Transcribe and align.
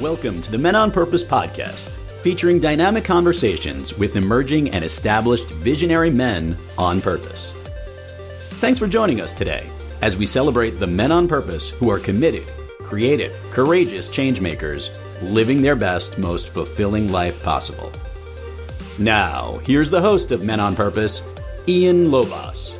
Welcome 0.00 0.40
to 0.42 0.52
the 0.52 0.58
Men 0.58 0.76
on 0.76 0.92
Purpose 0.92 1.24
podcast, 1.24 1.88
featuring 2.22 2.60
dynamic 2.60 3.02
conversations 3.02 3.98
with 3.98 4.14
emerging 4.14 4.70
and 4.70 4.84
established 4.84 5.48
visionary 5.54 6.08
men 6.08 6.56
on 6.78 7.00
purpose. 7.00 7.52
Thanks 8.60 8.78
for 8.78 8.86
joining 8.86 9.20
us 9.20 9.32
today 9.32 9.68
as 10.00 10.16
we 10.16 10.24
celebrate 10.24 10.78
the 10.78 10.86
men 10.86 11.10
on 11.10 11.26
purpose 11.26 11.70
who 11.70 11.90
are 11.90 11.98
committed, 11.98 12.46
creative, 12.84 13.36
courageous 13.50 14.06
changemakers, 14.06 14.96
living 15.32 15.62
their 15.62 15.74
best, 15.74 16.16
most 16.16 16.50
fulfilling 16.50 17.10
life 17.10 17.42
possible. 17.42 17.90
Now, 19.00 19.58
here's 19.64 19.90
the 19.90 20.00
host 20.00 20.30
of 20.30 20.44
Men 20.44 20.60
on 20.60 20.76
Purpose, 20.76 21.22
Ian 21.66 22.04
Lobas. 22.06 22.77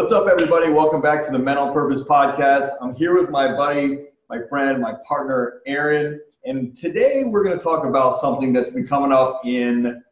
What's 0.00 0.12
up, 0.12 0.28
everybody? 0.28 0.72
Welcome 0.72 1.02
back 1.02 1.26
to 1.26 1.30
the 1.30 1.38
Men 1.38 1.58
on 1.58 1.74
Purpose 1.74 2.00
podcast. 2.00 2.70
I'm 2.80 2.94
here 2.94 3.14
with 3.14 3.28
my 3.28 3.54
buddy, 3.54 4.06
my 4.30 4.38
friend, 4.48 4.80
my 4.80 4.94
partner, 5.06 5.60
Aaron. 5.66 6.18
And 6.46 6.74
today 6.74 7.24
we're 7.24 7.44
going 7.44 7.56
to 7.56 7.62
talk 7.62 7.84
about 7.84 8.18
something 8.18 8.50
that's 8.54 8.70
been 8.70 8.88
coming 8.88 9.12
up 9.12 9.42
in 9.44 10.02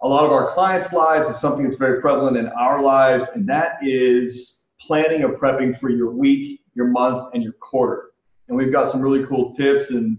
a 0.00 0.08
lot 0.08 0.24
of 0.24 0.32
our 0.32 0.48
clients' 0.48 0.94
lives. 0.94 1.28
It's 1.28 1.42
something 1.42 1.62
that's 1.62 1.76
very 1.76 2.00
prevalent 2.00 2.38
in 2.38 2.46
our 2.48 2.80
lives, 2.80 3.28
and 3.34 3.46
that 3.50 3.76
is 3.82 4.64
planning 4.80 5.22
or 5.22 5.36
prepping 5.36 5.78
for 5.78 5.90
your 5.90 6.10
week, 6.10 6.62
your 6.72 6.86
month, 6.86 7.34
and 7.34 7.42
your 7.42 7.52
quarter. 7.52 8.12
And 8.48 8.56
we've 8.56 8.72
got 8.72 8.90
some 8.90 9.02
really 9.02 9.26
cool 9.26 9.52
tips 9.52 9.90
and 9.90 10.18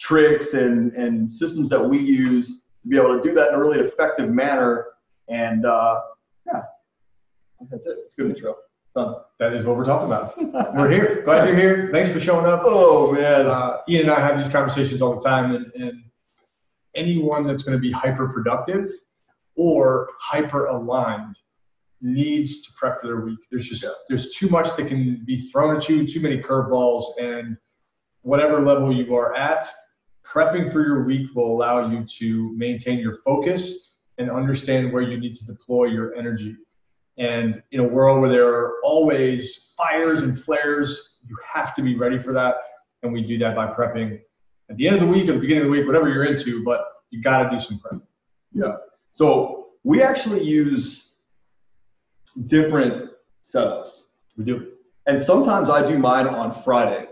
tricks 0.00 0.54
and, 0.54 0.94
and 0.94 1.30
systems 1.30 1.68
that 1.68 1.86
we 1.86 1.98
use 1.98 2.64
to 2.82 2.88
be 2.88 2.96
able 2.96 3.20
to 3.20 3.22
do 3.22 3.34
that 3.34 3.50
in 3.50 3.54
a 3.54 3.60
really 3.60 3.80
effective 3.80 4.30
manner. 4.30 4.86
And 5.28 5.66
uh, 5.66 6.00
that's 7.70 7.86
it. 7.86 7.98
It's 8.04 8.14
good 8.14 8.30
intro. 8.30 8.56
Done. 8.94 9.16
That 9.38 9.52
is 9.52 9.64
what 9.66 9.76
we're 9.76 9.84
talking 9.84 10.06
about. 10.06 10.36
We're 10.76 10.90
here. 10.90 11.22
Glad 11.24 11.46
you're 11.46 11.56
here. 11.56 11.90
Thanks 11.92 12.10
for 12.10 12.18
showing 12.18 12.46
up. 12.46 12.62
Oh 12.64 13.12
man. 13.12 13.46
Uh, 13.46 13.78
Ian 13.88 14.02
and 14.02 14.10
I 14.10 14.20
have 14.20 14.42
these 14.42 14.50
conversations 14.50 15.02
all 15.02 15.14
the 15.14 15.20
time, 15.20 15.54
and, 15.54 15.70
and 15.74 16.02
anyone 16.94 17.46
that's 17.46 17.62
going 17.62 17.76
to 17.76 17.80
be 17.80 17.92
hyper 17.92 18.28
productive 18.28 18.88
or 19.54 20.08
hyper 20.18 20.66
aligned 20.66 21.36
needs 22.00 22.62
to 22.66 22.72
prep 22.78 23.00
for 23.00 23.06
their 23.06 23.20
week. 23.20 23.38
There's 23.50 23.68
just 23.68 23.84
there's 24.08 24.34
too 24.34 24.48
much 24.48 24.74
that 24.76 24.88
can 24.88 25.22
be 25.26 25.36
thrown 25.36 25.76
at 25.76 25.88
you, 25.88 26.06
too 26.06 26.20
many 26.20 26.42
curveballs, 26.42 27.04
and 27.20 27.56
whatever 28.22 28.60
level 28.60 28.94
you 28.94 29.14
are 29.14 29.34
at, 29.34 29.66
prepping 30.24 30.72
for 30.72 30.82
your 30.84 31.04
week 31.04 31.34
will 31.34 31.54
allow 31.54 31.90
you 31.90 32.04
to 32.18 32.52
maintain 32.56 32.98
your 32.98 33.14
focus 33.14 33.92
and 34.18 34.30
understand 34.30 34.92
where 34.92 35.02
you 35.02 35.18
need 35.18 35.34
to 35.34 35.44
deploy 35.44 35.84
your 35.84 36.14
energy. 36.14 36.56
And 37.18 37.62
in 37.72 37.80
a 37.80 37.84
world 37.84 38.20
where 38.20 38.30
there 38.30 38.48
are 38.48 38.74
always 38.84 39.74
fires 39.76 40.22
and 40.22 40.38
flares, 40.38 41.20
you 41.26 41.36
have 41.52 41.74
to 41.76 41.82
be 41.82 41.96
ready 41.96 42.18
for 42.18 42.32
that. 42.32 42.56
And 43.02 43.12
we 43.12 43.22
do 43.22 43.38
that 43.38 43.56
by 43.56 43.66
prepping 43.68 44.20
at 44.68 44.76
the 44.76 44.86
end 44.86 44.96
of 44.96 45.02
the 45.02 45.08
week 45.08 45.28
or 45.28 45.34
the 45.34 45.38
beginning 45.38 45.62
of 45.62 45.66
the 45.66 45.70
week, 45.70 45.86
whatever 45.86 46.08
you're 46.08 46.24
into, 46.24 46.64
but 46.64 46.86
you 47.10 47.22
got 47.22 47.44
to 47.44 47.50
do 47.50 47.60
some 47.60 47.78
prep. 47.78 48.00
Yeah. 48.52 48.76
So 49.12 49.68
we 49.84 50.02
actually 50.02 50.42
use 50.42 51.12
different 52.46 53.10
setups. 53.44 54.02
We 54.36 54.44
do. 54.44 54.72
And 55.06 55.20
sometimes 55.22 55.70
I 55.70 55.88
do 55.88 55.98
mine 55.98 56.26
on 56.26 56.52
Friday. 56.62 57.06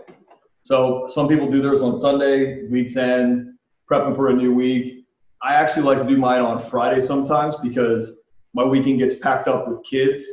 So 0.65 1.07
some 1.09 1.27
people 1.27 1.49
do 1.49 1.61
theirs 1.61 1.81
on 1.81 1.97
Sunday, 1.97 2.67
week's 2.67 2.97
end, 2.97 3.53
prepping 3.89 4.15
for 4.15 4.29
a 4.29 4.33
new 4.33 4.53
week. 4.53 5.05
I 5.41 5.53
actually 5.53 5.83
like 5.83 5.99
to 5.99 6.07
do 6.07 6.17
mine 6.17 6.41
on 6.41 6.61
Friday 6.61 6.99
sometimes 6.99 7.55
because 7.61 8.19
my 8.55 8.63
weekend 8.63 8.99
gets 8.99 9.15
packed 9.15 9.47
up 9.47 9.67
with 9.67 9.83
kids. 9.83 10.23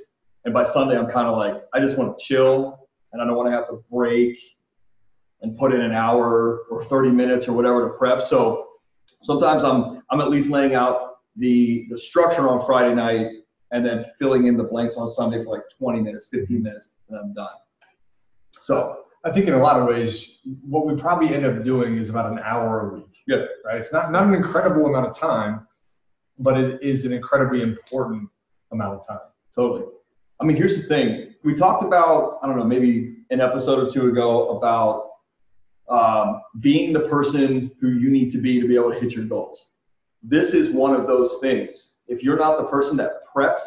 And 0.45 0.55
by 0.55 0.65
Sunday, 0.65 0.97
I'm 0.97 1.09
kind 1.09 1.29
of 1.29 1.37
like, 1.37 1.63
I 1.75 1.81
just 1.81 1.99
want 1.99 2.17
to 2.17 2.25
chill 2.25 2.89
and 3.13 3.21
I 3.21 3.27
don't 3.27 3.37
want 3.37 3.49
to 3.49 3.53
have 3.53 3.67
to 3.67 3.83
break 3.91 4.39
and 5.43 5.59
put 5.59 5.75
in 5.75 5.81
an 5.81 5.93
hour 5.93 6.61
or 6.71 6.85
30 6.85 7.11
minutes 7.11 7.49
or 7.49 7.53
whatever 7.53 7.89
to 7.89 7.95
prep. 7.95 8.23
So 8.23 8.69
sometimes 9.23 9.65
I'm, 9.65 10.03
I'm 10.11 10.21
at 10.21 10.31
least 10.31 10.51
laying 10.51 10.75
out 10.75 11.17
the, 11.37 11.87
the 11.91 11.99
structure 11.99 12.49
on 12.49 12.65
Friday 12.65 12.95
night 12.95 13.27
and 13.73 13.85
then 13.85 14.05
filling 14.19 14.47
in 14.47 14.57
the 14.57 14.65
blanks 14.65 14.95
on 14.95 15.09
Sunday 15.11 15.43
for 15.43 15.57
like 15.57 15.65
20 15.79 16.01
minutes, 16.01 16.29
15 16.31 16.63
minutes, 16.63 16.91
and 17.09 17.19
I'm 17.19 17.35
done. 17.35 17.49
So 18.63 18.99
I 19.25 19.33
think 19.33 19.49
in 19.49 19.55
a 19.55 19.59
lot 19.59 19.81
of 19.81 19.89
ways, 19.89 20.39
what 20.69 20.87
we 20.87 20.95
probably 20.95 21.35
end 21.35 21.45
up 21.45 21.65
doing 21.65 21.97
is 21.97 22.09
about 22.09 22.31
an 22.31 22.39
hour 22.39 22.91
a 22.91 22.95
week. 22.95 23.09
Yeah. 23.27 23.47
Right. 23.65 23.79
It's 23.79 23.93
not, 23.93 24.13
not 24.13 24.25
an 24.25 24.35
incredible 24.35 24.87
amount 24.87 25.07
of 25.07 25.19
time, 25.19 25.67
but 26.39 26.59
it 26.59 26.83
is 26.83 27.05
an 27.05 27.13
incredibly 27.13 27.63
important 27.63 28.29
amount 28.73 28.99
of 28.99 29.07
time. 29.07 29.19
Totally. 29.55 29.85
I 30.41 30.45
mean, 30.45 30.57
here's 30.57 30.81
the 30.81 30.89
thing. 30.89 31.35
We 31.45 31.55
talked 31.55 31.85
about, 31.85 32.39
I 32.43 32.47
don't 32.47 32.59
know, 32.59 32.65
maybe 32.65 33.17
an 33.31 33.41
episode 33.41 33.87
or 33.87 33.91
two 33.91 34.09
ago 34.09 34.57
about 34.57 35.11
um, 35.89 36.41
being 36.61 36.93
the 36.93 37.09
person 37.09 37.71
who 37.81 37.91
you 37.91 38.11
need 38.11 38.31
to 38.33 38.39
be 38.39 38.61
to 38.61 38.67
be 38.67 38.75
able 38.75 38.93
to 38.93 38.99
hit 38.99 39.15
your 39.15 39.25
goals. 39.25 39.73
This 40.23 40.55
is 40.55 40.71
one 40.71 40.95
of 40.95 41.07
those 41.07 41.39
things. 41.41 41.95
If 42.09 42.23
you're 42.23 42.39
not 42.39 42.59
the 42.59 42.65
person 42.65 42.97
that 42.99 43.13
preps 43.35 43.65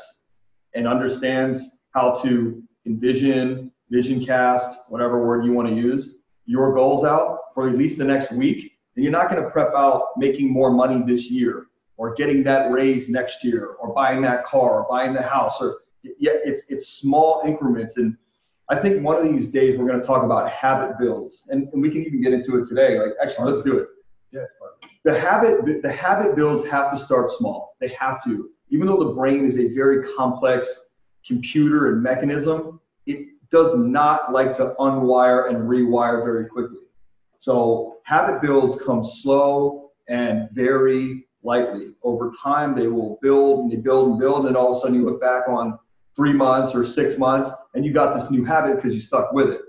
and 0.74 0.88
understands 0.88 1.82
how 1.94 2.20
to 2.24 2.64
envision, 2.86 3.72
vision 3.90 4.26
cast, 4.26 4.90
whatever 4.90 5.26
word 5.26 5.46
you 5.46 5.54
want 5.54 5.68
to 5.68 5.76
use, 5.76 6.18
your 6.46 6.74
goals 6.74 7.06
out 7.06 7.40
for 7.54 7.68
at 7.68 7.78
least 7.78 7.98
the 7.98 8.04
next 8.04 8.32
week, 8.32 8.74
then 8.96 9.04
you're 9.04 9.12
not 9.12 9.30
going 9.30 9.42
to 9.42 9.50
prep 9.50 9.74
out 9.76 10.10
making 10.18 10.52
more 10.52 10.72
money 10.72 11.04
this 11.06 11.30
year 11.30 11.68
or 11.98 12.14
getting 12.14 12.44
that 12.44 12.72
raise 12.72 13.10
next 13.10 13.44
year 13.44 13.76
or 13.80 13.94
buying 13.94 14.22
that 14.22 14.46
car 14.46 14.82
or 14.82 14.88
buying 14.90 15.14
the 15.14 15.22
house 15.22 15.62
or 15.62 15.80
yeah 16.04 16.34
it's 16.44 16.70
it's 16.70 16.88
small 16.88 17.42
increments. 17.46 17.98
And 17.98 18.18
i 18.70 18.76
think 18.76 19.04
one 19.04 19.18
of 19.18 19.24
these 19.24 19.48
days 19.48 19.78
we're 19.78 19.88
going 19.88 20.00
to 20.00 20.06
talk 20.06 20.24
about 20.24 20.50
habit 20.50 20.98
builds 21.00 21.48
and, 21.50 21.68
and 21.74 21.82
we 21.82 21.90
can 21.90 22.04
even 22.04 22.22
get 22.22 22.34
into 22.34 22.58
it 22.58 22.68
today. 22.68 23.00
Like 23.00 23.12
actually 23.22 23.52
let's 23.52 23.64
do 23.64 23.78
it. 23.78 23.88
Yeah. 24.32 24.42
the 25.04 25.18
habit 25.18 25.82
the 25.82 25.92
habit 25.92 26.36
builds 26.36 26.68
have 26.68 26.92
to 26.92 26.98
start 26.98 27.32
small. 27.32 27.76
They 27.80 27.90
have 28.00 28.24
to. 28.26 28.50
Even 28.70 28.88
though 28.88 28.98
the 28.98 29.14
brain 29.14 29.46
is 29.46 29.60
a 29.60 29.74
very 29.74 30.14
complex 30.16 30.90
computer 31.26 31.92
and 31.92 32.04
mechanism 32.04 32.80
it 33.06 33.28
does 33.52 33.78
not 33.78 34.32
like 34.32 34.54
to 34.56 34.76
unwire 34.80 35.50
and 35.50 35.70
rewire 35.70 36.24
very 36.24 36.46
quickly. 36.48 36.80
So 37.38 37.98
habit 38.04 38.42
builds 38.42 38.82
come 38.84 39.04
slow 39.06 39.92
and 40.10 40.50
very 40.52 41.26
lightly. 41.46 41.94
Over 42.04 42.32
time, 42.42 42.76
they 42.76 42.88
will 42.88 43.20
build 43.22 43.62
and 43.62 43.72
they 43.72 43.78
build 43.78 44.10
and 44.12 44.20
build, 44.20 44.40
and 44.40 44.48
then 44.48 44.56
all 44.56 44.72
of 44.72 44.78
a 44.78 44.80
sudden 44.82 44.96
you 44.96 45.06
look 45.06 45.22
back 45.22 45.48
on 45.48 45.80
three 46.16 46.34
months 46.34 46.74
or 46.74 46.86
six 46.86 47.18
months 47.18 47.50
and 47.74 47.86
you 47.86 47.94
got 47.94 48.14
this 48.14 48.32
new 48.32 48.44
habit 48.44 48.78
because 48.78 48.96
you 48.96 49.02
stuck 49.02 49.32
with 49.34 49.50
it. 49.50 49.62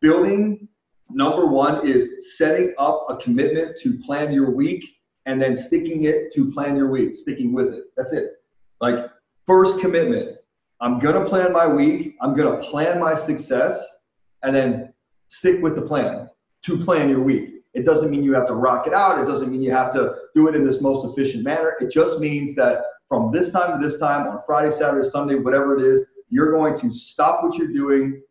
Building, 0.00 0.68
number 1.10 1.46
one, 1.46 1.86
is 1.86 2.36
setting 2.38 2.74
up 2.78 3.06
a 3.08 3.16
commitment 3.16 3.78
to 3.80 3.98
plan 3.98 4.32
your 4.32 4.50
week 4.50 4.84
and 5.26 5.40
then 5.40 5.56
sticking 5.56 6.04
it 6.04 6.32
to 6.34 6.50
plan 6.52 6.76
your 6.76 6.90
week, 6.90 7.14
sticking 7.14 7.52
with 7.52 7.72
it. 7.72 7.84
That's 7.96 8.12
it. 8.12 8.42
Like, 8.80 9.10
first 9.46 9.80
commitment 9.80 10.36
I'm 10.82 10.98
going 10.98 11.14
to 11.14 11.30
plan 11.30 11.52
my 11.52 11.68
week, 11.68 12.16
I'm 12.20 12.34
going 12.34 12.60
to 12.60 12.68
plan 12.68 12.98
my 12.98 13.14
success, 13.14 13.98
and 14.42 14.54
then 14.54 14.92
stick 15.28 15.62
with 15.62 15.76
the 15.76 15.82
plan 15.82 16.28
to 16.62 16.84
plan 16.84 17.08
your 17.08 17.22
week. 17.22 17.51
It 17.74 17.84
doesn't 17.84 18.10
mean 18.10 18.22
you 18.22 18.34
have 18.34 18.46
to 18.48 18.54
rock 18.54 18.86
it 18.86 18.92
out. 18.92 19.18
It 19.18 19.26
doesn't 19.26 19.50
mean 19.50 19.62
you 19.62 19.70
have 19.70 19.92
to 19.94 20.14
do 20.34 20.48
it 20.48 20.54
in 20.54 20.64
this 20.64 20.80
most 20.80 21.06
efficient 21.06 21.44
manner. 21.44 21.74
It 21.80 21.90
just 21.90 22.20
means 22.20 22.54
that 22.56 22.84
from 23.08 23.32
this 23.32 23.50
time 23.50 23.80
to 23.80 23.86
this 23.86 23.98
time 23.98 24.26
on 24.26 24.40
Friday, 24.44 24.70
Saturday, 24.70 25.08
Sunday, 25.08 25.36
whatever 25.36 25.78
it 25.78 25.84
is, 25.84 26.06
you're 26.28 26.52
going 26.52 26.78
to 26.80 26.94
stop 26.94 27.42
what 27.42 27.56
you're 27.56 27.72
doing, 27.72 28.22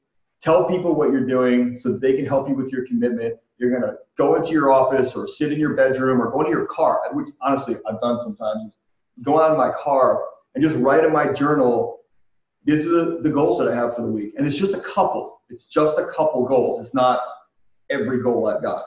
tell 0.41 0.65
people 0.65 0.95
what 0.95 1.11
you're 1.11 1.25
doing 1.25 1.77
so 1.77 1.97
they 1.97 2.13
can 2.13 2.25
help 2.25 2.49
you 2.49 2.55
with 2.55 2.71
your 2.71 2.85
commitment. 2.85 3.35
You're 3.57 3.69
going 3.69 3.83
to 3.83 3.97
go 4.17 4.35
into 4.35 4.51
your 4.51 4.71
office 4.71 5.15
or 5.15 5.27
sit 5.27 5.51
in 5.51 5.59
your 5.59 5.75
bedroom 5.75 6.21
or 6.21 6.31
go 6.31 6.39
into 6.41 6.51
your 6.51 6.65
car, 6.65 7.01
which 7.13 7.29
honestly 7.41 7.77
I've 7.87 8.01
done 8.01 8.19
sometimes, 8.19 8.63
is 8.63 8.77
go 9.23 9.39
out 9.39 9.51
in 9.51 9.57
my 9.57 9.71
car 9.71 10.23
and 10.55 10.63
just 10.63 10.77
write 10.77 11.03
in 11.03 11.13
my 11.13 11.31
journal, 11.31 11.99
these 12.65 12.85
are 12.85 13.21
the 13.21 13.29
goals 13.29 13.59
that 13.59 13.67
I 13.67 13.75
have 13.75 13.95
for 13.95 14.01
the 14.01 14.07
week. 14.07 14.33
And 14.37 14.45
it's 14.45 14.57
just 14.57 14.73
a 14.73 14.79
couple. 14.79 15.41
It's 15.49 15.65
just 15.65 15.97
a 15.97 16.07
couple 16.07 16.45
goals. 16.45 16.83
It's 16.83 16.93
not 16.93 17.19
every 17.89 18.21
goal 18.21 18.47
I've 18.47 18.61
got. 18.61 18.85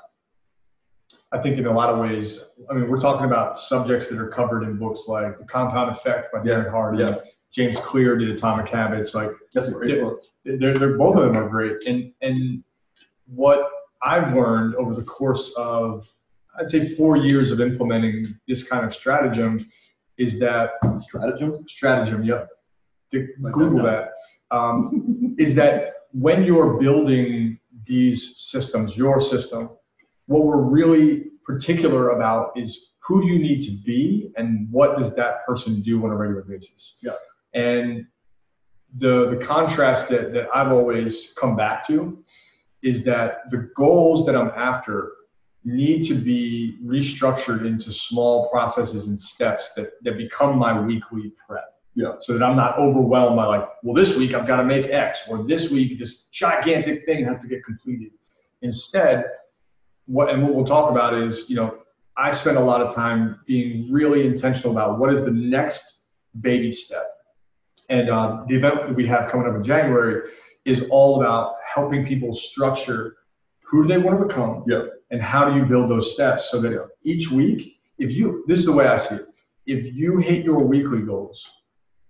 I 1.34 1.38
think 1.42 1.58
in 1.58 1.66
a 1.66 1.72
lot 1.72 1.90
of 1.90 1.98
ways, 1.98 2.44
I 2.70 2.74
mean, 2.74 2.88
we're 2.88 3.00
talking 3.00 3.26
about 3.26 3.58
subjects 3.58 4.08
that 4.08 4.18
are 4.20 4.28
covered 4.28 4.62
in 4.62 4.76
books 4.76 5.02
like 5.08 5.36
The 5.36 5.44
Compound 5.44 5.90
Effect 5.90 6.32
by 6.32 6.38
Darren 6.38 6.70
Hardy. 6.70 7.02
Yeah. 7.02 7.16
James 7.50 7.78
Clear 7.80 8.16
did 8.16 8.30
Atomic 8.30 8.68
Habits. 8.68 9.14
Like 9.14 9.30
That's 9.52 9.68
a 9.68 9.72
great 9.72 10.00
book. 10.00 10.22
they're, 10.44 10.78
they're 10.78 10.96
both 10.96 11.16
of 11.16 11.24
them 11.24 11.36
are 11.36 11.48
great. 11.48 11.76
And 11.86 12.12
and 12.22 12.62
what 13.26 13.68
I've 14.02 14.34
learned 14.34 14.76
over 14.76 14.94
the 14.94 15.04
course 15.04 15.52
of 15.56 16.06
I'd 16.58 16.68
say 16.68 16.84
four 16.84 17.16
years 17.16 17.50
of 17.50 17.60
implementing 17.60 18.38
this 18.46 18.68
kind 18.68 18.84
of 18.84 18.94
stratagem 18.94 19.70
is 20.18 20.38
that 20.38 20.70
Stratagem? 21.02 21.66
stratagem, 21.66 22.22
yep. 22.24 22.48
Google 23.10 23.82
that 23.82 24.10
that. 24.50 24.56
Um, 24.56 25.34
is 25.38 25.54
that 25.56 25.94
when 26.12 26.44
you're 26.44 26.78
building 26.78 27.58
these 27.86 28.36
systems, 28.36 28.96
your 28.96 29.20
system, 29.20 29.70
what 30.26 30.44
we're 30.44 30.62
really 30.62 31.30
particular 31.44 32.10
about 32.10 32.52
is 32.56 32.92
who 33.06 33.20
do 33.20 33.28
you 33.28 33.38
need 33.38 33.60
to 33.60 33.70
be 33.84 34.32
and 34.36 34.66
what 34.70 34.96
does 34.96 35.14
that 35.14 35.44
person 35.46 35.82
do 35.82 36.04
on 36.04 36.10
a 36.10 36.16
regular 36.16 36.42
basis. 36.42 36.98
Yeah. 37.02 37.12
And 37.54 38.06
the 38.96 39.30
the 39.30 39.36
contrast 39.36 40.08
that, 40.08 40.32
that 40.32 40.48
I've 40.54 40.72
always 40.72 41.32
come 41.36 41.56
back 41.56 41.86
to 41.88 42.22
is 42.82 43.04
that 43.04 43.50
the 43.50 43.70
goals 43.74 44.26
that 44.26 44.36
I'm 44.36 44.50
after 44.56 45.12
need 45.64 46.06
to 46.06 46.14
be 46.14 46.76
restructured 46.84 47.66
into 47.66 47.90
small 47.90 48.50
processes 48.50 49.08
and 49.08 49.18
steps 49.18 49.72
that, 49.74 49.92
that 50.02 50.18
become 50.18 50.58
my 50.58 50.78
weekly 50.78 51.32
prep. 51.46 51.64
Yeah. 51.94 52.14
So 52.20 52.34
that 52.34 52.42
I'm 52.42 52.56
not 52.56 52.78
overwhelmed 52.78 53.36
by 53.36 53.46
like, 53.46 53.68
well, 53.82 53.94
this 53.94 54.16
week 54.16 54.34
I've 54.34 54.46
got 54.46 54.56
to 54.56 54.64
make 54.64 54.90
X, 54.90 55.28
or 55.28 55.44
this 55.44 55.70
week 55.70 55.98
this 55.98 56.24
gigantic 56.32 57.06
thing 57.06 57.24
has 57.24 57.40
to 57.42 57.48
get 57.48 57.64
completed. 57.64 58.12
Instead, 58.62 59.26
what 60.06 60.30
and 60.30 60.42
what 60.42 60.54
we'll 60.54 60.64
talk 60.64 60.90
about 60.90 61.14
is, 61.14 61.48
you 61.48 61.56
know, 61.56 61.78
I 62.16 62.30
spend 62.30 62.56
a 62.56 62.60
lot 62.60 62.80
of 62.80 62.94
time 62.94 63.40
being 63.46 63.90
really 63.92 64.26
intentional 64.26 64.72
about 64.72 64.98
what 64.98 65.12
is 65.12 65.24
the 65.24 65.30
next 65.32 66.02
baby 66.40 66.72
step. 66.72 67.02
And 67.88 68.08
um, 68.08 68.46
the 68.48 68.56
event 68.56 68.74
that 68.86 68.94
we 68.94 69.06
have 69.06 69.30
coming 69.30 69.48
up 69.48 69.56
in 69.56 69.64
January 69.64 70.30
is 70.64 70.86
all 70.90 71.20
about 71.20 71.56
helping 71.66 72.06
people 72.06 72.34
structure 72.34 73.16
who 73.60 73.86
they 73.86 73.98
want 73.98 74.18
to 74.20 74.26
become 74.26 74.64
Yeah. 74.66 74.84
and 75.10 75.20
how 75.20 75.50
do 75.50 75.56
you 75.58 75.64
build 75.64 75.90
those 75.90 76.12
steps 76.14 76.50
so 76.50 76.60
that 76.60 76.72
Yeah. 76.72 76.86
each 77.02 77.30
week, 77.30 77.80
if 77.98 78.12
you, 78.12 78.44
this 78.46 78.58
is 78.60 78.66
the 78.66 78.72
way 78.72 78.86
I 78.86 78.96
see 78.96 79.16
it, 79.16 79.22
if 79.66 79.94
you 79.94 80.18
hit 80.18 80.44
your 80.44 80.58
weekly 80.58 81.02
goals, 81.02 81.46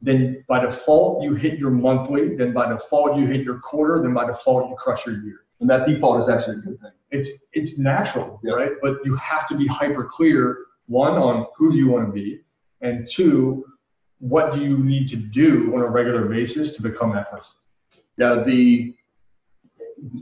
then 0.03 0.45
by 0.49 0.61
default 0.61 1.23
you 1.23 1.35
hit 1.35 1.59
your 1.59 1.71
monthly, 1.71 2.37
then 2.37 2.53
by 2.53 2.69
default 2.69 3.19
you 3.19 3.27
hit 3.27 3.43
your 3.43 3.59
quarter, 3.61 4.03
then 4.03 4.13
by 4.13 4.27
default 4.27 4.69
you 4.69 4.77
crush 4.77 5.07
your 5.07 5.17
year 5.23 5.41
And 5.61 5.71
that 5.71 5.87
default 5.87 6.21
is 6.21 6.29
actually 6.29 6.57
a 6.57 6.61
good 6.61 6.81
thing. 6.81 6.93
It's 7.15 7.31
it's 7.53 7.79
natural, 7.79 8.41
Yeah. 8.43 8.55
right? 8.55 8.73
But 8.83 8.99
you 9.05 9.15
have 9.17 9.47
to 9.49 9.57
be 9.57 9.67
hyper 9.67 10.05
clear 10.05 10.59
one 10.87 11.13
on 11.13 11.47
who 11.57 11.71
do 11.73 11.79
you 11.79 11.89
want 11.89 12.07
to 12.09 12.13
be, 12.13 12.41
and 12.81 13.07
two, 13.11 13.65
what 14.19 14.53
do 14.53 14.61
you 14.61 14.79
need 14.79 15.07
to 15.09 15.17
do 15.17 15.75
on 15.75 15.81
a 15.81 15.87
regular 15.87 16.27
basis 16.27 16.75
to 16.77 16.83
become 16.83 17.13
that 17.13 17.31
person. 17.31 17.55
Yeah, 18.17 18.43
the 18.43 18.95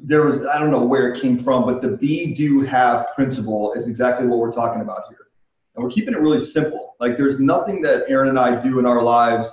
there 0.05 0.23
was 0.23 0.45
I 0.45 0.59
don't 0.59 0.71
know 0.71 0.85
where 0.85 1.13
it 1.13 1.21
came 1.21 1.43
from, 1.43 1.65
but 1.65 1.81
the 1.81 1.97
be 1.97 2.35
do 2.35 2.61
have 2.61 3.07
principle 3.15 3.73
is 3.73 3.89
exactly 3.89 4.27
what 4.27 4.39
we're 4.39 4.53
talking 4.53 4.83
about 4.83 5.03
here. 5.09 5.27
And 5.75 5.83
we're 5.83 5.91
keeping 5.91 6.15
it 6.15 6.21
really 6.21 6.43
simple. 6.43 6.95
Like 7.01 7.17
there's 7.17 7.41
nothing 7.41 7.81
that 7.83 8.05
Aaron 8.09 8.29
and 8.29 8.39
I 8.39 8.61
do 8.61 8.79
in 8.79 8.87
our 8.87 9.03
lives, 9.03 9.49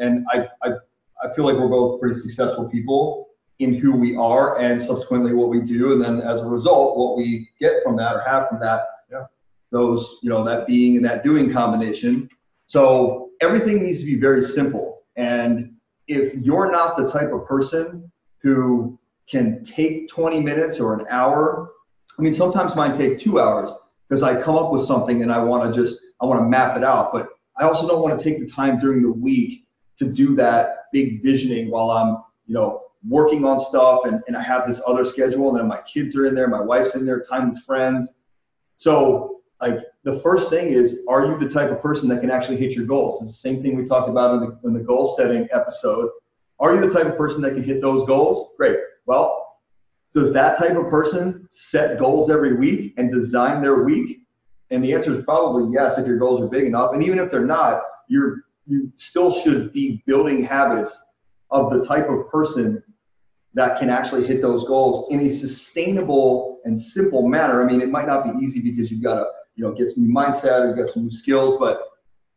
and 0.00 0.26
I 0.32 0.48
I, 0.64 0.68
I 1.22 1.32
feel 1.34 1.44
like 1.44 1.56
we're 1.56 1.68
both 1.68 2.00
pretty 2.00 2.18
successful 2.18 2.68
people 2.68 3.29
in 3.60 3.74
who 3.74 3.94
we 3.94 4.16
are 4.16 4.58
and 4.58 4.80
subsequently 4.80 5.34
what 5.34 5.48
we 5.50 5.60
do, 5.60 5.92
and 5.92 6.02
then 6.02 6.20
as 6.22 6.40
a 6.40 6.46
result, 6.46 6.98
what 6.98 7.16
we 7.16 7.48
get 7.60 7.82
from 7.84 7.94
that 7.96 8.16
or 8.16 8.20
have 8.20 8.48
from 8.48 8.58
that, 8.60 8.86
Yeah. 9.10 9.26
those, 9.70 10.18
you 10.22 10.30
know, 10.30 10.42
that 10.44 10.66
being 10.66 10.96
and 10.96 11.04
that 11.04 11.22
doing 11.22 11.52
combination. 11.52 12.28
So 12.66 13.30
everything 13.40 13.82
needs 13.82 14.00
to 14.00 14.06
be 14.06 14.18
very 14.18 14.42
simple. 14.42 15.02
And 15.16 15.74
if 16.08 16.34
you're 16.34 16.70
not 16.72 16.96
the 16.96 17.08
type 17.10 17.32
of 17.32 17.46
person 17.46 18.10
who 18.38 18.98
can 19.28 19.62
take 19.62 20.08
20 20.08 20.40
minutes 20.40 20.80
or 20.80 20.94
an 20.94 21.06
hour, 21.10 21.70
I 22.18 22.22
mean, 22.22 22.32
sometimes 22.32 22.74
mine 22.74 22.96
take 22.96 23.18
two 23.18 23.38
hours 23.38 23.70
because 24.08 24.22
I 24.22 24.40
come 24.40 24.56
up 24.56 24.72
with 24.72 24.82
something 24.82 25.22
and 25.22 25.30
I 25.30 25.38
want 25.38 25.72
to 25.72 25.82
just, 25.82 26.00
I 26.20 26.26
want 26.26 26.40
to 26.40 26.48
map 26.48 26.76
it 26.76 26.82
out. 26.84 27.12
But 27.12 27.28
I 27.58 27.64
also 27.64 27.86
don't 27.86 28.02
want 28.02 28.18
to 28.18 28.24
take 28.24 28.40
the 28.40 28.46
time 28.46 28.80
during 28.80 29.02
the 29.02 29.12
week 29.12 29.66
to 29.98 30.06
do 30.06 30.34
that 30.36 30.86
big 30.92 31.22
visioning 31.22 31.70
while 31.70 31.90
I'm, 31.90 32.22
you 32.46 32.54
know, 32.54 32.82
working 33.06 33.44
on 33.44 33.58
stuff 33.58 34.04
and, 34.04 34.22
and 34.26 34.36
I 34.36 34.42
have 34.42 34.68
this 34.68 34.80
other 34.86 35.04
schedule 35.04 35.48
and 35.48 35.58
then 35.58 35.66
my 35.66 35.80
kids 35.82 36.14
are 36.16 36.26
in 36.26 36.34
there, 36.34 36.48
my 36.48 36.60
wife's 36.60 36.94
in 36.94 37.06
there, 37.06 37.20
time 37.20 37.50
with 37.50 37.62
friends. 37.64 38.14
So 38.76 39.40
like 39.60 39.78
the 40.04 40.20
first 40.20 40.50
thing 40.50 40.68
is, 40.68 41.00
are 41.08 41.26
you 41.26 41.38
the 41.38 41.48
type 41.48 41.70
of 41.70 41.80
person 41.80 42.08
that 42.08 42.20
can 42.20 42.30
actually 42.30 42.56
hit 42.56 42.72
your 42.72 42.86
goals? 42.86 43.22
It's 43.22 43.32
the 43.32 43.48
same 43.48 43.62
thing 43.62 43.76
we 43.76 43.84
talked 43.84 44.08
about 44.08 44.34
in 44.34 44.40
the, 44.40 44.68
in 44.68 44.74
the 44.74 44.80
goal 44.80 45.06
setting 45.06 45.48
episode. 45.52 46.10
Are 46.58 46.74
you 46.74 46.80
the 46.80 46.90
type 46.90 47.06
of 47.06 47.16
person 47.16 47.40
that 47.42 47.54
can 47.54 47.62
hit 47.62 47.80
those 47.80 48.06
goals? 48.06 48.52
Great. 48.56 48.78
Well, 49.06 49.58
does 50.12 50.32
that 50.32 50.58
type 50.58 50.76
of 50.76 50.88
person 50.90 51.46
set 51.50 51.98
goals 51.98 52.30
every 52.30 52.56
week 52.56 52.94
and 52.96 53.10
design 53.10 53.62
their 53.62 53.82
week? 53.82 54.22
And 54.70 54.84
the 54.84 54.92
answer 54.92 55.12
is 55.12 55.24
probably 55.24 55.72
yes 55.72 55.98
if 55.98 56.06
your 56.06 56.18
goals 56.18 56.40
are 56.40 56.48
big 56.48 56.64
enough. 56.64 56.92
And 56.92 57.02
even 57.02 57.18
if 57.18 57.30
they're 57.30 57.44
not, 57.44 57.82
you're 58.08 58.44
you 58.66 58.92
still 58.98 59.32
should 59.32 59.72
be 59.72 60.02
building 60.06 60.44
habits 60.44 60.96
of 61.50 61.70
the 61.70 61.84
type 61.84 62.08
of 62.08 62.28
person 62.28 62.82
that 63.54 63.78
can 63.78 63.90
actually 63.90 64.26
hit 64.26 64.40
those 64.40 64.64
goals 64.64 65.12
in 65.12 65.20
a 65.20 65.30
sustainable 65.30 66.60
and 66.64 66.78
simple 66.78 67.28
manner. 67.28 67.62
I 67.62 67.70
mean, 67.70 67.80
it 67.80 67.90
might 67.90 68.06
not 68.06 68.24
be 68.24 68.44
easy 68.44 68.60
because 68.60 68.90
you've 68.90 69.02
got 69.02 69.14
to, 69.14 69.26
you 69.56 69.64
know, 69.64 69.72
get 69.72 69.88
some 69.88 70.06
new 70.06 70.14
mindset, 70.14 70.68
you've 70.68 70.76
got 70.76 70.92
some 70.92 71.04
new 71.04 71.10
skills, 71.10 71.56
but 71.58 71.82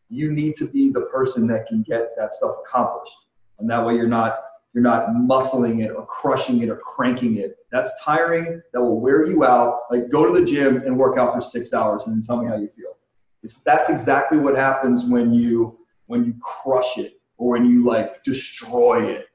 you 0.09 0.31
need 0.31 0.55
to 0.55 0.67
be 0.67 0.91
the 0.91 1.01
person 1.01 1.47
that 1.47 1.67
can 1.67 1.83
get 1.83 2.09
that 2.17 2.33
stuff 2.33 2.55
accomplished. 2.65 3.15
And 3.59 3.69
that 3.69 3.85
way 3.85 3.95
you're 3.95 4.07
not 4.07 4.39
you're 4.73 4.83
not 4.83 5.09
muscling 5.09 5.85
it 5.85 5.91
or 5.91 6.03
crushing 6.07 6.63
it 6.63 6.69
or 6.69 6.77
cranking 6.77 7.37
it. 7.37 7.57
That's 7.71 7.91
tiring. 8.01 8.59
That 8.73 8.81
will 8.81 8.99
wear 8.99 9.27
you 9.27 9.43
out. 9.43 9.81
Like 9.91 10.09
go 10.09 10.25
to 10.25 10.39
the 10.39 10.43
gym 10.43 10.77
and 10.77 10.97
work 10.97 11.19
out 11.19 11.35
for 11.35 11.41
six 11.41 11.73
hours 11.73 12.07
and 12.07 12.15
then 12.15 12.23
tell 12.23 12.37
me 12.41 12.47
how 12.47 12.55
you 12.55 12.69
feel. 12.75 12.97
It's 13.43 13.61
that's 13.61 13.89
exactly 13.89 14.39
what 14.39 14.55
happens 14.55 15.05
when 15.05 15.31
you 15.31 15.77
when 16.07 16.25
you 16.25 16.33
crush 16.41 16.97
it 16.97 17.21
or 17.43 17.51
when 17.51 17.69
you 17.69 17.83
like 17.83 18.23
destroy 18.23 19.05
it. 19.05 19.27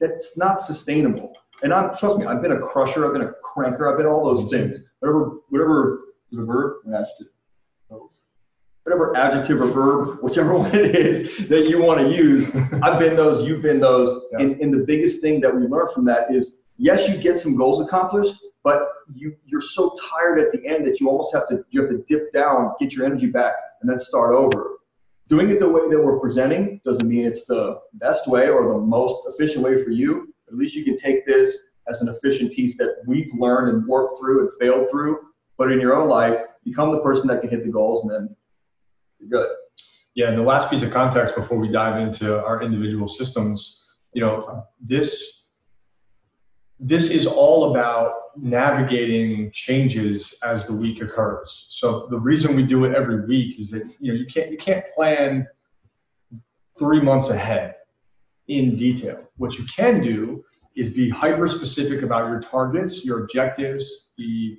That's 0.00 0.36
not 0.36 0.60
sustainable. 0.60 1.32
And 1.62 1.72
I'm 1.72 1.94
trust 1.96 2.18
me, 2.18 2.26
I've 2.26 2.42
been 2.42 2.52
a 2.52 2.60
crusher, 2.60 3.06
I've 3.06 3.12
been 3.12 3.22
a 3.22 3.32
cranker, 3.44 3.90
I've 3.90 3.96
been 3.96 4.06
all 4.06 4.24
those 4.24 4.50
things. 4.50 4.78
Whatever 4.98 5.38
whatever 5.48 6.00
a 6.32 6.44
verb 6.44 6.78
adjective. 6.92 7.28
Whatever 8.82 9.16
adjective 9.16 9.60
or 9.60 9.66
verb, 9.66 10.18
whichever 10.22 10.54
one 10.58 10.74
it 10.74 10.94
is 10.94 11.48
that 11.48 11.68
you 11.68 11.78
want 11.78 12.00
to 12.00 12.14
use, 12.14 12.54
I've 12.82 12.98
been 12.98 13.16
those, 13.16 13.48
you've 13.48 13.62
been 13.62 13.80
those. 13.80 14.24
Yeah. 14.32 14.44
And, 14.44 14.60
and 14.60 14.74
the 14.74 14.84
biggest 14.84 15.20
thing 15.20 15.40
that 15.40 15.54
we 15.54 15.62
learn 15.62 15.88
from 15.94 16.04
that 16.06 16.32
is 16.34 16.62
yes, 16.76 17.08
you 17.08 17.16
get 17.16 17.38
some 17.38 17.56
goals 17.56 17.80
accomplished, 17.80 18.34
but 18.64 18.88
you 19.14 19.36
you're 19.46 19.60
so 19.60 19.94
tired 20.10 20.40
at 20.40 20.50
the 20.52 20.66
end 20.66 20.84
that 20.84 21.00
you 21.00 21.08
almost 21.08 21.32
have 21.32 21.48
to 21.48 21.64
you 21.70 21.80
have 21.80 21.90
to 21.90 22.04
dip 22.08 22.32
down, 22.32 22.74
get 22.80 22.92
your 22.92 23.06
energy 23.06 23.28
back, 23.28 23.54
and 23.80 23.88
then 23.88 23.98
start 23.98 24.34
over. 24.34 24.78
Doing 25.28 25.50
it 25.50 25.58
the 25.58 25.68
way 25.68 25.88
that 25.88 26.00
we're 26.00 26.20
presenting 26.20 26.80
doesn't 26.84 27.08
mean 27.08 27.26
it's 27.26 27.46
the 27.46 27.80
best 27.94 28.28
way 28.28 28.48
or 28.48 28.68
the 28.68 28.78
most 28.78 29.16
efficient 29.26 29.64
way 29.64 29.82
for 29.82 29.90
you. 29.90 30.32
At 30.48 30.54
least 30.54 30.76
you 30.76 30.84
can 30.84 30.96
take 30.96 31.26
this 31.26 31.58
as 31.88 32.00
an 32.00 32.08
efficient 32.08 32.52
piece 32.52 32.76
that 32.78 33.02
we've 33.06 33.30
learned 33.36 33.74
and 33.74 33.86
worked 33.86 34.20
through 34.20 34.40
and 34.40 34.50
failed 34.60 34.88
through. 34.90 35.18
But 35.58 35.72
in 35.72 35.80
your 35.80 35.96
own 35.96 36.08
life, 36.08 36.40
become 36.64 36.92
the 36.92 37.00
person 37.00 37.26
that 37.28 37.40
can 37.40 37.50
hit 37.50 37.64
the 37.64 37.70
goals, 37.70 38.02
and 38.04 38.12
then 38.12 38.36
you're 39.18 39.28
good. 39.28 39.48
Yeah, 40.14 40.28
and 40.28 40.38
the 40.38 40.42
last 40.42 40.70
piece 40.70 40.82
of 40.82 40.90
context 40.90 41.34
before 41.34 41.58
we 41.58 41.68
dive 41.68 42.00
into 42.00 42.44
our 42.44 42.62
individual 42.62 43.08
systems, 43.08 43.84
you 44.12 44.22
know, 44.22 44.64
this 44.80 45.35
this 46.78 47.10
is 47.10 47.26
all 47.26 47.70
about 47.70 48.12
navigating 48.36 49.50
changes 49.52 50.34
as 50.44 50.66
the 50.66 50.72
week 50.72 51.00
occurs. 51.00 51.66
So 51.70 52.06
the 52.10 52.18
reason 52.18 52.54
we 52.54 52.64
do 52.64 52.84
it 52.84 52.94
every 52.94 53.26
week 53.26 53.58
is 53.58 53.70
that 53.70 53.84
you 53.98 54.12
know 54.12 54.18
you 54.18 54.26
can't 54.26 54.50
you 54.50 54.58
can't 54.58 54.84
plan 54.94 55.46
three 56.78 57.00
months 57.00 57.30
ahead 57.30 57.76
in 58.48 58.76
detail. 58.76 59.26
What 59.36 59.58
you 59.58 59.64
can 59.64 60.02
do 60.02 60.44
is 60.76 60.90
be 60.90 61.08
hyper 61.08 61.48
specific 61.48 62.02
about 62.02 62.28
your 62.28 62.40
targets, 62.40 63.04
your 63.04 63.24
objectives, 63.24 64.10
the 64.18 64.58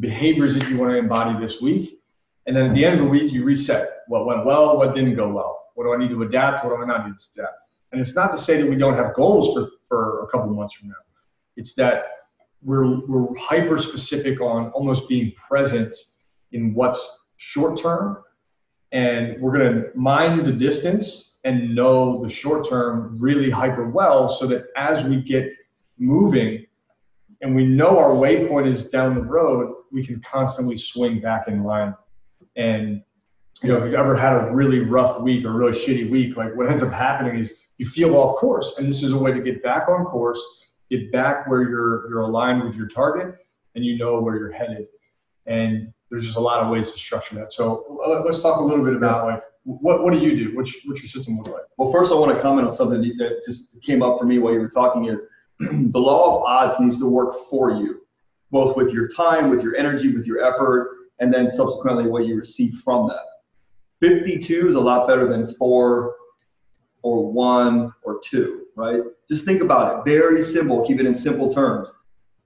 behaviors 0.00 0.54
that 0.54 0.68
you 0.68 0.78
want 0.78 0.90
to 0.92 0.96
embody 0.96 1.38
this 1.38 1.60
week. 1.60 2.00
And 2.46 2.56
then 2.56 2.66
at 2.66 2.74
the 2.74 2.84
end 2.84 2.98
of 2.98 3.04
the 3.04 3.10
week, 3.10 3.30
you 3.30 3.44
reset 3.44 3.86
what 4.08 4.24
went 4.24 4.46
well, 4.46 4.78
what 4.78 4.94
didn't 4.94 5.16
go 5.16 5.28
well. 5.28 5.66
What 5.74 5.84
do 5.84 5.92
I 5.92 5.98
need 5.98 6.08
to 6.08 6.22
adapt? 6.22 6.64
What 6.64 6.74
do 6.74 6.82
I 6.82 6.86
not 6.86 7.06
need 7.06 7.16
to 7.18 7.40
adapt? 7.40 7.56
And 7.92 8.00
it's 8.00 8.16
not 8.16 8.30
to 8.30 8.38
say 8.38 8.60
that 8.60 8.68
we 8.68 8.76
don't 8.76 8.94
have 8.94 9.14
goals 9.14 9.54
for, 9.54 9.70
for 9.86 10.22
a 10.24 10.26
couple 10.28 10.48
months 10.54 10.74
from 10.74 10.88
now. 10.88 10.94
It's 11.58 11.74
that 11.74 12.04
we're, 12.62 13.06
we're 13.06 13.36
hyper 13.36 13.78
specific 13.78 14.40
on 14.40 14.70
almost 14.70 15.08
being 15.08 15.32
present 15.32 15.94
in 16.52 16.72
what's 16.72 17.26
short 17.36 17.78
term. 17.78 18.22
And 18.92 19.40
we're 19.42 19.58
going 19.58 19.74
to 19.74 19.90
mind 19.94 20.46
the 20.46 20.52
distance 20.52 21.40
and 21.44 21.74
know 21.74 22.22
the 22.24 22.30
short 22.30 22.68
term 22.68 23.18
really 23.20 23.50
hyper 23.50 23.90
well 23.90 24.28
so 24.28 24.46
that 24.46 24.66
as 24.76 25.04
we 25.04 25.20
get 25.20 25.50
moving 25.98 26.64
and 27.40 27.54
we 27.54 27.66
know 27.66 27.98
our 27.98 28.10
waypoint 28.10 28.68
is 28.68 28.88
down 28.88 29.14
the 29.14 29.22
road, 29.22 29.74
we 29.92 30.06
can 30.06 30.20
constantly 30.22 30.76
swing 30.76 31.20
back 31.20 31.48
in 31.48 31.64
line. 31.64 31.94
And 32.56 33.02
you 33.62 33.68
know, 33.68 33.78
if 33.78 33.84
you've 33.84 33.94
ever 33.94 34.16
had 34.16 34.34
a 34.34 34.54
really 34.54 34.80
rough 34.80 35.20
week 35.20 35.44
or 35.44 35.52
really 35.52 35.72
shitty 35.72 36.08
week, 36.10 36.36
like 36.36 36.54
what 36.56 36.68
ends 36.68 36.82
up 36.82 36.92
happening 36.92 37.36
is 37.36 37.58
you 37.78 37.86
feel 37.86 38.16
off 38.16 38.36
course. 38.36 38.78
And 38.78 38.88
this 38.88 39.02
is 39.02 39.12
a 39.12 39.18
way 39.18 39.32
to 39.32 39.40
get 39.40 39.62
back 39.62 39.88
on 39.88 40.04
course, 40.04 40.67
get 40.90 41.12
back 41.12 41.46
where 41.48 41.62
you're 41.62 42.08
you're 42.08 42.20
aligned 42.20 42.64
with 42.64 42.76
your 42.76 42.88
target 42.88 43.36
and 43.74 43.84
you 43.84 43.98
know 43.98 44.20
where 44.20 44.36
you're 44.36 44.52
headed. 44.52 44.86
And 45.46 45.92
there's 46.10 46.24
just 46.24 46.36
a 46.36 46.40
lot 46.40 46.62
of 46.62 46.70
ways 46.70 46.92
to 46.92 46.98
structure 46.98 47.34
that. 47.36 47.52
So 47.52 48.00
uh, 48.04 48.22
let's 48.24 48.40
talk 48.40 48.60
a 48.60 48.62
little 48.62 48.84
bit 48.84 48.94
about 48.94 49.26
like 49.26 49.42
what 49.64 50.02
what 50.02 50.12
do 50.12 50.20
you 50.20 50.36
do? 50.36 50.56
What's 50.56 50.74
what's 50.86 51.02
your 51.02 51.08
system 51.08 51.38
look 51.38 51.48
like? 51.48 51.62
Well, 51.76 51.92
first 51.92 52.10
I 52.10 52.14
want 52.14 52.34
to 52.34 52.40
comment 52.40 52.66
on 52.66 52.74
something 52.74 53.00
that 53.18 53.42
just 53.46 53.80
came 53.82 54.02
up 54.02 54.18
for 54.18 54.24
me 54.24 54.38
while 54.38 54.54
you 54.54 54.60
were 54.60 54.70
talking 54.70 55.06
is 55.06 55.22
the 55.58 55.98
law 55.98 56.38
of 56.38 56.42
odds 56.44 56.80
needs 56.80 56.98
to 57.00 57.08
work 57.08 57.48
for 57.50 57.72
you, 57.72 58.02
both 58.50 58.76
with 58.76 58.90
your 58.92 59.08
time, 59.08 59.50
with 59.50 59.62
your 59.62 59.76
energy, 59.76 60.12
with 60.12 60.26
your 60.26 60.44
effort, 60.44 61.08
and 61.18 61.32
then 61.32 61.50
subsequently 61.50 62.06
what 62.06 62.26
you 62.26 62.36
receive 62.36 62.74
from 62.80 63.08
that. 63.08 63.24
52 64.00 64.68
is 64.68 64.74
a 64.74 64.80
lot 64.80 65.08
better 65.08 65.28
than 65.28 65.52
4 65.54 66.14
or 67.02 67.32
one 67.32 67.92
or 68.02 68.20
two, 68.24 68.66
right? 68.78 69.02
Just 69.28 69.44
think 69.44 69.60
about 69.60 69.98
it. 69.98 70.10
Very 70.10 70.42
simple. 70.42 70.86
Keep 70.86 71.00
it 71.00 71.06
in 71.06 71.14
simple 71.14 71.52
terms. 71.52 71.92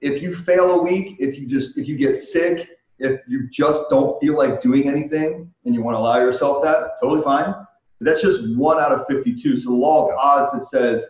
If 0.01 0.23
you 0.23 0.35
fail 0.35 0.81
a 0.81 0.83
week, 0.83 1.17
if 1.21 1.39
you 1.39 1.47
just 1.47 1.79
if 1.79 1.87
you 1.87 1.97
get 1.97 2.17
sick, 2.17 2.69
if 2.99 3.21
you 3.29 3.49
just 3.51 3.83
don't 3.91 4.19
feel 4.21 4.37
like 4.37 4.63
doing 4.63 4.89
anything 4.89 5.53
and 5.65 5.75
you 5.75 5.83
want 5.83 5.95
to 5.95 5.99
allow 5.99 6.19
yourself 6.19 6.63
that, 6.65 6.93
totally 7.01 7.23
fine. 7.23 7.55
But 7.99 8.07
that's 8.07 8.23
just 8.23 8.57
one 8.57 8.81
out 8.81 8.93
of 8.93 9.07
52. 9.07 9.59
So 9.59 9.71
the 9.71 9.77
law 9.77 10.09
of 10.09 10.17
odds 10.17 10.51
that 10.53 10.63
says, 10.63 11.07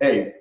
hey, 0.00 0.34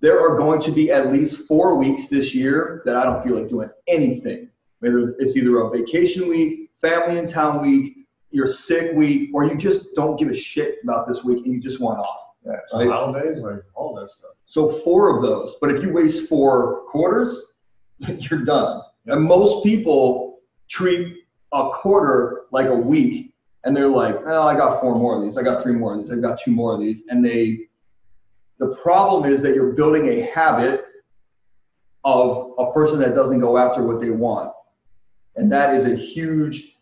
there 0.00 0.20
are 0.20 0.36
going 0.36 0.60
to 0.62 0.72
be 0.72 0.90
at 0.90 1.12
least 1.12 1.46
four 1.46 1.76
weeks 1.76 2.08
this 2.08 2.34
year 2.34 2.82
that 2.84 2.96
I 2.96 3.04
don't 3.04 3.22
feel 3.22 3.38
like 3.38 3.48
doing 3.48 3.70
anything. 3.86 4.48
Whether 4.80 5.14
it's 5.18 5.36
either 5.36 5.58
a 5.58 5.70
vacation 5.70 6.28
week, 6.28 6.70
family 6.80 7.18
in 7.18 7.28
town 7.28 7.62
week, 7.62 7.98
your 8.30 8.46
sick 8.46 8.94
week, 8.96 9.30
or 9.32 9.44
you 9.44 9.56
just 9.56 9.94
don't 9.94 10.18
give 10.18 10.28
a 10.28 10.34
shit 10.34 10.78
about 10.82 11.06
this 11.06 11.22
week 11.22 11.44
and 11.44 11.54
you 11.54 11.60
just 11.60 11.80
want 11.80 12.00
off. 12.00 12.23
Yeah, 12.44 12.56
so 12.68 12.78
right? 12.78 12.88
holidays, 12.88 13.40
like 13.40 13.62
all 13.74 13.94
that 13.94 14.08
stuff. 14.08 14.32
So 14.46 14.68
four 14.68 15.16
of 15.16 15.22
those. 15.22 15.56
But 15.60 15.70
if 15.70 15.82
you 15.82 15.92
waste 15.92 16.28
four 16.28 16.82
quarters, 16.88 17.52
you're 17.98 18.44
done. 18.44 18.82
Yep. 19.06 19.16
And 19.16 19.24
most 19.24 19.64
people 19.64 20.40
treat 20.68 21.24
a 21.52 21.70
quarter 21.70 22.42
like 22.52 22.66
a 22.66 22.74
week, 22.74 23.34
and 23.64 23.76
they're 23.76 23.88
like, 23.88 24.16
"Oh, 24.26 24.42
I 24.42 24.54
got 24.56 24.80
four 24.80 24.94
more 24.94 25.16
of 25.16 25.22
these. 25.22 25.38
I 25.38 25.42
got 25.42 25.62
three 25.62 25.74
more 25.74 25.94
of 25.94 26.00
these. 26.00 26.12
I've 26.12 26.22
got 26.22 26.40
two 26.40 26.50
more 26.50 26.74
of 26.74 26.80
these." 26.80 27.02
And 27.08 27.24
they, 27.24 27.60
the 28.58 28.76
problem 28.82 29.30
is 29.30 29.40
that 29.42 29.54
you're 29.54 29.72
building 29.72 30.08
a 30.08 30.22
habit 30.22 30.84
of 32.04 32.52
a 32.58 32.72
person 32.72 32.98
that 32.98 33.14
doesn't 33.14 33.40
go 33.40 33.56
after 33.56 33.82
what 33.82 34.00
they 34.00 34.10
want, 34.10 34.52
and 35.36 35.50
that 35.50 35.74
is 35.74 35.86
a 35.86 35.96
huge 35.96 36.76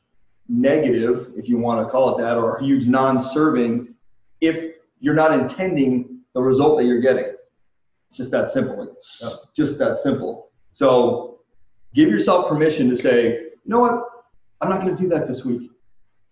negative, 0.49 1.33
if 1.37 1.49
you 1.49 1.57
want 1.57 1.87
to 1.87 1.90
call 1.90 2.16
it 2.16 2.21
that, 2.21 2.37
or 2.37 2.57
a 2.57 2.64
huge 2.64 2.87
non-serving 2.87 3.95
if 4.42 4.72
you're 5.02 5.14
not 5.14 5.38
intending 5.38 6.21
the 6.32 6.40
result 6.40 6.78
that 6.78 6.87
you're 6.87 7.00
getting. 7.00 7.35
It's 8.09 8.16
just 8.16 8.30
that 8.30 8.49
simple. 8.49 8.97
It's 8.97 9.49
just 9.54 9.78
that 9.80 9.99
simple. 9.99 10.50
So 10.71 11.40
give 11.92 12.09
yourself 12.09 12.49
permission 12.49 12.88
to 12.88 12.97
say, 12.97 13.32
you 13.32 13.61
know 13.66 13.80
what? 13.80 14.04
I'm 14.61 14.71
not 14.71 14.80
going 14.80 14.97
to 14.97 15.02
do 15.02 15.09
that 15.09 15.26
this 15.26 15.44
week. 15.44 15.71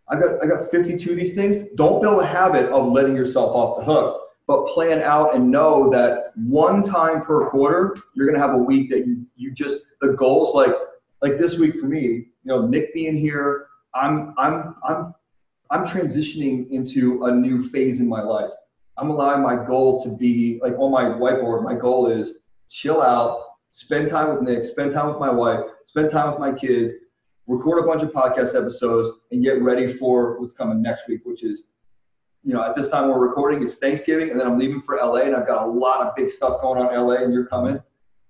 I 0.09 0.19
got 0.19 0.43
I 0.43 0.47
got 0.47 0.71
52 0.71 1.11
of 1.11 1.17
these 1.17 1.35
things. 1.35 1.69
Don't 1.77 2.01
build 2.01 2.23
a 2.23 2.27
habit 2.27 2.71
of 2.71 2.93
letting 2.93 3.17
yourself 3.17 3.55
off 3.55 3.79
the 3.79 3.85
hook, 3.85 4.23
but 4.47 4.67
plan 4.67 5.03
out 5.03 5.35
and 5.35 5.51
know 5.51 5.91
that 5.91 6.33
one 6.37 6.83
time 6.83 7.23
per 7.23 7.49
quarter, 7.49 7.97
you're 8.15 8.27
going 8.27 8.39
to 8.41 8.45
have 8.45 8.55
a 8.55 8.63
week 8.63 8.89
that 8.91 9.07
you 9.07 9.27
you 9.37 9.53
just 9.53 9.83
the 10.01 10.15
goals 10.15 10.55
like 10.55 10.75
like 11.23 11.39
this 11.39 11.59
week 11.59 11.77
for 11.77 11.87
me, 11.87 12.03
you 12.07 12.27
know, 12.45 12.67
Nick 12.67 12.95
being 12.95 13.17
here, 13.17 13.67
I'm 13.95 14.35
I'm 14.39 14.77
I'm 14.89 15.15
I'm 15.71 15.87
transitioning 15.87 16.71
into 16.71 17.25
a 17.25 17.33
new 17.33 17.63
phase 17.63 18.01
in 18.01 18.09
my 18.09 18.23
life. 18.23 18.51
I'm 18.99 19.11
allowing 19.11 19.43
my 19.43 19.57
goal 19.57 20.03
to 20.05 20.11
be 20.17 20.59
like 20.63 20.75
on 20.79 20.91
my 20.91 21.05
whiteboard. 21.05 21.65
My 21.65 21.75
goal 21.75 22.09
is 22.09 22.39
chill 22.69 23.03
out, 23.03 23.43
spend 23.71 24.09
time 24.09 24.35
with 24.35 24.43
Nick, 24.43 24.65
spend 24.65 24.93
time 24.93 25.09
with 25.09 25.19
my 25.19 25.31
wife, 25.31 25.61
spend 25.87 26.11
time 26.11 26.31
with 26.31 26.39
my 26.39 26.53
kids, 26.53 26.93
record 27.47 27.83
a 27.83 27.87
bunch 27.87 28.03
of 28.03 28.13
podcast 28.13 28.55
episodes, 28.55 29.19
and 29.33 29.43
get 29.43 29.63
ready 29.63 29.93
for 29.93 30.39
what's 30.41 30.53
coming 30.53 30.81
next 30.83 31.09
week, 31.09 31.23
which 31.25 31.43
is, 31.43 31.65
you 32.45 32.55
know, 32.55 32.63
at 32.63 32.77
this 32.77 32.89
time 32.89 33.09
we're 33.09 33.19
recording, 33.19 33.63
it's 33.63 33.79
Thanksgiving, 33.79 34.31
and 34.31 34.39
then 34.39 34.47
I'm 34.47 34.59
leaving 34.59 34.81
for 34.83 34.97
LA, 34.97 35.23
and 35.23 35.35
I've 35.35 35.47
got 35.47 35.67
a 35.67 35.71
lot 35.71 36.07
of 36.07 36.15
big 36.15 36.31
stuff 36.31 36.61
going 36.61 36.81
on 36.81 36.95
in 36.95 37.01
LA, 37.01 37.17
and 37.17 37.33
you're 37.33 37.47
coming. 37.47 37.81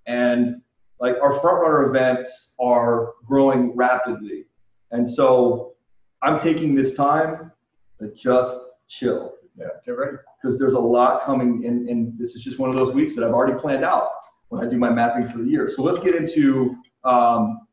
And 0.06 0.62
like 1.00 1.16
our 1.22 1.38
front 1.40 1.62
runner 1.62 1.88
events 1.88 2.54
are 2.60 3.14
growing 3.26 3.74
rapidly. 3.74 4.46
And 4.90 5.08
so 5.08 5.74
I'm 6.22 6.38
taking 6.38 6.74
this 6.74 6.94
time 6.94 7.52
to 7.98 8.12
just 8.14 8.58
chill. 8.88 9.34
Yeah, 9.56 9.68
get 9.84 9.92
ready. 9.96 10.16
Because 10.40 10.58
there's 10.58 10.72
a 10.72 10.78
lot 10.78 11.22
coming, 11.22 11.66
and, 11.66 11.88
and 11.88 12.18
this 12.18 12.34
is 12.34 12.42
just 12.42 12.58
one 12.58 12.70
of 12.70 12.76
those 12.76 12.94
weeks 12.94 13.14
that 13.14 13.24
I've 13.24 13.32
already 13.32 13.58
planned 13.58 13.84
out 13.84 14.08
when 14.48 14.64
I 14.64 14.68
do 14.68 14.78
my 14.78 14.90
mapping 14.90 15.28
for 15.28 15.38
the 15.38 15.44
year. 15.44 15.68
So 15.68 15.82
let's 15.82 15.98
get 16.00 16.14
into 16.14 16.76
um, 17.04 17.66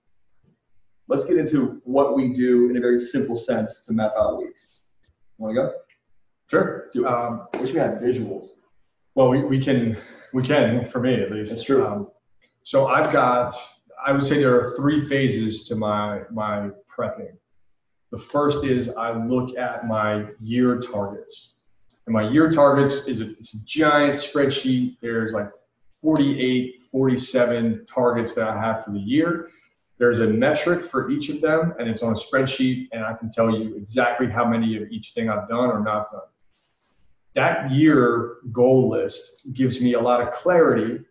let's 1.07 1.25
get 1.25 1.37
into 1.37 1.81
what 1.83 2.15
we 2.15 2.33
do 2.33 2.69
in 2.69 2.77
a 2.77 2.79
very 2.79 2.99
simple 2.99 3.37
sense 3.37 3.81
to 3.83 3.93
map 3.93 4.11
out 4.17 4.37
weeks. 4.37 4.81
Want 5.37 5.55
to 5.55 5.61
go? 5.61 5.73
Sure. 6.49 6.89
Do 6.93 7.05
it. 7.05 7.13
Um, 7.13 7.47
I 7.53 7.57
wish 7.57 7.71
we 7.71 7.79
had 7.79 7.99
visuals. 7.99 8.47
Well, 9.15 9.29
we, 9.29 9.43
we 9.43 9.59
can 9.59 9.97
we 10.33 10.43
can 10.43 10.85
for 10.85 10.99
me 10.99 11.21
at 11.21 11.31
least. 11.31 11.51
That's 11.51 11.63
true. 11.63 11.85
Um, 11.85 12.09
so 12.63 12.87
I've 12.87 13.11
got 13.11 13.55
I 14.05 14.11
would 14.11 14.25
say 14.25 14.39
there 14.39 14.59
are 14.59 14.75
three 14.77 15.07
phases 15.07 15.67
to 15.69 15.75
my 15.75 16.21
my 16.31 16.69
prepping. 16.95 17.31
The 18.11 18.17
first 18.17 18.63
is 18.63 18.89
I 18.89 19.11
look 19.11 19.57
at 19.57 19.87
my 19.87 20.25
year 20.41 20.79
targets. 20.79 21.55
And 22.07 22.13
my 22.13 22.29
year 22.29 22.49
targets 22.49 23.05
is 23.05 23.19
a, 23.19 23.31
it's 23.31 23.53
a 23.53 23.63
giant 23.65 24.15
spreadsheet. 24.15 24.97
There's 25.01 25.33
like 25.33 25.49
48, 26.01 26.75
47 26.89 27.85
targets 27.85 28.33
that 28.33 28.47
I 28.47 28.57
have 28.59 28.85
for 28.85 28.91
the 28.91 28.99
year. 28.99 29.49
There's 29.97 30.21
a 30.21 30.27
metric 30.27 30.85
for 30.85 31.09
each 31.09 31.29
of 31.29 31.41
them, 31.41 31.73
and 31.79 31.89
it's 31.89 32.03
on 32.03 32.13
a 32.13 32.15
spreadsheet, 32.15 32.87
and 32.93 33.03
I 33.03 33.13
can 33.13 33.29
tell 33.29 33.51
you 33.51 33.75
exactly 33.75 34.29
how 34.29 34.47
many 34.47 34.81
of 34.81 34.89
each 34.89 35.11
thing 35.11 35.29
I've 35.29 35.49
done 35.49 35.69
or 35.69 35.81
not 35.81 36.09
done. 36.11 36.21
That 37.35 37.71
year 37.71 38.37
goal 38.53 38.89
list 38.89 39.53
gives 39.53 39.81
me 39.81 39.93
a 39.95 39.99
lot 39.99 40.21
of 40.21 40.33
clarity 40.33 41.03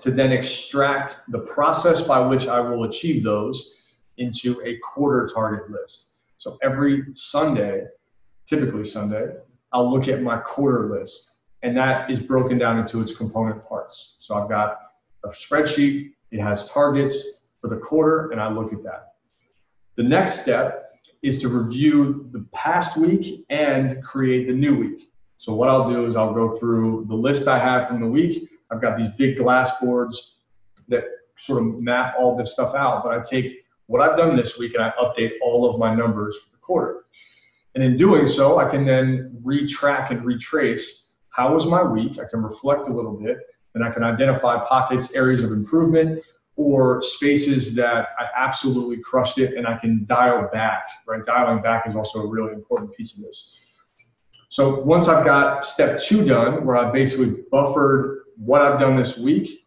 to 0.00 0.10
then 0.10 0.32
extract 0.32 1.20
the 1.28 1.40
process 1.40 2.00
by 2.00 2.20
which 2.20 2.46
I 2.46 2.60
will 2.60 2.84
achieve 2.84 3.22
those 3.22 3.74
into 4.16 4.62
a 4.64 4.78
quarter 4.78 5.28
target 5.32 5.70
list. 5.70 6.12
So 6.38 6.56
every 6.62 7.04
Sunday, 7.12 7.84
typically 8.46 8.84
Sunday, 8.84 9.26
I'll 9.74 9.90
look 9.90 10.06
at 10.06 10.22
my 10.22 10.38
quarter 10.38 10.88
list, 10.88 11.38
and 11.62 11.76
that 11.76 12.08
is 12.08 12.20
broken 12.20 12.58
down 12.58 12.78
into 12.78 13.02
its 13.02 13.14
component 13.14 13.68
parts. 13.68 14.16
So 14.20 14.36
I've 14.36 14.48
got 14.48 14.78
a 15.24 15.28
spreadsheet, 15.28 16.12
it 16.30 16.40
has 16.40 16.70
targets 16.70 17.42
for 17.60 17.68
the 17.68 17.76
quarter, 17.76 18.30
and 18.30 18.40
I 18.40 18.48
look 18.48 18.72
at 18.72 18.84
that. 18.84 19.14
The 19.96 20.04
next 20.04 20.40
step 20.42 20.92
is 21.22 21.40
to 21.40 21.48
review 21.48 22.28
the 22.32 22.46
past 22.52 22.96
week 22.96 23.44
and 23.50 24.02
create 24.04 24.46
the 24.46 24.52
new 24.52 24.78
week. 24.78 25.10
So 25.38 25.54
what 25.54 25.68
I'll 25.68 25.90
do 25.90 26.06
is 26.06 26.14
I'll 26.14 26.34
go 26.34 26.54
through 26.54 27.06
the 27.08 27.14
list 27.14 27.48
I 27.48 27.58
have 27.58 27.88
from 27.88 28.00
the 28.00 28.06
week. 28.06 28.48
I've 28.70 28.80
got 28.80 28.96
these 28.96 29.08
big 29.18 29.38
glass 29.38 29.72
boards 29.80 30.38
that 30.88 31.04
sort 31.36 31.62
of 31.62 31.80
map 31.80 32.14
all 32.18 32.36
this 32.36 32.52
stuff 32.52 32.74
out, 32.74 33.02
but 33.02 33.12
I 33.12 33.22
take 33.22 33.64
what 33.86 34.00
I've 34.00 34.16
done 34.16 34.36
this 34.36 34.56
week 34.56 34.74
and 34.74 34.84
I 34.84 34.92
update 35.00 35.32
all 35.42 35.68
of 35.68 35.80
my 35.80 35.94
numbers 35.94 36.36
for 36.38 36.50
the 36.50 36.58
quarter. 36.58 37.04
And 37.74 37.82
in 37.82 37.96
doing 37.96 38.26
so, 38.26 38.58
I 38.58 38.68
can 38.68 38.84
then 38.84 39.40
retrack 39.44 40.10
and 40.10 40.24
retrace 40.24 41.16
how 41.30 41.52
was 41.52 41.66
my 41.66 41.82
week. 41.82 42.18
I 42.20 42.28
can 42.30 42.42
reflect 42.42 42.86
a 42.88 42.92
little 42.92 43.14
bit 43.14 43.38
and 43.74 43.84
I 43.84 43.90
can 43.90 44.04
identify 44.04 44.64
pockets, 44.64 45.14
areas 45.14 45.42
of 45.42 45.50
improvement, 45.50 46.22
or 46.56 47.02
spaces 47.02 47.74
that 47.74 48.10
I 48.16 48.26
absolutely 48.36 48.98
crushed 48.98 49.38
it 49.38 49.56
and 49.56 49.66
I 49.66 49.76
can 49.76 50.04
dial 50.06 50.48
back, 50.52 50.84
right? 51.08 51.24
Dialing 51.24 51.62
back 51.62 51.88
is 51.88 51.96
also 51.96 52.22
a 52.22 52.28
really 52.28 52.52
important 52.52 52.94
piece 52.94 53.16
of 53.16 53.24
this. 53.24 53.58
So 54.50 54.80
once 54.82 55.08
I've 55.08 55.24
got 55.24 55.64
step 55.64 56.00
two 56.00 56.24
done, 56.24 56.64
where 56.64 56.76
I 56.76 56.92
basically 56.92 57.42
buffered 57.50 58.20
what 58.36 58.62
I've 58.62 58.78
done 58.78 58.96
this 58.96 59.18
week, 59.18 59.66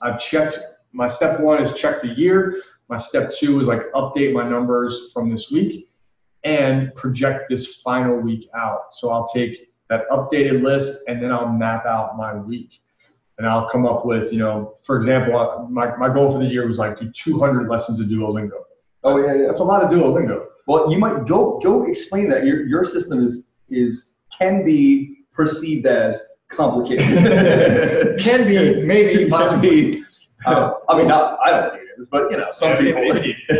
I've 0.00 0.20
checked, 0.20 0.60
my 0.92 1.08
step 1.08 1.40
one 1.40 1.60
is 1.60 1.74
check 1.74 2.02
the 2.02 2.08
year. 2.08 2.62
My 2.88 2.96
step 2.96 3.32
two 3.34 3.58
is 3.58 3.66
like 3.66 3.90
update 3.94 4.32
my 4.32 4.48
numbers 4.48 5.10
from 5.12 5.28
this 5.28 5.50
week 5.50 5.88
and 6.46 6.94
project 6.94 7.50
this 7.50 7.82
final 7.82 8.18
week 8.18 8.48
out. 8.56 8.94
So 8.94 9.10
I'll 9.10 9.26
take 9.26 9.68
that 9.90 10.08
updated 10.10 10.62
list 10.62 11.00
and 11.08 11.20
then 11.20 11.32
I'll 11.32 11.48
map 11.48 11.84
out 11.84 12.16
my 12.16 12.34
week. 12.34 12.70
And 13.38 13.46
I'll 13.46 13.68
come 13.68 13.84
up 13.84 14.06
with, 14.06 14.32
you 14.32 14.38
know, 14.38 14.76
for 14.82 14.96
example, 14.96 15.68
my, 15.68 15.94
my 15.96 16.08
goal 16.08 16.32
for 16.32 16.38
the 16.38 16.46
year 16.46 16.66
was 16.66 16.78
like 16.78 16.98
do 16.98 17.10
200 17.10 17.68
lessons 17.68 18.00
of 18.00 18.06
Duolingo. 18.06 18.62
Oh 19.04 19.18
yeah, 19.18 19.34
yeah. 19.34 19.46
That's 19.48 19.60
a 19.60 19.64
lot 19.64 19.82
of 19.82 19.90
Duolingo. 19.90 20.46
Well, 20.66 20.90
you 20.90 20.98
might 20.98 21.26
go 21.26 21.60
go 21.62 21.84
explain 21.84 22.28
that. 22.30 22.44
Your 22.44 22.66
your 22.66 22.84
system 22.84 23.24
is 23.24 23.52
is 23.68 24.16
can 24.36 24.64
be 24.64 25.18
perceived 25.32 25.86
as 25.86 26.20
complicated. 26.48 28.18
can 28.20 28.48
be 28.48 28.82
maybe 28.82 29.28
possibly. 29.28 30.02
Uh, 30.44 30.74
I 30.88 30.96
mean, 30.96 31.08
not, 31.08 31.40
I 31.44 31.50
don't 31.50 31.72
think 31.72 31.85
but 32.10 32.30
you 32.30 32.36
know, 32.38 32.48
some 32.52 32.70
yeah, 32.70 32.78
people. 32.78 33.02
Maybe. 33.02 33.36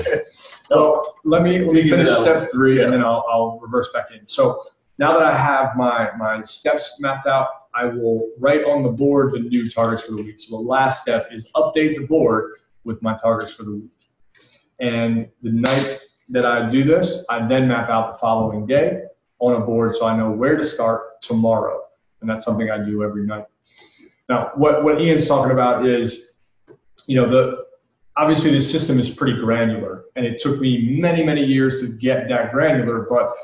let 1.25 1.43
me, 1.43 1.61
let 1.61 1.73
me 1.73 1.89
finish 1.89 2.09
step 2.09 2.51
three, 2.51 2.79
yeah. 2.79 2.85
and 2.85 2.93
then 2.93 3.03
I'll, 3.03 3.25
I'll 3.31 3.59
reverse 3.61 3.91
back 3.93 4.07
in. 4.17 4.27
So 4.27 4.63
now 4.99 5.13
that 5.19 5.23
I 5.23 5.37
have 5.37 5.77
my 5.77 6.11
my 6.17 6.43
steps 6.43 7.01
mapped 7.01 7.27
out, 7.27 7.49
I 7.75 7.85
will 7.87 8.31
write 8.39 8.65
on 8.65 8.83
the 8.83 8.89
board 8.89 9.33
the 9.33 9.41
new 9.41 9.69
targets 9.69 10.03
for 10.03 10.13
the 10.13 10.23
week. 10.23 10.41
So 10.41 10.57
the 10.57 10.63
last 10.63 11.03
step 11.03 11.29
is 11.31 11.49
update 11.55 11.97
the 11.97 12.07
board 12.07 12.53
with 12.85 13.03
my 13.03 13.17
targets 13.17 13.53
for 13.53 13.65
the 13.65 13.73
week. 13.73 13.91
And 14.81 15.29
the 15.43 15.53
night 15.53 16.01
that 16.31 16.47
I 16.47 16.71
do 16.71 16.85
this, 16.85 17.25
I 17.29 17.47
then 17.47 17.69
map 17.69 17.89
out 17.89 18.13
the 18.13 18.19
following 18.19 18.67
day 18.67 19.03
on 19.39 19.61
a 19.61 19.65
board 19.65 19.95
so 19.95 20.07
I 20.07 20.17
know 20.17 20.31
where 20.31 20.57
to 20.57 20.63
start 20.63 21.21
tomorrow. 21.21 21.83
And 22.21 22.31
that's 22.31 22.45
something 22.45 22.71
I 22.71 22.79
do 22.79 23.03
every 23.03 23.27
night. 23.27 23.45
Now, 24.29 24.51
what, 24.55 24.83
what 24.83 25.01
Ian's 25.01 25.29
talking 25.29 25.53
about 25.53 25.87
is, 25.87 26.39
you 27.07 27.21
know, 27.21 27.29
the 27.29 27.66
obviously 28.17 28.51
the 28.51 28.61
system 28.61 28.99
is 28.99 29.11
pretty 29.11 29.39
granular 29.41 30.05
and 30.17 30.25
it 30.25 30.41
took 30.41 30.61
me 30.61 30.99
many 30.99 31.23
many 31.23 31.45
years 31.45 31.81
to 31.81 31.89
get 31.89 32.29
that 32.29 32.53
granular 32.53 33.07
but 33.09 33.35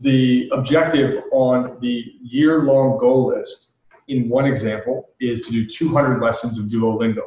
the 0.00 0.48
objective 0.52 1.24
on 1.32 1.76
the 1.80 2.04
year-long 2.22 2.98
goal 2.98 3.28
list 3.28 3.74
in 4.08 4.28
one 4.28 4.46
example 4.46 5.10
is 5.20 5.46
to 5.46 5.52
do 5.52 5.66
200 5.66 6.22
lessons 6.22 6.58
of 6.58 6.66
Duolingo. 6.66 7.24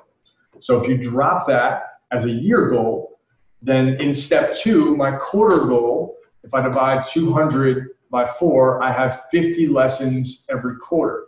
So 0.59 0.81
if 0.81 0.87
you 0.87 0.97
drop 0.97 1.47
that 1.47 1.83
as 2.11 2.25
a 2.25 2.29
year 2.29 2.69
goal, 2.69 3.19
then 3.61 3.89
in 4.01 4.13
step 4.13 4.55
two, 4.55 4.95
my 4.95 5.11
quarter 5.17 5.65
goal, 5.65 6.17
if 6.43 6.53
I 6.53 6.61
divide 6.61 7.05
200 7.05 7.89
by 8.09 8.25
four, 8.25 8.81
I 8.81 8.91
have 8.91 9.25
50 9.31 9.67
lessons 9.67 10.45
every 10.49 10.77
quarter. 10.77 11.27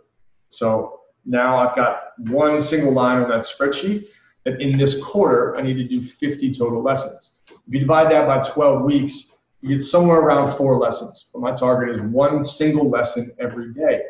So 0.50 1.00
now 1.24 1.56
I've 1.56 1.76
got 1.76 2.12
one 2.18 2.60
single 2.60 2.92
line 2.92 3.22
on 3.22 3.28
that 3.30 3.40
spreadsheet 3.40 4.06
that 4.44 4.60
in 4.60 4.76
this 4.78 5.02
quarter, 5.02 5.56
I 5.56 5.62
need 5.62 5.74
to 5.74 5.84
do 5.84 6.02
50 6.02 6.52
total 6.52 6.82
lessons. 6.82 7.32
If 7.66 7.74
you 7.74 7.80
divide 7.80 8.10
that 8.12 8.26
by 8.26 8.42
12 8.42 8.82
weeks, 8.82 9.38
you 9.60 9.70
get 9.70 9.82
somewhere 9.82 10.20
around 10.20 10.54
four 10.56 10.78
lessons. 10.78 11.30
But 11.32 11.40
my 11.40 11.52
target 11.52 11.94
is 11.94 12.00
one 12.02 12.42
single 12.42 12.90
lesson 12.90 13.30
every 13.40 13.72
day. 13.72 14.02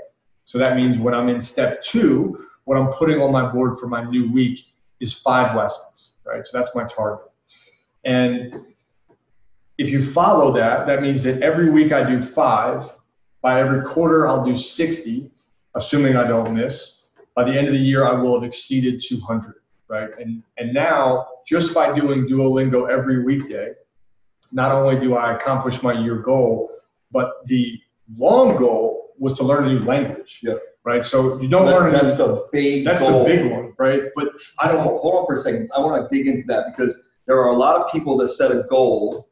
So 0.44 0.58
that 0.58 0.76
means 0.76 0.98
when 0.98 1.14
I'm 1.14 1.28
in 1.28 1.40
step 1.40 1.82
two, 1.82 2.46
what 2.64 2.76
I'm 2.76 2.92
putting 2.92 3.20
on 3.20 3.30
my 3.30 3.50
board 3.50 3.78
for 3.78 3.86
my 3.86 4.04
new 4.04 4.30
week 4.32 4.60
is 5.00 5.12
five 5.12 5.56
lessons, 5.56 6.14
right? 6.24 6.46
So 6.46 6.58
that's 6.58 6.74
my 6.74 6.84
target. 6.84 7.26
And 8.04 8.66
if 9.78 9.90
you 9.90 10.04
follow 10.04 10.52
that, 10.52 10.86
that 10.86 11.02
means 11.02 11.22
that 11.22 11.42
every 11.42 11.70
week 11.70 11.92
I 11.92 12.08
do 12.08 12.20
five. 12.20 12.90
By 13.42 13.60
every 13.60 13.82
quarter, 13.82 14.26
I'll 14.26 14.44
do 14.44 14.56
60, 14.56 15.30
assuming 15.74 16.16
I 16.16 16.26
don't 16.26 16.54
miss. 16.54 17.06
By 17.34 17.44
the 17.44 17.56
end 17.56 17.66
of 17.66 17.74
the 17.74 17.78
year, 17.78 18.06
I 18.06 18.12
will 18.12 18.40
have 18.40 18.44
exceeded 18.44 19.02
200, 19.06 19.56
right? 19.88 20.10
And, 20.18 20.42
and 20.58 20.72
now, 20.72 21.26
just 21.46 21.74
by 21.74 21.94
doing 21.94 22.26
Duolingo 22.26 22.90
every 22.90 23.24
weekday, 23.24 23.72
not 24.52 24.72
only 24.72 24.98
do 25.00 25.14
I 25.14 25.34
accomplish 25.34 25.82
my 25.82 25.92
year 25.92 26.16
goal, 26.16 26.70
but 27.10 27.46
the 27.46 27.78
long 28.16 28.56
goal 28.56 29.14
was 29.18 29.36
to 29.38 29.44
learn 29.44 29.64
a 29.64 29.68
new 29.68 29.80
language. 29.80 30.40
Yep. 30.42 30.60
Right. 30.84 31.04
So 31.04 31.40
you 31.40 31.48
don't 31.48 31.66
learn. 31.66 31.92
That's 31.92 32.16
the 32.16 32.46
big. 32.52 32.84
That's 32.84 33.00
goal. 33.00 33.20
the 33.20 33.24
big 33.24 33.50
one, 33.50 33.72
right? 33.78 34.02
But 34.14 34.28
I 34.60 34.70
don't 34.70 34.84
hold 34.84 35.14
on 35.14 35.26
for 35.26 35.34
a 35.34 35.38
second. 35.40 35.70
I 35.74 35.80
want 35.80 36.08
to 36.08 36.14
dig 36.14 36.26
into 36.26 36.46
that 36.48 36.66
because 36.66 37.08
there 37.26 37.38
are 37.38 37.48
a 37.48 37.56
lot 37.56 37.76
of 37.76 37.90
people 37.90 38.18
that 38.18 38.28
set 38.28 38.52
a 38.52 38.64
goal, 38.64 39.30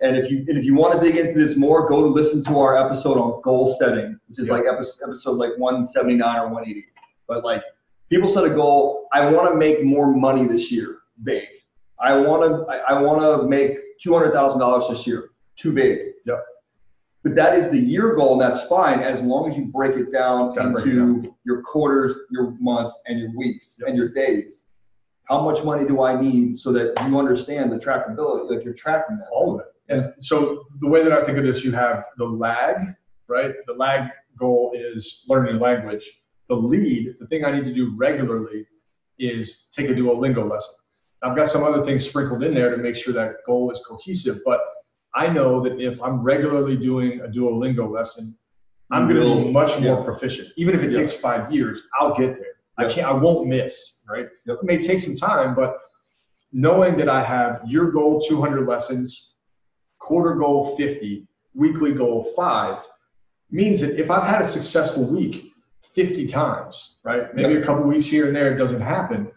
and 0.00 0.16
if 0.16 0.30
you 0.30 0.44
and 0.46 0.56
if 0.56 0.64
you 0.64 0.76
want 0.76 0.94
to 0.94 1.00
dig 1.04 1.16
into 1.16 1.36
this 1.36 1.56
more, 1.56 1.88
go 1.88 2.02
to 2.02 2.08
listen 2.08 2.44
to 2.44 2.58
our 2.60 2.78
episode 2.78 3.18
on 3.18 3.42
goal 3.42 3.74
setting, 3.74 4.20
which 4.28 4.38
is 4.38 4.50
like 4.50 4.64
episode, 4.70 5.08
episode 5.08 5.32
like 5.32 5.50
179 5.58 6.36
or 6.36 6.44
180. 6.44 6.86
But 7.26 7.44
like 7.44 7.62
people 8.10 8.28
set 8.28 8.44
a 8.44 8.50
goal. 8.50 9.08
I 9.12 9.26
want 9.30 9.50
to 9.52 9.56
make 9.56 9.84
more 9.84 10.12
money 10.14 10.46
this 10.46 10.70
year. 10.70 10.98
Big. 11.24 11.46
I 12.00 12.16
want 12.16 12.42
to. 12.44 12.72
I, 12.72 12.94
I 12.96 13.02
want 13.02 13.20
to 13.20 13.48
make 13.48 13.78
two 14.02 14.12
hundred 14.12 14.32
thousand 14.32 14.60
dollars 14.60 14.88
this 14.88 15.06
year. 15.06 15.30
Too 15.56 15.72
big. 15.72 15.98
Yep. 16.26 16.44
But 17.24 17.34
that 17.34 17.54
is 17.56 17.70
the 17.70 17.78
year 17.78 18.14
goal, 18.14 18.34
and 18.34 18.40
that's 18.40 18.66
fine 18.68 19.00
as 19.00 19.22
long 19.22 19.50
as 19.50 19.56
you 19.56 19.66
break 19.66 19.96
it 19.96 20.12
down 20.12 20.54
Gotta 20.54 20.70
break 20.70 20.86
it 20.86 20.92
into 20.98 21.34
your 21.44 21.62
quarters, 21.62 22.14
your 22.30 22.52
months, 22.60 23.02
and 23.06 23.18
your 23.18 23.36
weeks 23.36 23.76
Yep. 23.80 23.88
and 23.88 23.96
your 23.96 24.08
days. 24.10 24.64
How 25.24 25.42
much 25.42 25.62
money 25.64 25.86
do 25.86 26.00
I 26.02 26.18
need 26.18 26.58
so 26.58 26.72
that 26.72 26.94
you 27.06 27.18
understand 27.18 27.70
the 27.72 27.76
trackability, 27.76 28.48
like 28.50 28.64
you're 28.64 28.72
tracking 28.72 29.18
that? 29.18 29.26
all 29.32 29.54
of 29.54 29.60
it. 29.60 29.66
And 29.90 30.14
so 30.24 30.64
the 30.80 30.86
way 30.86 31.02
that 31.02 31.12
I 31.12 31.24
think 31.24 31.36
of 31.38 31.44
this, 31.44 31.64
you 31.64 31.72
have 31.72 32.04
the 32.18 32.24
lag, 32.24 32.76
right? 33.26 33.52
The 33.66 33.74
lag 33.74 34.10
goal 34.38 34.72
is 34.74 35.24
learning 35.28 35.56
a 35.56 35.58
language. 35.58 36.22
The 36.48 36.54
lead, 36.54 37.14
the 37.20 37.26
thing 37.26 37.44
I 37.44 37.52
need 37.52 37.64
to 37.66 37.74
do 37.74 37.94
regularly, 37.96 38.66
is 39.18 39.68
take 39.72 39.90
a 39.90 39.92
Duolingo 39.92 40.48
lesson. 40.48 40.74
I've 41.22 41.36
got 41.36 41.48
some 41.48 41.64
other 41.64 41.82
things 41.84 42.08
sprinkled 42.08 42.42
in 42.42 42.54
there 42.54 42.70
to 42.70 42.76
make 42.76 42.96
sure 42.96 43.12
that 43.14 43.36
goal 43.46 43.70
is 43.70 43.80
cohesive, 43.86 44.38
but 44.44 44.60
I 45.14 45.28
know 45.28 45.62
that 45.64 45.80
if 45.80 46.00
I'm 46.02 46.22
regularly 46.22 46.76
doing 46.76 47.20
a 47.20 47.28
Duolingo 47.28 47.90
lesson, 47.90 48.36
I'm 48.90 49.08
going 49.08 49.20
to 49.20 49.44
be 49.44 49.52
much 49.52 49.78
more 49.80 49.98
yeah. 49.98 50.04
proficient. 50.04 50.48
Even 50.56 50.74
if 50.74 50.82
it 50.82 50.92
Yeah. 50.92 51.00
takes 51.00 51.14
five 51.18 51.52
years, 51.52 51.86
I'll 52.00 52.16
get 52.16 52.38
there. 52.38 52.54
I 52.78 52.88
can't. 52.88 53.06
I 53.06 53.12
won't 53.12 53.48
miss. 53.48 54.04
Right. 54.08 54.28
It 54.46 54.62
may 54.62 54.78
take 54.78 55.00
some 55.00 55.16
time, 55.16 55.54
but 55.54 55.78
knowing 56.52 56.96
that 56.96 57.08
I 57.08 57.22
have 57.22 57.60
your 57.66 57.90
goal 57.90 58.20
200 58.20 58.66
lessons, 58.66 59.36
quarter 59.98 60.34
goal 60.34 60.76
50, 60.76 61.26
weekly 61.54 61.92
goal 61.92 62.22
five, 62.36 62.86
means 63.50 63.80
that 63.80 63.98
if 63.98 64.10
I've 64.10 64.22
had 64.22 64.40
a 64.40 64.48
successful 64.48 65.04
week 65.04 65.47
50 65.94 66.26
times, 66.26 66.96
right? 67.04 67.34
Maybe 67.34 67.56
a 67.56 67.64
couple 67.64 67.84
weeks 67.84 68.06
here 68.06 68.26
and 68.26 68.36
there 68.36 68.52
it 68.52 68.58
doesn't 68.58 68.80
happen. 68.80 69.30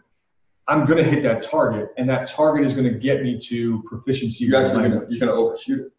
I'm 0.68 0.86
going 0.86 1.02
to 1.02 1.10
hit 1.10 1.22
that 1.24 1.42
target, 1.42 1.88
and 1.98 2.08
that 2.08 2.28
target 2.28 2.64
is 2.64 2.72
going 2.72 2.90
to 2.90 2.98
get 2.98 3.22
me 3.22 3.36
to 3.48 3.82
proficiency. 3.82 4.44
You're 4.44 4.64
actually 4.64 4.88
gonna, 4.88 5.02
you're 5.08 5.18
gonna 5.18 5.32
overshoot 5.32 5.86
it, 5.86 5.92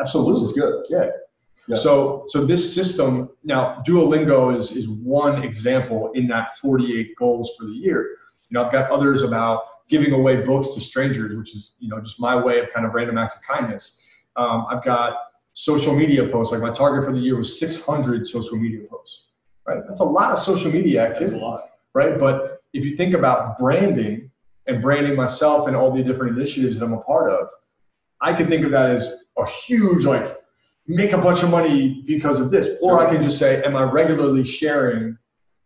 Absolutely. 0.00 0.46
is 0.46 0.52
good. 0.52 0.86
Yeah. 0.88 1.10
Yeah. 1.68 1.76
So 1.76 2.24
so 2.26 2.46
this 2.46 2.74
system 2.74 3.28
now 3.44 3.82
Duolingo 3.86 4.56
is 4.56 4.72
is 4.72 4.88
one 4.88 5.42
example 5.42 6.10
in 6.14 6.26
that 6.28 6.56
48 6.58 7.14
goals 7.16 7.54
for 7.58 7.66
the 7.66 7.72
year. 7.72 8.16
You 8.48 8.54
know, 8.54 8.64
I've 8.64 8.72
got 8.72 8.90
others 8.90 9.20
about 9.20 9.64
giving 9.90 10.12
away 10.12 10.40
books 10.42 10.72
to 10.74 10.80
strangers, 10.80 11.36
which 11.36 11.54
is 11.54 11.74
you 11.78 11.90
know 11.90 12.00
just 12.00 12.18
my 12.20 12.34
way 12.34 12.58
of 12.60 12.70
kind 12.72 12.86
of 12.86 12.94
random 12.94 13.18
acts 13.18 13.36
of 13.36 13.42
kindness. 13.42 14.02
Um, 14.36 14.66
I've 14.70 14.82
got 14.82 15.16
social 15.52 15.94
media 15.94 16.26
posts. 16.28 16.52
Like 16.52 16.62
my 16.62 16.72
target 16.72 17.04
for 17.04 17.12
the 17.12 17.20
year 17.20 17.36
was 17.36 17.58
600 17.60 18.26
social 18.26 18.56
media 18.56 18.86
posts. 18.88 19.27
Right, 19.68 19.82
that's 19.86 20.00
a 20.00 20.04
lot 20.04 20.32
of 20.32 20.38
social 20.38 20.72
media 20.72 21.00
That's 21.02 21.20
a 21.20 21.24
activity 21.24 21.44
lot. 21.44 21.70
right? 21.92 22.18
But 22.18 22.62
if 22.72 22.86
you 22.86 22.96
think 22.96 23.14
about 23.14 23.58
branding 23.58 24.30
and 24.66 24.80
branding 24.80 25.14
myself 25.14 25.68
and 25.68 25.76
all 25.76 25.94
the 25.94 26.02
different 26.02 26.38
initiatives 26.38 26.78
that 26.78 26.86
I'm 26.86 26.94
a 26.94 27.02
part 27.02 27.30
of, 27.30 27.48
I 28.22 28.32
can 28.32 28.48
think 28.48 28.64
of 28.64 28.70
that 28.70 28.90
as 28.90 29.24
a 29.36 29.46
huge 29.46 30.04
like 30.06 30.36
make 30.86 31.12
a 31.12 31.18
bunch 31.18 31.42
of 31.42 31.50
money 31.50 32.02
because 32.06 32.40
of 32.40 32.50
this, 32.50 32.78
or 32.80 33.06
I 33.06 33.12
can 33.12 33.22
just 33.22 33.38
say, 33.38 33.62
am 33.62 33.76
I 33.76 33.82
regularly 33.82 34.44
sharing 34.44 35.18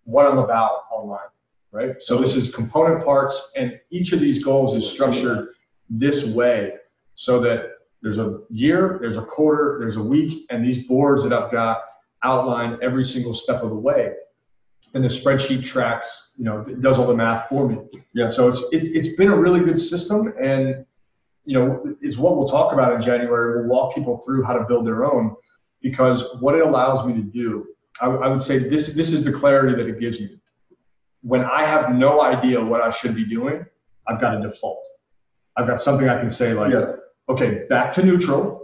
what 0.02 0.26
I'm 0.26 0.38
about 0.38 0.80
online, 0.90 1.30
right? 1.70 1.94
So 2.00 2.18
this 2.18 2.34
is 2.34 2.52
component 2.52 3.04
parts, 3.04 3.52
and 3.56 3.78
each 3.90 4.12
of 4.12 4.18
these 4.18 4.42
goals 4.42 4.74
is 4.74 4.84
structured 4.90 5.50
this 5.88 6.26
way, 6.34 6.72
so 7.14 7.38
that 7.40 7.60
there's 8.02 8.18
a 8.18 8.40
year, 8.50 8.98
there's 9.00 9.16
a 9.16 9.22
quarter, 9.22 9.76
there's 9.78 9.96
a 9.96 10.02
week, 10.02 10.44
and 10.50 10.64
these 10.64 10.88
boards 10.88 11.22
that 11.22 11.32
I've 11.32 11.52
got 11.52 11.82
outline 12.24 12.78
every 12.82 13.04
single 13.04 13.35
step 13.35 13.62
of 13.62 13.70
the 13.70 13.76
way 13.76 14.12
and 14.94 15.02
the 15.02 15.08
spreadsheet 15.08 15.64
tracks, 15.64 16.32
you 16.37 16.44
know, 16.44 16.61
it 16.61 16.80
does 16.80 16.98
all 16.98 17.06
the 17.06 17.14
math 17.14 17.48
for 17.48 17.68
me. 17.68 17.78
Yeah. 18.14 18.28
So 18.28 18.48
it's, 18.48 18.62
it's, 18.72 18.87
it's 18.87 19.16
been 19.16 19.28
a 19.28 19.37
really 19.37 19.61
good 19.61 19.78
system 19.78 20.35
and, 20.40 20.85
you 21.44 21.58
know, 21.58 21.85
is 22.02 22.18
what 22.18 22.37
we'll 22.37 22.48
talk 22.48 22.72
about 22.72 22.92
in 22.94 23.00
January. 23.00 23.61
We'll 23.61 23.68
walk 23.68 23.94
people 23.94 24.18
through 24.18 24.44
how 24.44 24.52
to 24.52 24.64
build 24.64 24.87
their 24.87 25.04
own 25.04 25.35
because 25.80 26.37
what 26.40 26.54
it 26.54 26.62
allows 26.66 27.06
me 27.06 27.14
to 27.14 27.22
do, 27.22 27.66
I, 28.00 28.06
I 28.06 28.28
would 28.28 28.42
say 28.42 28.58
this, 28.58 28.94
this 28.94 29.12
is 29.12 29.24
the 29.24 29.32
clarity 29.32 29.76
that 29.82 29.88
it 29.88 29.98
gives 29.98 30.20
me. 30.20 30.40
When 31.22 31.44
I 31.44 31.64
have 31.64 31.94
no 31.94 32.22
idea 32.22 32.62
what 32.62 32.80
I 32.80 32.90
should 32.90 33.14
be 33.14 33.24
doing, 33.24 33.64
I've 34.06 34.20
got 34.20 34.37
a 34.37 34.42
default. 34.42 34.85
I've 35.56 35.66
got 35.66 35.80
something 35.80 36.08
I 36.08 36.18
can 36.18 36.30
say 36.30 36.52
like, 36.52 36.72
Yeah. 36.72 36.92
okay, 37.28 37.64
back 37.68 37.92
to 37.92 38.04
neutral. 38.04 38.62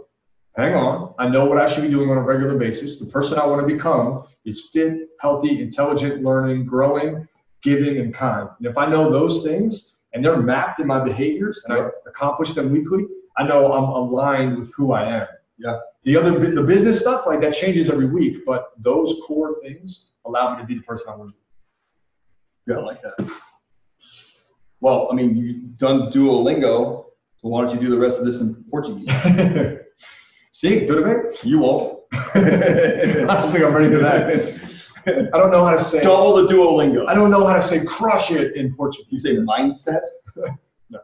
Hang 0.57 0.75
on. 0.75 1.13
I 1.19 1.29
know 1.29 1.45
what 1.45 1.57
I 1.57 1.67
should 1.67 1.83
be 1.83 1.89
doing 1.89 2.09
on 2.09 2.17
a 2.17 2.21
regular 2.21 2.57
basis. 2.57 2.99
The 2.99 3.05
person 3.05 3.37
I 3.39 3.45
want 3.45 3.67
to 3.67 3.73
become 3.73 4.25
is 4.45 4.69
fit, 4.71 5.09
healthy, 5.21 5.61
intelligent, 5.61 6.23
learning, 6.23 6.65
growing, 6.65 7.27
giving, 7.63 7.97
and 7.99 8.13
kind. 8.13 8.49
And 8.57 8.67
if 8.67 8.77
I 8.77 8.85
know 8.87 9.09
those 9.09 9.43
things 9.43 9.97
and 10.13 10.25
they're 10.25 10.41
mapped 10.41 10.79
in 10.79 10.87
my 10.87 11.03
behaviors 11.03 11.61
and 11.65 11.77
I 11.77 11.89
accomplish 12.07 12.53
them 12.53 12.71
weekly, 12.71 13.05
I 13.37 13.43
know 13.43 13.71
I'm 13.71 13.83
aligned 13.83 14.57
with 14.57 14.73
who 14.73 14.91
I 14.91 15.21
am. 15.21 15.27
Yeah. 15.57 15.79
The 16.03 16.17
other, 16.17 16.53
the 16.53 16.63
business 16.63 16.99
stuff, 16.99 17.25
like 17.27 17.41
that 17.41 17.53
changes 17.53 17.89
every 17.89 18.07
week, 18.07 18.45
but 18.45 18.71
those 18.79 19.21
core 19.25 19.59
things 19.61 20.11
allow 20.25 20.55
me 20.55 20.61
to 20.61 20.67
be 20.67 20.75
the 20.75 20.81
person 20.81 21.07
I 21.09 21.15
want 21.15 21.31
to 21.31 21.35
be. 21.35 22.73
Yeah, 22.73 22.79
I 22.79 22.81
like 22.81 23.01
that. 23.01 23.31
Well, 24.81 25.09
I 25.11 25.15
mean, 25.15 25.35
you've 25.35 25.77
done 25.77 26.11
Duolingo, 26.11 27.05
so 27.37 27.49
why 27.49 27.61
don't 27.61 27.73
you 27.73 27.79
do 27.79 27.89
the 27.89 27.97
rest 27.97 28.19
of 28.19 28.25
this 28.25 28.39
in 28.41 28.63
Portuguese? 28.69 29.09
See, 30.59 30.85
bem? 30.85 31.23
You 31.43 31.59
won't. 31.59 32.03
I 32.13 32.41
don't 32.41 33.49
think 33.49 33.63
I'm 33.63 33.73
ready 33.73 33.89
for 33.93 33.99
that. 33.99 35.29
I 35.33 35.37
don't 35.37 35.51
know 35.51 35.63
how 35.63 35.71
to 35.71 35.79
say. 35.79 36.03
Double 36.03 36.35
the 36.35 36.53
Duolingo. 36.53 37.07
I 37.07 37.15
don't 37.15 37.31
know 37.31 37.47
how 37.47 37.55
to 37.55 37.61
say 37.61 37.85
crush 37.85 38.31
it 38.31 38.57
in 38.57 38.75
Portuguese. 38.75 39.07
You 39.09 39.19
say 39.19 39.37
mindset? 39.37 40.01
No. 40.89 40.99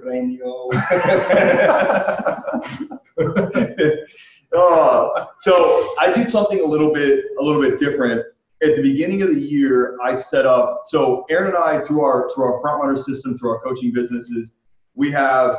Brainio. 0.00 0.70
oh, 4.54 5.26
so 5.40 5.94
I 6.00 6.12
do 6.12 6.28
something 6.28 6.58
a 6.58 6.64
little 6.64 6.92
bit 6.92 7.26
a 7.38 7.42
little 7.44 7.62
bit 7.62 7.78
different. 7.78 8.24
At 8.62 8.74
the 8.74 8.82
beginning 8.82 9.22
of 9.22 9.28
the 9.28 9.40
year, 9.40 9.96
I 10.02 10.16
set 10.16 10.46
up. 10.46 10.82
So 10.86 11.24
Aaron 11.30 11.54
and 11.54 11.58
I, 11.58 11.80
through 11.84 12.00
our 12.00 12.28
through 12.34 12.42
our 12.44 12.60
front 12.60 12.82
runner 12.82 12.96
system, 12.96 13.38
through 13.38 13.50
our 13.50 13.60
coaching 13.60 13.92
businesses, 13.92 14.50
we 14.94 15.12
have 15.12 15.58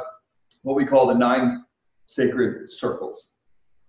what 0.64 0.76
we 0.76 0.86
call 0.86 1.08
the 1.08 1.14
nine 1.14 1.64
sacred 2.10 2.72
circles, 2.72 3.30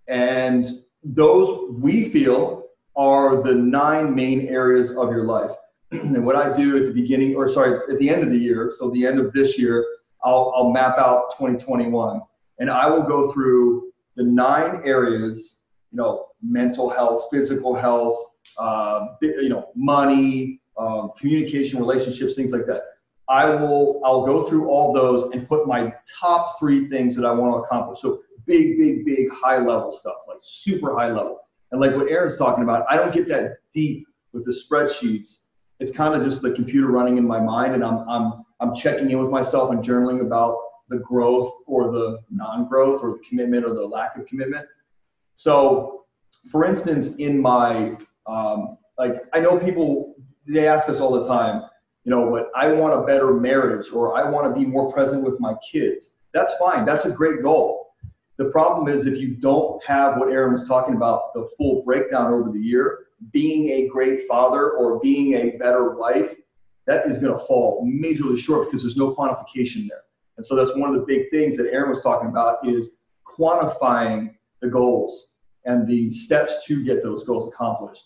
and 0.07 0.67
those 1.03 1.69
we 1.71 2.09
feel 2.09 2.61
are 2.95 3.41
the 3.41 3.53
nine 3.53 4.13
main 4.13 4.47
areas 4.47 4.91
of 4.91 5.11
your 5.11 5.25
life. 5.25 5.51
and 5.91 6.25
what 6.25 6.35
I 6.35 6.55
do 6.55 6.77
at 6.77 6.85
the 6.85 6.93
beginning, 6.93 7.35
or 7.35 7.49
sorry, 7.49 7.79
at 7.91 7.99
the 7.99 8.09
end 8.09 8.23
of 8.23 8.29
the 8.29 8.37
year, 8.37 8.73
so 8.77 8.89
the 8.91 9.05
end 9.05 9.19
of 9.19 9.33
this 9.33 9.57
year, 9.57 9.85
I'll, 10.23 10.53
I'll 10.55 10.71
map 10.71 10.97
out 10.97 11.31
2021 11.37 12.21
and 12.59 12.69
I 12.69 12.89
will 12.89 13.03
go 13.03 13.31
through 13.31 13.91
the 14.15 14.23
nine 14.23 14.81
areas, 14.85 15.59
you 15.91 15.97
know, 15.97 16.27
mental 16.43 16.89
health, 16.89 17.27
physical 17.31 17.75
health, 17.75 18.27
uh, 18.57 19.07
you 19.21 19.49
know, 19.49 19.71
money, 19.75 20.61
um, 20.77 21.11
communication, 21.19 21.79
relationships, 21.79 22.35
things 22.35 22.51
like 22.51 22.65
that. 22.67 22.81
I 23.31 23.45
will 23.45 24.01
I'll 24.03 24.25
go 24.25 24.43
through 24.43 24.67
all 24.67 24.91
those 24.91 25.31
and 25.31 25.47
put 25.47 25.65
my 25.65 25.93
top 26.19 26.59
three 26.59 26.89
things 26.89 27.15
that 27.15 27.25
I 27.25 27.31
want 27.31 27.53
to 27.53 27.59
accomplish. 27.59 28.01
So 28.01 28.19
big, 28.45 28.77
big, 28.77 29.05
big 29.05 29.31
high 29.31 29.57
level 29.57 29.93
stuff, 29.93 30.17
like 30.27 30.39
super 30.43 30.93
high 30.93 31.07
level. 31.07 31.39
And 31.71 31.79
like 31.79 31.95
what 31.95 32.09
Aaron's 32.09 32.35
talking 32.35 32.63
about, 32.65 32.85
I 32.89 32.97
don't 32.97 33.13
get 33.13 33.29
that 33.29 33.59
deep 33.73 34.05
with 34.33 34.45
the 34.45 34.51
spreadsheets. 34.51 35.43
It's 35.79 35.91
kind 35.91 36.13
of 36.13 36.27
just 36.27 36.41
the 36.41 36.51
computer 36.51 36.87
running 36.87 37.17
in 37.17 37.25
my 37.25 37.39
mind 37.39 37.73
and 37.73 37.85
I'm 37.85 38.07
I'm 38.09 38.43
I'm 38.59 38.75
checking 38.75 39.09
in 39.09 39.17
with 39.17 39.31
myself 39.31 39.71
and 39.71 39.81
journaling 39.81 40.19
about 40.21 40.57
the 40.89 40.99
growth 40.99 41.53
or 41.67 41.89
the 41.89 42.19
non-growth 42.29 43.01
or 43.01 43.11
the 43.11 43.23
commitment 43.27 43.65
or 43.65 43.73
the 43.73 43.87
lack 43.87 44.17
of 44.17 44.25
commitment. 44.27 44.67
So 45.37 46.03
for 46.49 46.65
instance, 46.65 47.15
in 47.15 47.41
my 47.41 47.95
um, 48.27 48.77
like 48.97 49.23
I 49.31 49.39
know 49.39 49.57
people 49.57 50.15
they 50.45 50.67
ask 50.67 50.89
us 50.89 50.99
all 50.99 51.13
the 51.13 51.25
time, 51.25 51.63
you 52.03 52.11
know, 52.11 52.29
but 52.29 52.49
I 52.55 52.71
want 52.71 52.99
a 52.99 53.05
better 53.05 53.33
marriage 53.33 53.91
or 53.91 54.15
I 54.17 54.29
want 54.29 54.53
to 54.53 54.59
be 54.59 54.65
more 54.65 54.91
present 54.91 55.23
with 55.23 55.39
my 55.39 55.53
kids. 55.71 56.17
That's 56.33 56.53
fine. 56.57 56.85
That's 56.85 57.05
a 57.05 57.11
great 57.11 57.41
goal. 57.41 57.93
The 58.37 58.49
problem 58.49 58.87
is 58.87 59.05
if 59.05 59.19
you 59.19 59.35
don't 59.35 59.83
have 59.85 60.17
what 60.17 60.29
Aaron 60.29 60.53
was 60.53 60.67
talking 60.67 60.95
about, 60.95 61.33
the 61.33 61.47
full 61.57 61.83
breakdown 61.83 62.33
over 62.33 62.51
the 62.51 62.59
year, 62.59 63.07
being 63.31 63.69
a 63.69 63.87
great 63.87 64.27
father 64.27 64.71
or 64.71 64.99
being 64.99 65.35
a 65.35 65.57
better 65.57 65.91
wife, 65.91 66.35
that 66.87 67.05
is 67.05 67.19
going 67.19 67.37
to 67.37 67.45
fall 67.45 67.85
majorly 67.85 68.39
short 68.39 68.67
because 68.67 68.81
there's 68.81 68.97
no 68.97 69.13
quantification 69.13 69.87
there. 69.87 70.01
And 70.37 70.45
so 70.45 70.55
that's 70.55 70.75
one 70.75 70.89
of 70.89 70.95
the 70.95 71.05
big 71.05 71.29
things 71.29 71.55
that 71.57 71.71
Aaron 71.71 71.91
was 71.91 72.01
talking 72.01 72.29
about 72.29 72.67
is 72.67 72.95
quantifying 73.27 74.33
the 74.61 74.69
goals 74.69 75.27
and 75.65 75.87
the 75.87 76.09
steps 76.09 76.65
to 76.65 76.83
get 76.83 77.03
those 77.03 77.23
goals 77.23 77.47
accomplished. 77.47 78.05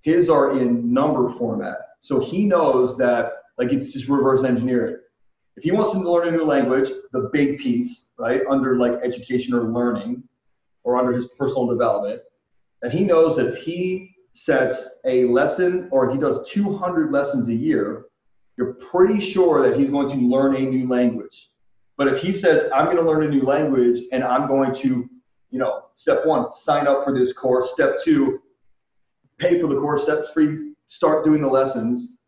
His 0.00 0.30
are 0.30 0.58
in 0.58 0.92
number 0.92 1.28
format. 1.28 1.85
So 2.02 2.20
he 2.20 2.44
knows 2.44 2.96
that, 2.98 3.32
like, 3.58 3.72
it's 3.72 3.92
just 3.92 4.08
reverse 4.08 4.44
engineering. 4.44 4.96
If 5.56 5.64
he 5.64 5.72
wants 5.72 5.92
to 5.92 5.98
learn 5.98 6.28
a 6.28 6.30
new 6.36 6.44
language, 6.44 6.90
the 7.12 7.30
big 7.32 7.58
piece, 7.58 8.10
right, 8.18 8.42
under 8.48 8.76
like 8.76 9.00
education 9.02 9.54
or 9.54 9.64
learning 9.64 10.22
or 10.84 10.98
under 10.98 11.12
his 11.12 11.26
personal 11.38 11.66
development, 11.66 12.20
and 12.82 12.92
he 12.92 13.04
knows 13.04 13.36
that 13.36 13.46
if 13.46 13.56
he 13.56 14.14
sets 14.32 14.86
a 15.06 15.24
lesson 15.24 15.88
or 15.90 16.10
he 16.10 16.18
does 16.18 16.48
200 16.50 17.10
lessons 17.10 17.48
a 17.48 17.54
year, 17.54 18.06
you're 18.58 18.74
pretty 18.74 19.18
sure 19.18 19.62
that 19.62 19.78
he's 19.78 19.88
going 19.88 20.08
to 20.08 20.26
learn 20.26 20.56
a 20.56 20.60
new 20.60 20.86
language. 20.88 21.50
But 21.96 22.08
if 22.08 22.18
he 22.18 22.32
says, 22.32 22.70
I'm 22.74 22.86
going 22.86 22.98
to 22.98 23.02
learn 23.02 23.22
a 23.22 23.28
new 23.28 23.42
language 23.42 24.02
and 24.12 24.22
I'm 24.22 24.46
going 24.46 24.74
to, 24.76 25.08
you 25.50 25.58
know, 25.58 25.86
step 25.94 26.26
one, 26.26 26.52
sign 26.54 26.86
up 26.86 27.04
for 27.04 27.18
this 27.18 27.32
course, 27.32 27.72
step 27.72 27.96
two, 28.04 28.40
pay 29.38 29.60
for 29.60 29.68
the 29.68 29.80
course, 29.80 30.02
step 30.02 30.26
three, 30.34 30.65
start 30.88 31.24
doing 31.24 31.40
the 31.40 31.48
lessons. 31.48 32.18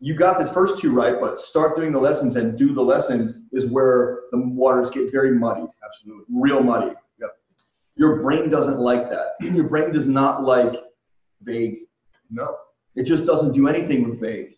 You 0.00 0.14
got 0.14 0.38
the 0.38 0.46
first 0.46 0.78
two 0.78 0.92
right, 0.92 1.20
but 1.20 1.38
start 1.38 1.76
doing 1.76 1.92
the 1.92 1.98
lessons 1.98 2.36
and 2.36 2.58
do 2.58 2.74
the 2.74 2.82
lessons 2.82 3.48
is 3.52 3.66
where 3.66 4.22
the 4.32 4.38
waters 4.38 4.90
get 4.90 5.10
very 5.10 5.32
muddy. 5.38 5.66
Absolutely. 5.84 6.24
Real 6.28 6.62
muddy. 6.62 6.92
Yep. 7.20 7.30
Your 7.96 8.20
brain 8.20 8.50
doesn't 8.50 8.78
like 8.78 9.08
that. 9.10 9.34
Your 9.40 9.68
brain 9.68 9.92
does 9.92 10.06
not 10.06 10.42
like 10.42 10.74
vague. 11.42 11.78
No. 12.30 12.56
It 12.96 13.04
just 13.04 13.26
doesn't 13.26 13.52
do 13.52 13.68
anything 13.68 14.08
with 14.08 14.20
vague. 14.20 14.54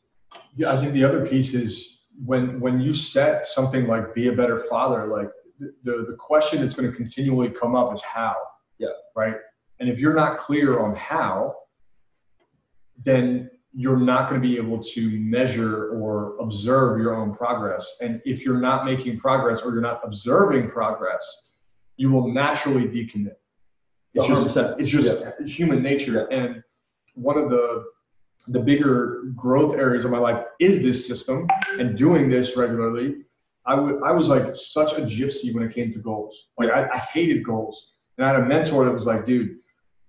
Yeah, 0.57 0.73
I 0.73 0.77
think 0.77 0.93
the 0.93 1.05
other 1.05 1.27
piece 1.27 1.55
is 1.55 2.07
when 2.25 2.61
when 2.61 2.81
you 2.81 2.93
set 2.93 3.45
something 3.45 3.87
like 3.87 4.15
be 4.15 4.29
a 4.29 4.33
better 4.33 4.59
father, 4.59 5.07
like 5.07 5.31
the 5.59 5.75
the, 5.85 6.05
the 6.09 6.17
question 6.19 6.61
that's 6.61 6.75
going 6.75 6.91
to 6.91 6.97
continually 6.97 7.51
come 7.51 7.75
up 7.75 7.93
is 7.93 8.03
how. 8.03 8.35
Yeah. 8.79 8.89
Right. 9.15 9.37
And 9.81 9.89
if 9.89 9.99
you're 9.99 10.15
not 10.15 10.39
clear 10.39 10.81
on 10.81 10.95
how, 10.95 11.55
then 13.05 13.51
you're 13.73 13.99
not 13.99 14.31
going 14.31 14.41
to 14.41 14.47
be 14.49 14.57
able 14.57 14.83
to 14.83 15.11
measure 15.21 15.91
or 15.91 16.37
observe 16.39 16.99
your 16.99 17.15
own 17.15 17.35
progress. 17.35 17.97
And 18.01 18.23
if 18.25 18.43
you're 18.45 18.61
not 18.61 18.87
making 18.87 19.19
progress 19.19 19.63
or 19.63 19.73
you're 19.73 19.83
not 19.83 20.01
observing 20.03 20.71
progress, 20.71 21.59
you 21.97 22.11
will 22.11 22.33
naturally 22.33 22.87
decommit. 22.89 23.35
It's 24.15 24.27
just, 24.27 24.57
100%. 24.57 24.81
it's 24.81 24.89
just 24.89 25.21
Yeah. 25.21 25.47
human 25.47 25.83
nature. 25.83 26.27
And 26.29 26.63
one 27.15 27.37
of 27.39 27.51
the 27.51 27.85
the 28.49 28.61
bigger 28.61 29.25
growth 29.35 29.75
areas 29.75 30.05
of 30.05 30.11
my 30.13 30.19
life 30.19 30.45
is 30.61 30.81
this 30.83 31.07
system 31.09 31.49
and 31.81 31.99
doing 31.99 32.31
this 32.31 32.57
regularly. 32.57 33.17
I 33.67 33.75
would 33.75 34.01
I 34.05 34.13
was 34.13 34.29
like 34.29 34.55
such 34.55 34.93
a 34.97 35.03
gypsy 35.03 35.53
when 35.53 35.65
it 35.65 35.75
came 35.75 35.93
to 35.93 35.99
goals. 35.99 36.49
Like 36.57 36.71
I, 36.71 36.89
I 36.89 36.99
hated 37.13 37.45
goals. 37.45 37.93
And 38.17 38.25
I 38.27 38.33
had 38.33 38.41
a 38.41 38.45
mentor 38.47 38.85
that 38.85 38.93
was 38.93 39.05
like, 39.05 39.27
dude, 39.27 39.57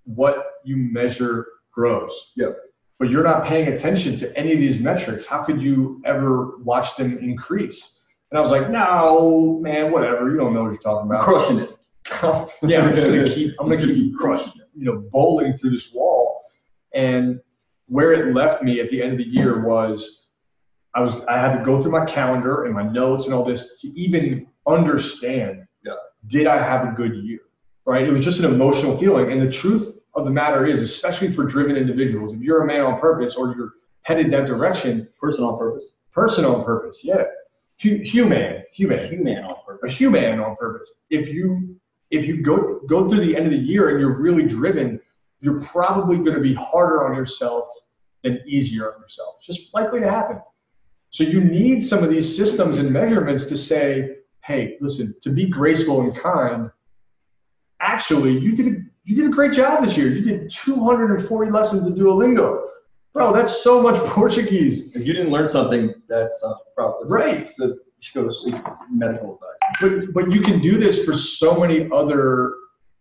what 0.06 0.45
you 0.63 0.78
measure 0.78 1.47
grows. 1.73 2.32
Yeah. 2.36 2.52
But 2.99 3.10
you're 3.10 3.23
not 3.23 3.45
paying 3.45 3.67
attention 3.67 4.17
to 4.17 4.36
any 4.38 4.53
of 4.53 4.60
these 4.60 4.79
metrics. 4.79 5.25
How 5.25 5.43
could 5.43 5.62
you 5.62 6.01
ever 6.05 6.57
watch 6.57 6.95
them 6.95 7.17
increase? 7.19 8.03
And 8.31 8.39
I 8.39 8.41
was 8.41 8.51
like, 8.51 8.69
no, 8.69 9.60
man, 9.62 9.91
whatever. 9.91 10.29
You 10.29 10.38
don't 10.38 10.53
know 10.53 10.63
what 10.63 10.71
you're 10.71 10.81
talking 10.81 11.10
about. 11.10 11.21
Crushing 11.21 11.60
it. 11.60 11.71
yeah, 12.63 12.83
I'm 12.86 12.93
just 12.93 13.05
gonna 13.05 13.29
keep 13.29 13.53
I'm 13.60 13.69
gonna 13.69 13.86
keep 13.86 14.15
crushing 14.17 14.53
it, 14.55 14.69
you 14.73 14.86
know, 14.86 15.03
bowling 15.12 15.53
through 15.57 15.71
this 15.71 15.91
wall. 15.93 16.41
And 16.93 17.39
where 17.88 18.13
it 18.13 18.33
left 18.33 18.63
me 18.63 18.79
at 18.79 18.89
the 18.89 19.01
end 19.01 19.13
of 19.13 19.17
the 19.17 19.27
year 19.27 19.65
was 19.65 20.31
I 20.95 21.01
was 21.01 21.21
I 21.27 21.38
had 21.38 21.57
to 21.57 21.63
go 21.63 21.81
through 21.81 21.91
my 21.91 22.05
calendar 22.05 22.63
and 22.65 22.73
my 22.73 22.83
notes 22.83 23.25
and 23.25 23.33
all 23.33 23.43
this 23.43 23.79
to 23.81 23.88
even 23.89 24.47
understand 24.65 25.65
Yeah. 25.86 25.93
did 26.27 26.47
I 26.47 26.62
have 26.62 26.88
a 26.88 26.91
good 26.95 27.15
year? 27.15 27.39
Right? 27.86 28.03
It 28.07 28.12
was 28.12 28.23
just 28.23 28.39
an 28.39 28.45
emotional 28.45 28.97
feeling. 28.97 29.31
And 29.31 29.41
the 29.41 29.51
truth 29.51 29.96
of 30.17 30.25
the 30.25 30.32
matter 30.32 30.65
is, 30.65 30.82
especially 30.82 31.30
for 31.30 31.43
driven 31.45 31.75
individuals, 31.75 32.34
if 32.34 32.41
you're 32.41 32.63
a 32.63 32.67
man 32.67 32.82
on 32.82 32.99
purpose 32.99 33.36
or 33.36 33.56
you're 33.56 33.73
headed 34.03 34.32
that 34.34 34.47
direction, 34.47 35.08
Person 35.19 35.43
on 35.43 35.58
purpose. 35.58 35.93
person 36.12 36.45
on 36.45 36.63
purpose, 36.63 37.01
yeah. 37.03 37.23
Human, 37.77 38.63
human 38.71 39.08
Human 39.08 39.43
on 39.43 39.56
purpose, 39.65 39.91
a 39.91 39.93
human 39.93 40.39
on 40.39 40.56
purpose. 40.56 40.91
If 41.10 41.30
you 41.30 41.75
if 42.10 42.25
you 42.25 42.41
go 42.41 42.80
go 42.88 43.08
through 43.08 43.19
the 43.19 43.36
end 43.36 43.45
of 43.45 43.51
the 43.51 43.58
year 43.58 43.89
and 43.89 43.99
you're 43.99 44.19
really 44.19 44.43
driven, 44.47 44.99
you're 45.41 45.62
probably 45.62 46.17
going 46.17 46.34
to 46.34 46.41
be 46.41 46.56
harder 46.56 47.06
on 47.06 47.15
yourself 47.15 47.67
than 48.23 48.39
easier 48.47 48.93
on 48.93 48.99
yourself. 49.01 49.36
It's 49.38 49.45
just 49.47 49.73
likely 49.75 49.99
to 49.99 50.10
happen. 50.10 50.41
So 51.12 51.23
you 51.23 51.41
need 51.41 51.82
some 51.84 52.03
of 52.03 52.10
these 52.10 52.36
systems 52.36 52.77
and 52.77 52.91
measurements 52.91 53.45
to 53.45 53.58
say, 53.58 54.15
hey, 54.43 54.77
listen, 54.82 55.13
to 55.21 55.30
be 55.30 55.45
graceful 55.45 56.01
and 56.01 56.15
kind. 56.15 56.71
Actually, 57.80 58.38
you 58.39 58.56
did 58.56 58.67
a, 58.67 58.75
you 59.08 59.15
did 59.15 59.26
a 59.32 59.34
great 59.34 59.54
job 59.54 59.84
this 59.84 59.96
year. 59.98 60.10
You 60.10 60.22
did 60.22 60.52
240 60.52 61.52
lessons 61.52 61.86
in 61.88 61.96
Duolingo. 61.96 62.63
Bro, 63.13 63.34
that's 63.34 63.63
so 63.63 63.82
much 63.82 63.96
Portuguese. 64.12 64.96
If 64.96 65.06
you 65.08 65.13
didn't 65.13 65.32
learn 65.32 65.48
something, 65.50 65.93
that's 66.10 66.43
uh, 66.43 66.54
probably 66.76 67.08
Right. 67.10 67.50
So 67.50 67.65
you 67.67 67.80
should 68.02 68.13
go 68.15 68.28
to 68.28 68.34
seek 68.34 68.56
medical 68.91 69.36
advice. 69.36 69.60
but 69.82 70.13
but 70.13 70.32
you 70.32 70.41
can 70.41 70.60
do 70.62 70.78
this 70.78 71.04
for 71.06 71.13
so 71.13 71.60
many 71.60 71.89
other 71.91 72.54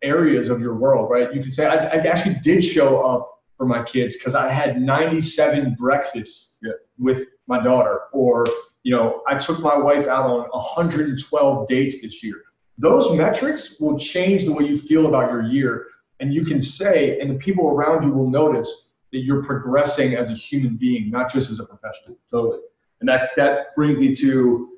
areas 0.02 0.48
of 0.48 0.60
your 0.60 0.74
world, 0.76 1.10
right? 1.10 1.34
You 1.34 1.42
can 1.42 1.50
say 1.50 1.66
I, 1.66 1.74
I 1.74 1.96
actually 2.06 2.36
did 2.42 2.62
show 2.62 3.04
up 3.04 3.28
for 3.56 3.66
my 3.66 3.82
kids 3.82 4.16
because 4.16 4.34
I 4.34 4.50
had 4.50 4.80
97 4.80 5.74
breakfasts 5.78 6.58
Yeah. 6.62 6.72
with 6.98 7.26
my 7.46 7.62
daughter, 7.62 8.02
or 8.12 8.44
you 8.84 8.94
know 8.94 9.22
I 9.26 9.36
took 9.38 9.58
my 9.60 9.76
wife 9.76 10.06
out 10.06 10.24
on 10.30 10.48
112 10.50 11.68
dates 11.68 12.00
this 12.02 12.22
year. 12.22 12.42
Those 12.78 13.12
metrics 13.16 13.80
will 13.80 13.98
change 13.98 14.44
the 14.44 14.52
way 14.52 14.64
you 14.64 14.76
feel 14.78 15.06
about 15.06 15.30
your 15.32 15.42
year, 15.42 15.86
and 16.20 16.32
you 16.32 16.44
can 16.44 16.60
say, 16.60 17.18
and 17.20 17.30
the 17.30 17.34
people 17.34 17.68
around 17.68 18.02
you 18.02 18.10
will 18.10 18.30
notice 18.30 18.94
that 19.12 19.18
you're 19.18 19.42
progressing 19.44 20.14
as 20.14 20.30
a 20.30 20.34
human 20.34 20.76
being, 20.76 21.10
not 21.10 21.32
just 21.32 21.50
as 21.50 21.60
a 21.60 21.64
professional. 21.64 22.16
Totally. 22.30 22.60
And 23.00 23.08
that 23.08 23.30
that 23.36 23.74
brings 23.76 23.98
me 23.98 24.14
to 24.16 24.70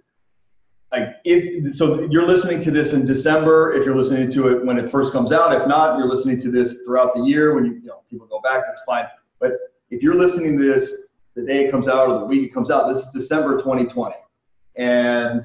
like 0.90 1.16
if 1.24 1.72
so 1.72 2.04
you're 2.10 2.26
listening 2.26 2.60
to 2.62 2.70
this 2.70 2.92
in 2.92 3.06
December, 3.06 3.72
if 3.74 3.84
you're 3.84 3.94
listening 3.96 4.30
to 4.32 4.48
it 4.48 4.64
when 4.64 4.78
it 4.78 4.90
first 4.90 5.12
comes 5.12 5.32
out, 5.32 5.54
if 5.60 5.66
not, 5.68 5.98
you're 5.98 6.08
listening 6.08 6.40
to 6.40 6.50
this 6.50 6.80
throughout 6.84 7.14
the 7.14 7.22
year 7.22 7.54
when 7.54 7.64
you, 7.64 7.74
you 7.74 7.86
know 7.86 8.02
people 8.10 8.26
go 8.26 8.40
back, 8.40 8.64
that's 8.66 8.82
fine. 8.84 9.04
But 9.38 9.52
if 9.90 10.02
you're 10.02 10.16
listening 10.16 10.58
to 10.58 10.64
this 10.64 11.08
the 11.34 11.42
day 11.42 11.66
it 11.66 11.70
comes 11.70 11.86
out 11.86 12.08
or 12.08 12.18
the 12.18 12.24
week 12.24 12.42
it 12.42 12.52
comes 12.52 12.70
out, 12.70 12.92
this 12.92 13.04
is 13.04 13.08
December 13.12 13.58
2020. 13.58 14.14
And 14.76 15.44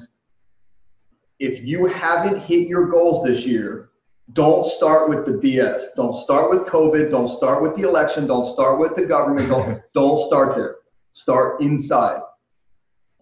if 1.38 1.62
you 1.62 1.86
haven't 1.86 2.40
hit 2.40 2.68
your 2.68 2.86
goals 2.86 3.24
this 3.24 3.46
year, 3.46 3.90
don't 4.32 4.66
start 4.66 5.08
with 5.08 5.26
the 5.26 5.32
BS. 5.32 5.94
Don't 5.96 6.16
start 6.16 6.50
with 6.50 6.62
COVID. 6.62 7.10
Don't 7.10 7.28
start 7.28 7.62
with 7.62 7.76
the 7.76 7.82
election. 7.82 8.26
Don't 8.26 8.52
start 8.52 8.78
with 8.78 8.96
the 8.96 9.04
government. 9.04 9.48
Don't, 9.48 9.82
don't 9.94 10.26
start 10.26 10.56
there. 10.56 10.76
Start 11.12 11.60
inside 11.60 12.20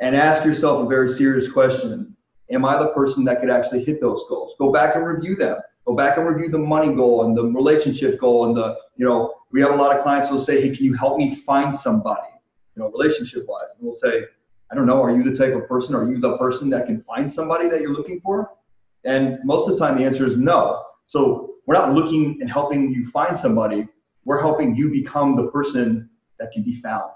and 0.00 0.16
ask 0.16 0.44
yourself 0.44 0.84
a 0.84 0.88
very 0.88 1.08
serious 1.08 1.50
question. 1.50 2.16
Am 2.50 2.64
I 2.64 2.78
the 2.78 2.88
person 2.88 3.24
that 3.24 3.40
could 3.40 3.50
actually 3.50 3.84
hit 3.84 4.00
those 4.00 4.24
goals? 4.28 4.54
Go 4.58 4.72
back 4.72 4.94
and 4.94 5.06
review 5.06 5.36
them. 5.36 5.58
Go 5.86 5.94
back 5.94 6.18
and 6.18 6.26
review 6.26 6.50
the 6.50 6.58
money 6.58 6.94
goal 6.94 7.24
and 7.24 7.36
the 7.36 7.44
relationship 7.44 8.20
goal 8.20 8.46
and 8.46 8.56
the, 8.56 8.76
you 8.96 9.04
know, 9.04 9.34
we 9.50 9.60
have 9.60 9.70
a 9.70 9.74
lot 9.74 9.94
of 9.94 10.02
clients 10.02 10.28
who 10.28 10.34
will 10.34 10.42
say, 10.42 10.60
hey, 10.60 10.74
can 10.74 10.84
you 10.84 10.94
help 10.94 11.18
me 11.18 11.34
find 11.34 11.74
somebody, 11.74 12.28
you 12.76 12.82
know, 12.82 12.90
relationship 12.90 13.44
wise? 13.48 13.68
And 13.76 13.84
we'll 13.84 13.94
say, 13.94 14.22
I 14.70 14.74
don't 14.74 14.86
know, 14.86 15.02
are 15.02 15.14
you 15.14 15.22
the 15.22 15.36
type 15.36 15.54
of 15.54 15.68
person? 15.68 15.94
Are 15.94 16.08
you 16.10 16.18
the 16.18 16.38
person 16.38 16.70
that 16.70 16.86
can 16.86 17.00
find 17.02 17.30
somebody 17.30 17.68
that 17.68 17.80
you're 17.80 17.92
looking 17.92 18.20
for? 18.20 18.50
And 19.04 19.38
most 19.44 19.68
of 19.68 19.76
the 19.76 19.84
time 19.84 19.98
the 19.98 20.04
answer 20.04 20.24
is 20.24 20.36
no. 20.36 20.84
So 21.06 21.54
we're 21.66 21.74
not 21.74 21.92
looking 21.92 22.38
and 22.40 22.50
helping 22.50 22.92
you 22.92 23.08
find 23.10 23.36
somebody. 23.36 23.86
We're 24.24 24.40
helping 24.40 24.76
you 24.76 24.90
become 24.90 25.36
the 25.36 25.48
person 25.50 26.08
that 26.38 26.52
can 26.52 26.62
be 26.62 26.74
found. 26.74 27.12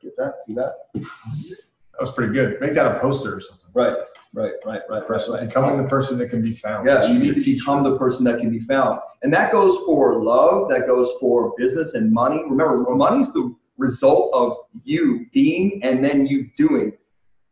Get 0.00 0.16
that? 0.16 0.34
See 0.46 0.54
that? 0.54 0.72
That 0.94 2.00
was 2.00 2.12
pretty 2.12 2.32
good. 2.32 2.60
Make 2.60 2.74
that 2.74 2.96
a 2.96 3.00
poster 3.00 3.36
or 3.36 3.40
something. 3.40 3.68
Right, 3.74 3.96
right, 4.34 4.52
right, 4.64 4.82
right, 4.88 5.08
right, 5.08 5.28
right. 5.28 5.46
Becoming 5.46 5.82
the 5.82 5.88
person 5.88 6.18
that 6.18 6.30
can 6.30 6.42
be 6.42 6.52
found. 6.52 6.86
Yeah, 6.86 7.06
you 7.06 7.18
need 7.18 7.34
to 7.34 7.44
become 7.44 7.84
the 7.84 7.96
person 7.98 8.24
that 8.24 8.38
can 8.38 8.50
be 8.50 8.60
found. 8.60 9.00
And 9.22 9.32
that 9.32 9.52
goes 9.52 9.78
for 9.84 10.22
love, 10.22 10.68
that 10.70 10.86
goes 10.86 11.10
for 11.20 11.54
business 11.56 11.94
and 11.94 12.10
money. 12.10 12.42
Remember, 12.48 12.78
money 12.94 13.22
is 13.22 13.32
the 13.32 13.54
result 13.78 14.32
of 14.34 14.56
you 14.84 15.26
being 15.32 15.82
and 15.82 16.04
then 16.04 16.26
you 16.26 16.48
doing. 16.56 16.92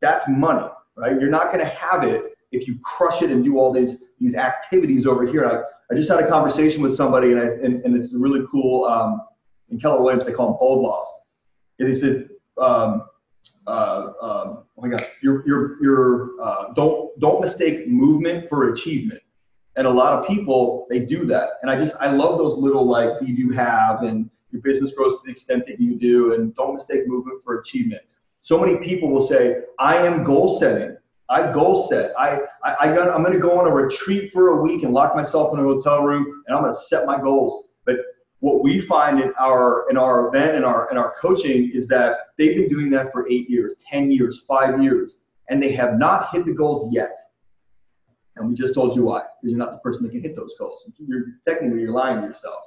That's 0.01 0.27
money, 0.29 0.69
right? 0.97 1.21
You're 1.21 1.31
not 1.31 1.53
going 1.53 1.65
to 1.65 1.71
have 1.71 2.05
it 2.05 2.35
if 2.53 2.67
you 2.67 2.79
crush 2.83 3.23
it 3.23 3.31
and 3.31 3.45
do 3.45 3.59
all 3.59 3.73
these 3.73 4.05
these 4.21 4.35
activities 4.35 5.07
over 5.07 5.27
here. 5.27 5.47
I, 5.47 5.63
I 5.93 5.97
just 5.97 6.09
had 6.09 6.21
a 6.21 6.29
conversation 6.29 6.83
with 6.83 6.95
somebody, 6.95 7.33
and, 7.33 7.41
I, 7.41 7.47
and, 7.47 7.85
and 7.85 7.97
it's 7.97 8.15
really 8.15 8.47
cool. 8.51 8.85
Um, 8.85 9.23
in 9.71 9.81
Keller 9.81 10.03
Williams, 10.03 10.27
they 10.27 10.33
call 10.33 10.49
them 10.49 10.57
bold 10.61 10.83
laws. 10.83 11.09
And 11.79 11.89
they 11.89 11.99
said, 11.99 12.29
um, 12.59 13.05
uh, 13.67 14.13
um, 14.21 14.65
oh 14.77 14.83
my 14.83 14.89
God, 14.89 15.07
you're, 15.23 15.47
you're, 15.47 15.83
you're, 15.83 16.31
uh, 16.43 16.73
don't, 16.75 17.19
don't 17.21 17.41
mistake 17.41 17.89
movement 17.89 18.49
for 18.49 18.73
achievement. 18.73 19.21
And 19.77 19.87
a 19.87 19.91
lot 19.91 20.13
of 20.13 20.27
people, 20.27 20.87
they 20.91 21.01
do 21.01 21.25
that. 21.27 21.51
And 21.63 21.71
I 21.71 21.79
just, 21.79 21.97
I 22.01 22.11
love 22.11 22.39
those 22.39 22.59
little 22.59 22.85
like, 22.85 23.11
you 23.23 23.37
do 23.37 23.55
have, 23.55 24.03
and 24.03 24.29
your 24.51 24.61
business 24.63 24.93
grows 24.93 25.19
to 25.19 25.27
the 25.27 25.31
extent 25.31 25.67
that 25.69 25.81
you 25.81 25.97
do, 25.97 26.35
and 26.35 26.55
don't 26.57 26.75
mistake 26.75 27.07
movement 27.07 27.43
for 27.45 27.61
achievement. 27.61 28.03
So 28.41 28.59
many 28.59 28.79
people 28.79 29.11
will 29.11 29.25
say, 29.25 29.63
I 29.79 29.97
am 29.99 30.25
goal 30.25 30.59
setting. 30.59 30.97
I 31.31 31.53
goal 31.53 31.87
set. 31.89 32.13
I, 32.19 32.41
I, 32.65 32.77
I 32.81 32.87
got, 32.95 33.09
I'm 33.09 33.23
going 33.23 33.33
to 33.33 33.39
go 33.39 33.59
on 33.59 33.67
a 33.67 33.73
retreat 33.73 34.33
for 34.33 34.49
a 34.49 34.63
week 34.63 34.83
and 34.83 34.93
lock 34.93 35.15
myself 35.15 35.55
in 35.55 35.61
a 35.61 35.63
hotel 35.63 36.03
room, 36.03 36.43
and 36.47 36.57
I'm 36.57 36.63
going 36.65 36.75
to 36.75 36.79
set 36.79 37.07
my 37.07 37.21
goals. 37.21 37.69
But 37.87 37.99
what 38.41 38.65
we 38.65 38.81
find 38.81 39.21
in 39.21 39.33
our 39.39 39.89
in 39.91 39.97
our 39.97 40.29
event 40.29 40.57
and 40.57 40.65
our 40.65 40.91
in 40.91 40.97
our 40.99 41.15
coaching 41.21 41.71
is 41.73 41.87
that 41.89 42.17
they've 42.37 42.57
been 42.57 42.69
doing 42.69 42.91
that 42.91 43.13
for 43.13 43.29
eight 43.31 43.49
years, 43.49 43.77
ten 43.89 44.11
years, 44.11 44.45
five 44.49 44.83
years, 44.83 45.21
and 45.49 45.63
they 45.63 45.73
have 45.73 45.99
not 45.99 46.31
hit 46.33 46.45
the 46.47 46.53
goals 46.53 46.93
yet. 46.93 47.17
And 48.37 48.49
we 48.49 48.55
just 48.55 48.75
told 48.75 48.97
you 48.97 49.05
why, 49.05 49.23
because 49.41 49.53
you're 49.53 49.59
not 49.59 49.73
the 49.73 49.79
person 49.79 50.03
that 50.05 50.11
can 50.11 50.23
hit 50.23 50.35
those 50.35 50.55
goals. 50.59 50.81
You're 50.99 51.27
technically 51.47 51.83
you're 51.83 51.93
lying 51.93 52.23
to 52.23 52.27
yourself. 52.27 52.63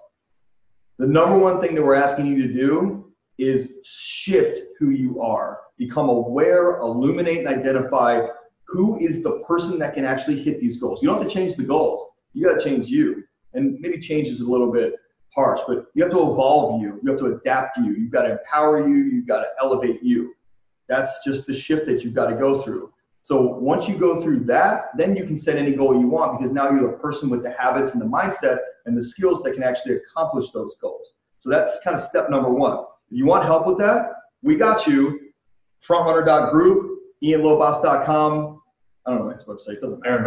The 1.00 1.08
number 1.08 1.38
one 1.38 1.60
thing 1.60 1.76
that 1.76 1.84
we're 1.84 1.96
asking 1.96 2.28
you 2.28 2.48
to 2.48 2.54
do 2.54 3.12
is 3.40 3.80
shift 3.84 4.60
who 4.80 4.92
you 4.92 5.22
are. 5.22 5.62
Become 5.78 6.10
aware, 6.10 6.78
illuminate, 6.78 7.40
and 7.40 7.48
identify 7.48 8.28
who 8.74 8.98
is 8.98 9.22
the 9.22 9.40
person 9.48 9.78
that 9.80 9.94
can 9.94 10.04
actually 10.04 10.42
hit 10.42 10.60
these 10.60 10.82
goals. 10.82 11.00
You 11.02 11.10
don't 11.10 11.20
have 11.20 11.28
to 11.28 11.34
change 11.34 11.56
the 11.56 11.64
goals. 11.64 12.10
You 12.34 12.44
got 12.48 12.60
to 12.60 12.64
change 12.64 12.90
you. 12.90 13.24
And 13.54 13.80
maybe 13.80 14.00
change 14.00 14.28
is 14.28 14.42
a 14.42 14.50
little 14.50 14.72
bit 14.72 14.96
harsh, 15.36 15.62
but 15.68 15.86
you 15.94 16.04
have 16.04 16.12
to 16.12 16.18
evolve 16.18 16.82
you. 16.82 17.00
You 17.04 17.12
have 17.12 17.20
to 17.20 17.36
adapt 17.36 17.78
you. 17.78 17.94
You've 17.94 18.12
got 18.12 18.24
to 18.24 18.40
empower 18.40 18.88
you. 18.88 18.96
You've 18.96 19.28
got 19.28 19.42
to 19.42 19.48
elevate 19.62 20.02
you. 20.02 20.34
That's 20.90 21.24
just 21.24 21.46
the 21.46 21.54
shift 21.54 21.86
that 21.86 22.04
you've 22.04 22.16
got 22.16 22.28
to 22.28 22.36
go 22.36 22.62
through. 22.64 22.92
So 23.22 23.42
once 23.42 23.88
you 23.88 23.96
go 23.96 24.22
through 24.22 24.42
that, 24.46 24.86
then 24.98 25.16
you 25.16 25.24
can 25.24 25.38
set 25.38 25.58
any 25.58 25.74
goal 25.74 25.98
you 25.98 26.08
want 26.08 26.40
because 26.40 26.52
now 26.52 26.72
you're 26.72 26.92
the 26.92 26.98
person 26.98 27.30
with 27.30 27.44
the 27.44 27.52
habits 27.52 27.92
and 27.92 28.02
the 28.02 28.06
mindset 28.06 28.58
and 28.86 28.98
the 28.98 29.04
skills 29.04 29.44
that 29.44 29.54
can 29.54 29.64
actually 29.64 29.98
accomplish 29.98 30.50
those 30.50 30.76
goals. 30.82 31.14
So 31.40 31.50
that's 31.50 31.80
kind 31.84 31.96
of 31.96 32.02
step 32.02 32.30
number 32.30 32.50
one. 32.50 32.80
If 33.12 33.18
you 33.18 33.26
want 33.26 33.46
help 33.46 33.68
with 33.68 33.78
that, 33.78 34.14
we 34.42 34.56
got 34.56 34.88
you. 34.88 35.20
Frontrunner.group, 35.88 37.00
ianlobas.com. 37.24 38.62
I 39.06 39.12
don't 39.12 39.26
know 39.28 39.30
his 39.30 39.44
website. 39.44 39.76
It 39.76 39.82
doesn't 39.82 40.02
matter. 40.04 40.24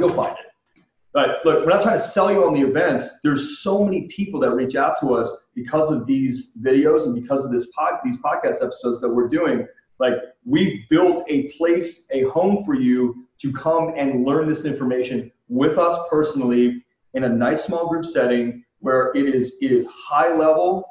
You'll 0.00 0.14
find 0.14 0.36
it. 0.38 0.82
But 1.12 1.44
look, 1.44 1.64
we're 1.64 1.70
not 1.70 1.82
trying 1.82 1.98
to 1.98 2.04
sell 2.04 2.32
you 2.32 2.44
on 2.44 2.54
the 2.54 2.60
events. 2.60 3.20
There's 3.22 3.60
so 3.60 3.84
many 3.84 4.08
people 4.08 4.40
that 4.40 4.50
reach 4.52 4.74
out 4.74 4.98
to 5.00 5.14
us 5.14 5.32
because 5.54 5.90
of 5.90 6.06
these 6.06 6.52
videos 6.60 7.04
and 7.04 7.14
because 7.14 7.44
of 7.44 7.52
this 7.52 7.66
pod, 7.66 8.00
these 8.04 8.16
podcast 8.16 8.64
episodes 8.64 9.00
that 9.00 9.08
we're 9.08 9.28
doing. 9.28 9.66
Like 10.00 10.14
we've 10.44 10.80
built 10.90 11.24
a 11.28 11.52
place, 11.52 12.06
a 12.10 12.22
home 12.22 12.64
for 12.64 12.74
you 12.74 13.26
to 13.40 13.52
come 13.52 13.92
and 13.96 14.26
learn 14.26 14.48
this 14.48 14.64
information 14.64 15.30
with 15.48 15.78
us 15.78 16.00
personally 16.10 16.84
in 17.14 17.24
a 17.24 17.28
nice 17.28 17.64
small 17.64 17.88
group 17.88 18.04
setting 18.04 18.64
where 18.80 19.12
it 19.14 19.26
is 19.26 19.56
it 19.62 19.70
is 19.70 19.86
high 19.86 20.34
level 20.34 20.84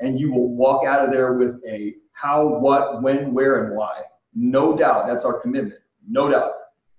and 0.00 0.18
you 0.18 0.32
will 0.32 0.54
walk 0.54 0.86
out 0.86 1.04
of 1.04 1.10
there 1.10 1.34
with 1.34 1.60
a 1.68 1.94
how, 2.12 2.46
what, 2.46 3.02
when, 3.02 3.34
where, 3.34 3.64
and 3.64 3.76
why. 3.76 4.00
No 4.34 4.76
doubt. 4.76 5.06
That's 5.06 5.24
our 5.24 5.38
commitment. 5.38 5.80
No 6.08 6.30
doubt. 6.30 6.52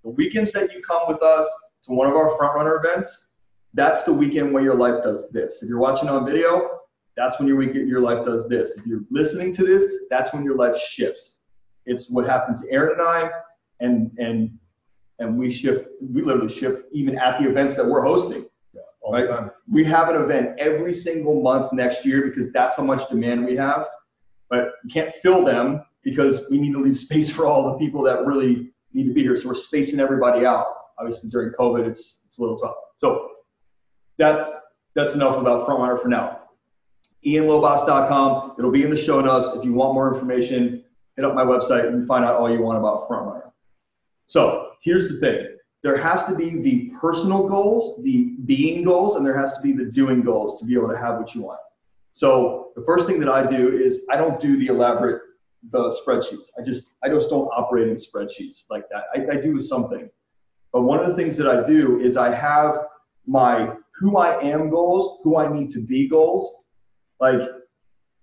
The 0.04 0.10
weekends 0.10 0.52
that 0.52 0.72
you 0.72 0.80
come 0.82 1.02
with 1.08 1.22
us 1.22 1.46
to 1.84 1.92
one 1.92 2.08
of 2.08 2.14
our 2.14 2.36
front 2.36 2.54
runner 2.54 2.76
events, 2.76 3.28
that's 3.74 4.04
the 4.04 4.12
weekend 4.12 4.52
where 4.52 4.62
your 4.62 4.74
life 4.74 5.02
does 5.02 5.30
this. 5.30 5.62
If 5.62 5.68
you're 5.68 5.78
watching 5.78 6.08
on 6.08 6.24
video, 6.26 6.78
that's 7.16 7.38
when 7.38 7.48
your 7.48 7.56
weekend, 7.56 7.88
your 7.88 8.00
life 8.00 8.24
does 8.24 8.48
this. 8.48 8.72
If 8.76 8.86
you're 8.86 9.02
listening 9.10 9.52
to 9.54 9.64
this, 9.64 9.86
that's 10.08 10.32
when 10.32 10.44
your 10.44 10.54
life 10.54 10.78
shifts. 10.78 11.40
It's 11.84 12.10
what 12.10 12.26
happened 12.26 12.58
to 12.58 12.70
Aaron 12.70 12.92
and 12.92 13.02
I, 13.02 13.30
and 13.80 14.10
and 14.18 14.58
and 15.18 15.36
we 15.36 15.50
shift. 15.50 15.88
We 16.00 16.22
literally 16.22 16.48
shift 16.48 16.84
even 16.92 17.18
at 17.18 17.40
the 17.40 17.48
events 17.48 17.74
that 17.74 17.86
we're 17.86 18.02
hosting. 18.02 18.46
Yeah, 18.72 18.82
all 19.00 19.12
right? 19.12 19.26
the 19.26 19.32
time. 19.32 19.50
We 19.70 19.84
have 19.84 20.08
an 20.10 20.22
event 20.22 20.58
every 20.58 20.94
single 20.94 21.42
month 21.42 21.72
next 21.72 22.04
year 22.04 22.22
because 22.22 22.52
that's 22.52 22.76
how 22.76 22.84
much 22.84 23.08
demand 23.08 23.46
we 23.46 23.56
have. 23.56 23.86
But 24.48 24.72
we 24.84 24.90
can't 24.90 25.12
fill 25.14 25.44
them 25.44 25.82
because 26.04 26.46
we 26.50 26.58
need 26.58 26.72
to 26.72 26.80
leave 26.80 26.98
space 26.98 27.30
for 27.34 27.46
all 27.46 27.72
the 27.72 27.78
people 27.78 28.02
that 28.04 28.26
really 28.26 28.70
need 28.92 29.06
to 29.06 29.14
be 29.14 29.22
here. 29.22 29.36
So 29.36 29.48
we're 29.48 29.54
spacing 29.54 30.00
everybody 30.00 30.46
out. 30.46 30.66
Obviously, 30.98 31.30
during 31.30 31.52
COVID, 31.52 31.86
it's 31.86 32.20
it's 32.26 32.38
a 32.38 32.42
little 32.42 32.58
tough. 32.58 32.74
So 32.98 33.30
that's 34.16 34.50
that's 34.94 35.14
enough 35.14 35.36
about 35.36 35.66
Frontrunner 35.66 36.00
for 36.00 36.08
now. 36.08 36.40
IanLobas.com. 37.26 38.54
It'll 38.58 38.70
be 38.70 38.82
in 38.82 38.90
the 38.90 38.96
show 38.96 39.20
notes. 39.20 39.48
If 39.54 39.64
you 39.64 39.72
want 39.72 39.94
more 39.94 40.12
information, 40.12 40.84
hit 41.16 41.24
up 41.24 41.34
my 41.34 41.44
website 41.44 41.88
and 41.88 42.06
find 42.06 42.24
out 42.24 42.36
all 42.36 42.50
you 42.50 42.62
want 42.62 42.78
about 42.78 43.08
Frontrunner. 43.08 43.50
So 44.26 44.72
here's 44.82 45.08
the 45.08 45.18
thing. 45.20 45.46
There 45.82 45.96
has 45.96 46.24
to 46.24 46.34
be 46.34 46.58
the 46.60 46.92
personal 47.00 47.48
goals, 47.48 48.02
the 48.02 48.36
being 48.46 48.82
goals, 48.82 49.16
and 49.16 49.24
there 49.24 49.36
has 49.36 49.54
to 49.56 49.62
be 49.62 49.72
the 49.72 49.84
doing 49.84 50.22
goals 50.22 50.58
to 50.60 50.66
be 50.66 50.74
able 50.74 50.88
to 50.88 50.98
have 50.98 51.18
what 51.18 51.34
you 51.34 51.42
want. 51.42 51.60
So 52.12 52.72
the 52.74 52.82
first 52.84 53.06
thing 53.06 53.20
that 53.20 53.28
I 53.28 53.48
do 53.48 53.76
is 53.76 54.04
I 54.10 54.16
don't 54.16 54.40
do 54.40 54.58
the 54.58 54.66
elaborate 54.66 55.22
the 55.70 55.96
spreadsheets. 56.04 56.50
I 56.58 56.62
just 56.62 56.94
I 57.02 57.08
just 57.08 57.30
don't 57.30 57.48
operate 57.48 57.88
in 57.88 57.96
spreadsheets 57.96 58.64
like 58.70 58.84
that. 58.90 59.04
I, 59.14 59.36
I 59.36 59.40
do 59.40 59.60
some 59.60 59.88
things. 59.90 60.12
But 60.72 60.82
one 60.82 61.00
of 61.00 61.06
the 61.06 61.14
things 61.14 61.36
that 61.36 61.48
I 61.48 61.66
do 61.66 61.98
is 62.00 62.16
I 62.16 62.34
have 62.34 62.78
my 63.26 63.74
who 63.94 64.16
I 64.16 64.40
am 64.42 64.70
goals, 64.70 65.20
who 65.24 65.36
I 65.36 65.52
need 65.52 65.70
to 65.70 65.80
be 65.80 66.08
goals. 66.08 66.62
Like 67.20 67.40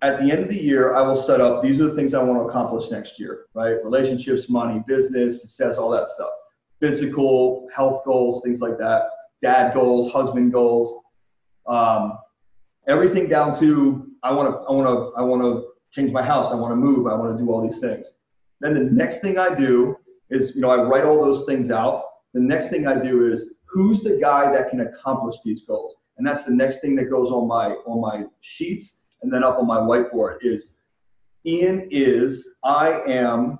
at 0.02 0.20
the 0.20 0.32
end 0.32 0.44
of 0.44 0.50
the 0.50 0.58
year, 0.58 0.96
I 0.96 1.02
will 1.02 1.18
set 1.18 1.42
up 1.42 1.62
these 1.62 1.80
are 1.80 1.88
the 1.88 1.96
things 1.96 2.14
I 2.14 2.24
want 2.24 2.40
to 2.40 2.48
accomplish 2.48 2.92
next 2.92 3.20
year, 3.20 3.46
right? 3.54 3.84
Relationships, 3.84 4.50
money, 4.50 4.84
business, 4.88 5.42
success, 5.42 5.78
all 5.78 5.90
that 5.92 6.10
stuff. 6.10 6.32
Physical, 6.80 7.68
health 7.74 8.04
goals, 8.06 8.42
things 8.44 8.62
like 8.62 8.78
that. 8.78 9.04
Dad 9.42 9.74
goals, 9.74 10.12
husband 10.12 10.52
goals. 10.54 11.02
Um, 11.68 12.18
everything 12.88 13.28
down 13.28 13.58
to 13.60 14.08
I 14.24 14.32
want 14.32 14.50
to 14.50 14.60
I 14.68 14.72
want 14.72 14.88
to 14.88 15.20
I 15.20 15.24
want 15.24 15.42
to 15.42 15.75
change 15.96 16.12
my 16.12 16.24
house, 16.24 16.52
I 16.52 16.56
want 16.56 16.72
to 16.72 16.76
move, 16.76 17.08
I 17.08 17.16
want 17.16 17.38
to 17.38 17.44
do 17.44 17.50
all 17.50 17.66
these 17.66 17.80
things. 17.80 18.12
Then 18.60 18.74
the 18.74 18.84
next 18.84 19.20
thing 19.20 19.38
I 19.38 19.56
do 19.56 19.96
is, 20.30 20.56
you 20.56 20.62
know, 20.62 20.70
I 20.70 20.84
write 20.84 21.06
all 21.06 21.24
those 21.24 21.46
things 21.46 21.72
out. 21.72 22.04
The 22.34 22.42
next 22.42 22.70
thing 22.70 22.86
I 22.88 23.02
do 23.02 23.32
is 23.32 23.52
who's 23.66 24.02
the 24.02 24.18
guy 24.18 24.52
that 24.52 24.70
can 24.70 24.82
accomplish 24.82 25.38
these 25.44 25.64
goals? 25.64 25.96
And 26.18 26.26
that's 26.26 26.46
the 26.46 26.54
next 26.54 26.80
thing 26.82 26.96
that 26.96 27.06
goes 27.06 27.30
on 27.32 27.48
my 27.48 27.68
on 27.86 28.00
my 28.00 28.26
sheets 28.42 29.04
and 29.22 29.32
then 29.32 29.44
up 29.44 29.58
on 29.58 29.68
my 29.68 29.80
whiteboard 29.80 30.38
is 30.42 30.66
Ian 31.46 31.88
is 31.92 32.56
I 32.64 33.02
am 33.08 33.60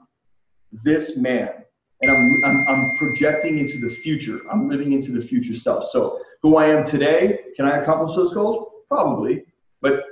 this 0.84 1.18
man. 1.18 1.54
And 2.02 2.12
I'm, 2.12 2.44
I'm, 2.44 2.68
I'm 2.68 2.98
projecting 2.98 3.58
into 3.58 3.80
the 3.80 3.90
future. 3.90 4.42
I'm 4.52 4.70
living 4.70 4.94
into 4.94 5.12
the 5.12 5.22
future 5.22 5.54
self. 5.54 5.90
So 5.92 6.20
who 6.42 6.58
I 6.58 6.68
am 6.68 6.86
today, 6.86 7.40
can 7.56 7.66
I 7.66 7.78
accomplish 7.78 8.16
those 8.16 8.34
goals? 8.34 8.68
Probably. 8.90 9.46
But 9.82 10.04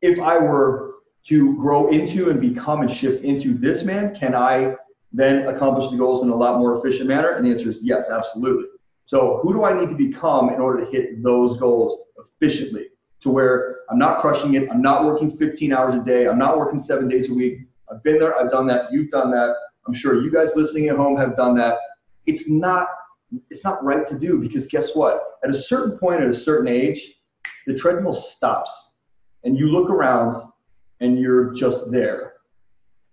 if 0.00 0.18
I 0.18 0.38
were 0.38 0.91
to 1.24 1.56
grow 1.56 1.88
into 1.88 2.30
and 2.30 2.40
become 2.40 2.80
and 2.80 2.90
shift 2.90 3.24
into 3.24 3.54
this 3.54 3.84
man, 3.84 4.14
can 4.14 4.34
I 4.34 4.74
then 5.12 5.46
accomplish 5.48 5.90
the 5.90 5.96
goals 5.96 6.22
in 6.22 6.30
a 6.30 6.34
lot 6.34 6.58
more 6.58 6.78
efficient 6.78 7.08
manner? 7.08 7.30
And 7.30 7.46
the 7.46 7.50
answer 7.50 7.70
is 7.70 7.80
yes, 7.82 8.10
absolutely. 8.10 8.66
So 9.06 9.40
who 9.42 9.52
do 9.52 9.64
I 9.64 9.78
need 9.78 9.88
to 9.90 9.94
become 9.94 10.48
in 10.50 10.60
order 10.60 10.84
to 10.84 10.90
hit 10.90 11.22
those 11.22 11.56
goals 11.58 12.00
efficiently 12.18 12.88
to 13.20 13.30
where 13.30 13.80
I'm 13.90 13.98
not 13.98 14.20
crushing 14.20 14.54
it, 14.54 14.70
I'm 14.70 14.82
not 14.82 15.04
working 15.04 15.30
15 15.30 15.72
hours 15.72 15.94
a 15.94 16.02
day, 16.02 16.26
I'm 16.26 16.38
not 16.38 16.58
working 16.58 16.80
seven 16.80 17.08
days 17.08 17.30
a 17.30 17.34
week. 17.34 17.60
I've 17.90 18.02
been 18.02 18.18
there, 18.18 18.38
I've 18.38 18.50
done 18.50 18.66
that, 18.68 18.90
you've 18.90 19.10
done 19.10 19.30
that. 19.32 19.54
I'm 19.86 19.94
sure 19.94 20.22
you 20.22 20.30
guys 20.30 20.56
listening 20.56 20.88
at 20.88 20.96
home 20.96 21.16
have 21.16 21.36
done 21.36 21.54
that. 21.56 21.76
It's 22.26 22.48
not 22.48 22.88
it's 23.50 23.64
not 23.64 23.82
right 23.82 24.06
to 24.06 24.18
do 24.18 24.38
because 24.38 24.66
guess 24.66 24.94
what? 24.94 25.22
At 25.42 25.50
a 25.50 25.54
certain 25.54 25.98
point, 25.98 26.20
at 26.20 26.28
a 26.28 26.34
certain 26.34 26.68
age, 26.68 27.14
the 27.66 27.76
treadmill 27.76 28.12
stops 28.12 28.96
and 29.44 29.58
you 29.58 29.68
look 29.68 29.90
around 29.90 30.51
and 31.02 31.18
you're 31.18 31.52
just 31.52 31.90
there. 31.90 32.34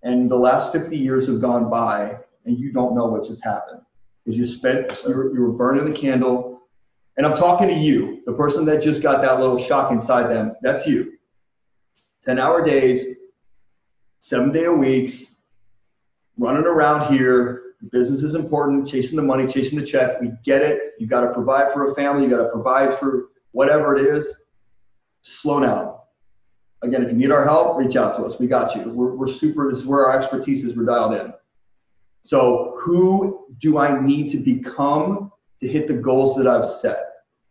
And 0.03 0.29
the 0.29 0.37
last 0.37 0.71
50 0.71 0.95
years 0.95 1.27
have 1.27 1.41
gone 1.41 1.69
by 1.69 2.17
and 2.45 2.57
you 2.57 2.71
don't 2.71 2.95
know 2.95 3.07
what 3.07 3.25
just 3.25 3.43
happened 3.43 3.81
because 4.23 4.37
you 4.37 4.45
spent, 4.45 4.91
you 5.05 5.13
were, 5.13 5.33
you 5.33 5.41
were 5.41 5.51
burning 5.51 5.85
the 5.85 5.99
candle 5.99 6.61
And 7.17 7.25
I'm 7.25 7.35
talking 7.35 7.67
to 7.67 7.73
you, 7.73 8.21
the 8.25 8.33
person 8.33 8.63
that 8.65 8.81
just 8.81 9.01
got 9.01 9.21
that 9.23 9.39
little 9.39 9.57
shock 9.57 9.91
inside 9.91 10.29
them. 10.29 10.53
That's 10.61 10.85
you. 10.85 11.13
10 12.23 12.39
hour 12.39 12.63
days, 12.63 13.05
seven 14.19 14.51
day 14.51 14.65
a 14.65 14.71
weeks, 14.71 15.35
running 16.37 16.65
around 16.65 17.13
here. 17.13 17.63
Business 17.91 18.23
is 18.23 18.35
important, 18.35 18.87
chasing 18.87 19.15
the 19.15 19.23
money, 19.23 19.47
chasing 19.47 19.79
the 19.79 19.85
check. 19.85 20.21
We 20.21 20.31
get 20.45 20.61
it. 20.61 20.93
You 20.99 21.07
got 21.07 21.21
to 21.21 21.33
provide 21.33 21.73
for 21.73 21.91
a 21.91 21.95
family, 21.95 22.25
you 22.25 22.29
got 22.29 22.43
to 22.43 22.49
provide 22.49 22.99
for 22.99 23.29
whatever 23.51 23.95
it 23.95 24.05
is. 24.05 24.45
Slow 25.21 25.61
down. 25.61 25.98
Again, 26.81 27.03
if 27.03 27.09
you 27.09 27.17
need 27.17 27.31
our 27.31 27.43
help, 27.43 27.77
reach 27.77 27.95
out 27.95 28.15
to 28.15 28.23
us. 28.23 28.39
We 28.39 28.47
got 28.47 28.75
you. 28.75 28.89
We're, 28.89 29.15
we're 29.15 29.27
super, 29.27 29.69
this 29.69 29.79
is 29.79 29.85
where 29.85 30.05
our 30.05 30.17
expertise 30.17 30.63
is, 30.63 30.75
we're 30.75 30.85
dialed 30.85 31.13
in. 31.13 31.33
So, 32.23 32.77
who 32.79 33.45
do 33.59 33.77
I 33.77 33.99
need 33.99 34.29
to 34.31 34.37
become 34.37 35.31
to 35.61 35.67
hit 35.67 35.87
the 35.87 35.93
goals 35.93 36.35
that 36.35 36.47
I've 36.47 36.67
set? 36.67 37.05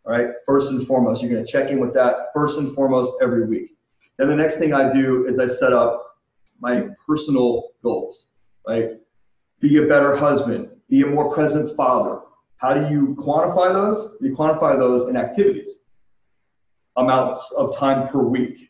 All 0.04 0.12
right, 0.12 0.28
first 0.46 0.70
and 0.70 0.86
foremost, 0.86 1.22
you're 1.22 1.30
going 1.30 1.44
to 1.44 1.50
check 1.50 1.70
in 1.70 1.80
with 1.80 1.92
that 1.94 2.28
first 2.32 2.58
and 2.58 2.74
foremost 2.74 3.12
every 3.20 3.46
week. 3.46 3.76
Then 4.16 4.28
the 4.28 4.36
next 4.36 4.56
thing 4.56 4.72
I 4.72 4.92
do 4.92 5.26
is 5.26 5.38
I 5.38 5.46
set 5.46 5.72
up 5.72 6.16
my 6.60 6.88
personal 7.06 7.70
goals, 7.82 8.28
right? 8.66 8.92
Be 9.60 9.78
a 9.78 9.86
better 9.86 10.16
husband, 10.16 10.70
be 10.88 11.02
a 11.02 11.06
more 11.06 11.32
present 11.32 11.74
father. 11.76 12.20
How 12.56 12.74
do 12.74 12.92
you 12.92 13.14
quantify 13.18 13.72
those? 13.72 14.16
You 14.20 14.34
quantify 14.34 14.78
those 14.78 15.08
in 15.08 15.16
activities, 15.16 15.78
amounts 16.96 17.52
of 17.56 17.76
time 17.76 18.08
per 18.08 18.22
week. 18.22 18.67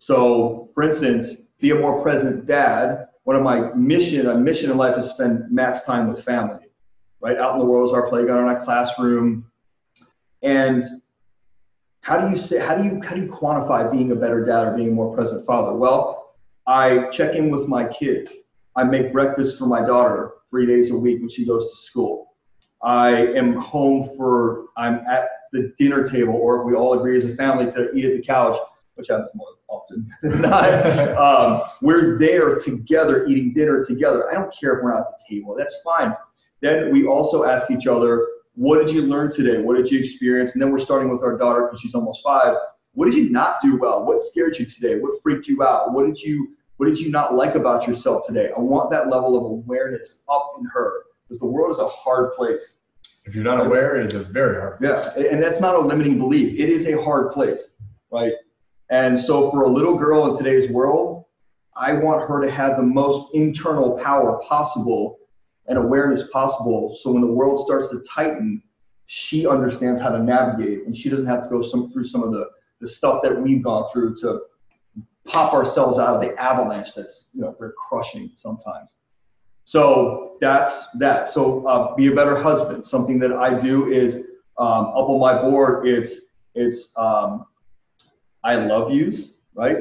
So, 0.00 0.70
for 0.74 0.82
instance, 0.82 1.34
be 1.60 1.70
a 1.70 1.74
more 1.74 2.02
present 2.02 2.46
dad. 2.46 3.08
One 3.24 3.36
of 3.36 3.42
my 3.42 3.72
mission, 3.74 4.28
a 4.28 4.34
mission 4.34 4.70
in 4.70 4.78
life 4.78 4.96
is 4.96 5.10
spend 5.10 5.50
max 5.52 5.82
time 5.82 6.08
with 6.08 6.24
family, 6.24 6.64
right? 7.20 7.36
Out 7.36 7.52
in 7.52 7.60
the 7.60 7.66
world 7.66 7.90
is 7.90 7.94
our 7.94 8.08
playground, 8.08 8.48
our 8.48 8.64
classroom, 8.64 9.44
and 10.42 10.84
how 12.00 12.18
do 12.18 12.30
you 12.30 12.36
say 12.36 12.58
how 12.58 12.76
do 12.76 12.84
you 12.84 13.00
how 13.02 13.14
do 13.14 13.20
you 13.20 13.28
quantify 13.28 13.92
being 13.92 14.10
a 14.10 14.16
better 14.16 14.42
dad 14.42 14.68
or 14.68 14.76
being 14.76 14.88
a 14.88 14.92
more 14.92 15.14
present 15.14 15.44
father? 15.46 15.74
Well, 15.74 16.32
I 16.66 17.08
check 17.10 17.34
in 17.34 17.50
with 17.50 17.68
my 17.68 17.86
kids. 17.86 18.34
I 18.76 18.84
make 18.84 19.12
breakfast 19.12 19.58
for 19.58 19.66
my 19.66 19.84
daughter 19.84 20.32
three 20.48 20.64
days 20.64 20.90
a 20.90 20.96
week 20.96 21.20
when 21.20 21.28
she 21.28 21.44
goes 21.44 21.70
to 21.70 21.76
school. 21.76 22.34
I 22.82 23.26
am 23.34 23.52
home 23.56 24.16
for 24.16 24.68
I'm 24.78 25.00
at 25.06 25.28
the 25.52 25.74
dinner 25.78 26.08
table, 26.08 26.34
or 26.34 26.60
if 26.60 26.66
we 26.66 26.74
all 26.74 26.98
agree 26.98 27.18
as 27.18 27.26
a 27.26 27.36
family 27.36 27.70
to 27.72 27.92
eat 27.92 28.06
at 28.06 28.16
the 28.16 28.22
couch, 28.22 28.56
which 28.94 29.08
happens 29.08 29.28
more 29.34 29.48
often 29.70 30.10
not. 30.22 30.72
um, 31.16 31.62
we're 31.80 32.18
there 32.18 32.56
together 32.56 33.26
eating 33.26 33.52
dinner 33.52 33.84
together. 33.84 34.30
I 34.30 34.34
don't 34.34 34.52
care 34.52 34.76
if 34.76 34.84
we're 34.84 34.92
not 34.92 35.00
at 35.00 35.18
the 35.18 35.36
table. 35.36 35.54
That's 35.56 35.80
fine. 35.84 36.14
Then 36.60 36.92
we 36.92 37.06
also 37.06 37.44
ask 37.44 37.70
each 37.70 37.86
other, 37.86 38.26
what 38.54 38.84
did 38.84 38.92
you 38.94 39.02
learn 39.02 39.32
today? 39.32 39.58
What 39.58 39.76
did 39.76 39.90
you 39.90 40.00
experience? 40.00 40.52
And 40.52 40.60
then 40.60 40.70
we're 40.70 40.80
starting 40.80 41.08
with 41.08 41.22
our 41.22 41.38
daughter 41.38 41.62
because 41.62 41.80
she's 41.80 41.94
almost 41.94 42.22
five. 42.22 42.56
What 42.92 43.06
did 43.06 43.14
you 43.14 43.30
not 43.30 43.56
do 43.62 43.78
well? 43.78 44.04
What 44.04 44.20
scared 44.20 44.58
you 44.58 44.66
today? 44.66 44.98
What 44.98 45.22
freaked 45.22 45.46
you 45.46 45.62
out? 45.62 45.92
What 45.92 46.06
did 46.06 46.20
you 46.20 46.56
what 46.76 46.86
did 46.86 46.98
you 46.98 47.10
not 47.10 47.34
like 47.34 47.56
about 47.56 47.86
yourself 47.86 48.26
today? 48.26 48.50
I 48.56 48.58
want 48.58 48.90
that 48.90 49.10
level 49.10 49.36
of 49.36 49.44
awareness 49.44 50.22
up 50.30 50.54
in 50.58 50.64
her 50.72 51.04
because 51.28 51.38
the 51.38 51.46
world 51.46 51.70
is 51.72 51.78
a 51.78 51.88
hard 51.88 52.32
place. 52.32 52.78
If 53.26 53.34
you're 53.34 53.44
not 53.44 53.64
aware, 53.64 54.00
it 54.00 54.06
is 54.06 54.14
a 54.14 54.24
very 54.24 54.58
hard 54.58 54.78
place. 54.78 55.12
Yeah, 55.14 55.30
and 55.30 55.42
that's 55.42 55.60
not 55.60 55.74
a 55.74 55.78
limiting 55.78 56.18
belief. 56.18 56.58
It 56.58 56.70
is 56.70 56.86
a 56.88 57.00
hard 57.02 57.32
place, 57.32 57.74
right? 58.10 58.32
And 58.90 59.18
so 59.18 59.50
for 59.50 59.62
a 59.62 59.68
little 59.68 59.96
girl 59.96 60.30
in 60.30 60.36
today's 60.36 60.70
world, 60.70 61.24
I 61.76 61.92
want 61.92 62.28
her 62.28 62.44
to 62.44 62.50
have 62.50 62.76
the 62.76 62.82
most 62.82 63.34
internal 63.34 63.98
power 63.98 64.40
possible 64.42 65.18
and 65.68 65.78
awareness 65.78 66.28
possible. 66.28 66.98
So 67.00 67.12
when 67.12 67.22
the 67.22 67.32
world 67.32 67.64
starts 67.64 67.88
to 67.88 68.02
tighten, 68.02 68.62
she 69.06 69.46
understands 69.46 70.00
how 70.00 70.10
to 70.10 70.22
navigate 70.22 70.86
and 70.86 70.96
she 70.96 71.08
doesn't 71.08 71.26
have 71.26 71.44
to 71.44 71.48
go 71.48 71.62
some, 71.62 71.90
through 71.92 72.06
some 72.06 72.22
of 72.22 72.32
the, 72.32 72.48
the 72.80 72.88
stuff 72.88 73.22
that 73.22 73.40
we've 73.40 73.62
gone 73.62 73.88
through 73.92 74.16
to 74.16 74.40
pop 75.24 75.54
ourselves 75.54 75.98
out 75.98 76.14
of 76.14 76.20
the 76.20 76.34
avalanche 76.40 76.94
that's 76.94 77.28
you 77.32 77.40
know 77.40 77.54
we're 77.58 77.72
crushing 77.72 78.30
sometimes. 78.36 78.96
So 79.64 80.36
that's 80.40 80.90
that. 80.98 81.28
So 81.28 81.66
uh, 81.66 81.94
be 81.94 82.08
a 82.08 82.14
better 82.14 82.36
husband. 82.36 82.84
Something 82.84 83.18
that 83.20 83.32
I 83.32 83.60
do 83.60 83.90
is 83.92 84.16
um, 84.58 84.86
up 84.86 85.08
on 85.08 85.20
my 85.20 85.40
board. 85.40 85.86
It's 85.86 86.32
it's 86.54 86.92
um, 86.96 87.46
I 88.42 88.56
love 88.56 88.92
yous 88.92 89.36
right, 89.54 89.76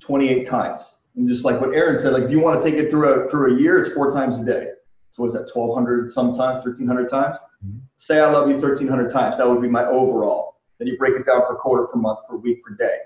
28 0.00 0.46
times. 0.46 0.96
And 1.16 1.28
just 1.28 1.44
like 1.44 1.60
what 1.60 1.74
Aaron 1.74 1.98
said, 1.98 2.12
like 2.12 2.24
if 2.24 2.30
you 2.30 2.40
want 2.40 2.60
to 2.60 2.70
take 2.70 2.78
it 2.78 2.90
through 2.90 3.08
a 3.08 3.28
through 3.28 3.56
a 3.56 3.60
year, 3.60 3.78
it's 3.78 3.92
four 3.92 4.10
times 4.12 4.36
a 4.38 4.44
day. 4.44 4.70
So 5.12 5.22
what's 5.22 5.34
that, 5.34 5.50
1,200 5.52 6.12
sometimes, 6.12 6.64
1,300 6.64 7.08
times? 7.08 7.36
Mm-hmm. 7.64 7.78
Say 7.96 8.20
I 8.20 8.30
love 8.30 8.48
you 8.48 8.54
1,300 8.54 9.10
times. 9.10 9.36
That 9.36 9.48
would 9.48 9.60
be 9.60 9.68
my 9.68 9.84
overall. 9.86 10.60
Then 10.78 10.86
you 10.86 10.96
break 10.96 11.16
it 11.16 11.26
down 11.26 11.42
per 11.42 11.56
quarter, 11.56 11.88
per 11.88 11.98
month, 11.98 12.20
per 12.28 12.36
week, 12.36 12.62
per 12.62 12.74
day. 12.74 12.98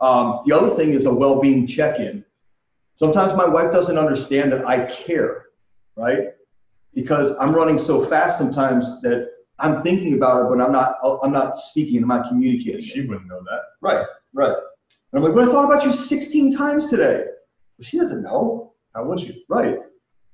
Um, 0.00 0.40
the 0.46 0.56
other 0.56 0.74
thing 0.74 0.94
is 0.94 1.04
a 1.04 1.14
well-being 1.14 1.66
check-in. 1.66 2.24
Sometimes 2.94 3.34
my 3.34 3.46
wife 3.46 3.70
doesn't 3.70 3.98
understand 3.98 4.52
that 4.52 4.66
I 4.66 4.86
care, 4.86 5.46
right? 5.96 6.28
Because 6.94 7.36
I'm 7.38 7.54
running 7.54 7.76
so 7.76 8.02
fast 8.02 8.38
sometimes 8.38 9.02
that 9.02 9.30
I'm 9.58 9.82
thinking 9.82 10.14
about 10.14 10.36
her, 10.36 10.48
but 10.48 10.60
I'm 10.60 10.72
not. 10.72 10.96
I'm 11.22 11.32
not 11.32 11.56
speaking. 11.58 12.02
I'm 12.02 12.08
not 12.08 12.28
communicating. 12.28 12.82
She 12.82 13.02
wouldn't 13.02 13.26
know 13.26 13.40
that. 13.44 13.60
Right, 13.80 14.04
right. 14.32 14.56
And 15.12 15.18
I'm 15.18 15.22
like, 15.22 15.34
but 15.34 15.48
I 15.48 15.52
thought 15.52 15.72
about 15.72 15.84
you 15.84 15.92
16 15.92 16.56
times 16.56 16.90
today. 16.90 17.24
Well, 17.78 17.84
she 17.84 17.98
doesn't 17.98 18.22
know. 18.22 18.72
How 18.94 19.04
would 19.04 19.20
she? 19.20 19.44
Right. 19.48 19.78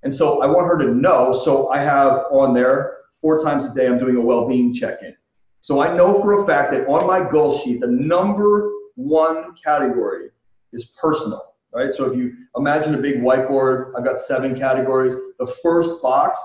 And 0.02 0.14
so 0.14 0.42
I 0.42 0.46
want 0.46 0.66
her 0.66 0.78
to 0.78 0.94
know. 0.94 1.38
So 1.44 1.68
I 1.68 1.78
have 1.78 2.24
on 2.30 2.54
there 2.54 2.98
four 3.20 3.42
times 3.42 3.66
a 3.66 3.74
day, 3.74 3.86
I'm 3.86 3.98
doing 3.98 4.16
a 4.16 4.20
well 4.20 4.48
being 4.48 4.72
check 4.72 5.02
in. 5.02 5.14
So 5.60 5.80
I 5.80 5.94
know 5.94 6.22
for 6.22 6.42
a 6.42 6.46
fact 6.46 6.72
that 6.72 6.88
on 6.88 7.06
my 7.06 7.28
goal 7.30 7.58
sheet, 7.58 7.80
the 7.80 7.86
number 7.86 8.70
one 8.94 9.54
category 9.62 10.30
is 10.72 10.86
personal, 11.00 11.54
right? 11.74 11.92
So 11.92 12.10
if 12.10 12.16
you 12.16 12.34
imagine 12.56 12.94
a 12.94 12.98
big 12.98 13.20
whiteboard, 13.20 13.92
I've 13.96 14.04
got 14.04 14.18
seven 14.18 14.58
categories. 14.58 15.14
The 15.38 15.46
first 15.46 16.00
box 16.00 16.40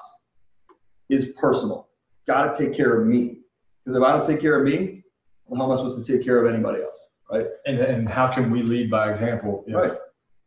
is 1.09 1.27
personal. 1.38 1.88
Got 2.27 2.53
to 2.53 2.65
take 2.65 2.75
care 2.75 2.99
of 2.99 3.07
me. 3.07 3.39
Because 3.83 3.97
if 3.97 4.03
I 4.03 4.17
don't 4.17 4.27
take 4.27 4.41
care 4.41 4.59
of 4.59 4.65
me, 4.65 5.03
well, 5.45 5.59
how 5.59 5.71
am 5.71 5.71
I 5.71 5.75
supposed 5.75 6.03
to 6.03 6.17
take 6.17 6.25
care 6.25 6.43
of 6.43 6.51
anybody 6.51 6.81
else, 6.81 7.07
right? 7.31 7.45
And, 7.65 7.79
and 7.79 8.09
how 8.09 8.33
can 8.33 8.49
we 8.49 8.63
lead 8.63 8.89
by 8.89 9.11
example 9.11 9.63
if 9.67 9.75
right. 9.75 9.91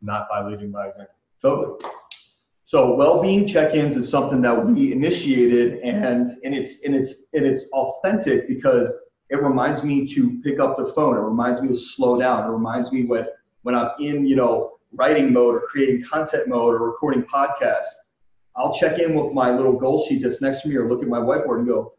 not 0.01 0.27
by 0.29 0.45
leading 0.45 0.71
by 0.71 0.87
example? 0.87 1.15
Totally. 1.41 1.79
So 2.65 2.95
well-being 2.95 3.47
check-ins 3.47 3.95
is 3.95 4.09
something 4.09 4.41
that 4.41 4.67
we 4.67 4.91
initiated, 4.91 5.79
and 5.79 6.29
and 6.43 6.53
it's 6.53 6.83
and 6.83 6.93
it's 6.93 7.23
and 7.33 7.43
it's 7.43 7.67
authentic 7.71 8.47
because 8.47 8.93
it 9.29 9.41
reminds 9.41 9.83
me 9.83 10.07
to 10.13 10.39
pick 10.41 10.59
up 10.59 10.77
the 10.77 10.87
phone. 10.93 11.15
It 11.17 11.21
reminds 11.21 11.61
me 11.61 11.69
to 11.69 11.75
slow 11.75 12.19
down. 12.19 12.47
It 12.47 12.51
reminds 12.51 12.91
me 12.91 13.05
when 13.05 13.25
when 13.63 13.73
I'm 13.73 13.91
in 13.99 14.25
you 14.25 14.35
know 14.35 14.77
writing 14.93 15.33
mode 15.33 15.55
or 15.55 15.61
creating 15.61 16.03
content 16.03 16.47
mode 16.47 16.75
or 16.75 16.85
recording 16.85 17.23
podcasts. 17.23 17.85
I'll 18.59 18.73
check 18.73 18.99
in 18.99 19.15
with 19.15 19.33
my 19.33 19.51
little 19.51 19.73
goal 19.73 20.05
sheet 20.05 20.21
that's 20.21 20.41
next 20.41 20.61
to 20.61 20.67
me 20.67 20.75
or 20.75 20.89
look 20.89 21.01
at 21.01 21.07
my 21.07 21.17
whiteboard 21.17 21.59
and 21.59 21.67
go, 21.67 21.93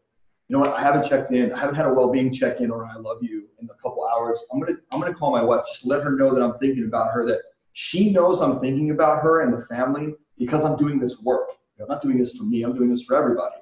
you 0.47 0.55
know 0.55 0.59
what, 0.59 0.73
I 0.77 0.81
haven't 0.81 1.09
checked 1.09 1.31
in. 1.31 1.51
I 1.51 1.59
haven't 1.59 1.75
had 1.75 1.87
a 1.87 1.93
well-being 1.93 2.31
check-in 2.31 2.69
or 2.69 2.85
I 2.85 2.95
love 2.97 3.17
you 3.21 3.47
in 3.59 3.67
a 3.69 3.73
couple 3.81 4.07
hours. 4.07 4.43
I'm 4.53 4.59
gonna 4.59 4.77
I'm 4.91 4.99
gonna 4.99 5.13
call 5.13 5.31
my 5.31 5.41
wife, 5.41 5.61
just 5.67 5.85
let 5.85 6.03
her 6.03 6.11
know 6.11 6.33
that 6.35 6.43
I'm 6.43 6.57
thinking 6.59 6.85
about 6.85 7.11
her, 7.13 7.25
that 7.25 7.39
she 7.73 8.11
knows 8.11 8.41
I'm 8.41 8.59
thinking 8.59 8.91
about 8.91 9.23
her 9.23 9.41
and 9.41 9.51
the 9.51 9.65
family 9.65 10.13
because 10.37 10.63
I'm 10.63 10.77
doing 10.77 10.99
this 10.99 11.21
work. 11.21 11.49
I'm 11.79 11.87
not 11.87 12.03
doing 12.03 12.19
this 12.19 12.35
for 12.35 12.43
me, 12.43 12.61
I'm 12.61 12.75
doing 12.75 12.89
this 12.89 13.01
for 13.01 13.15
everybody. 13.15 13.55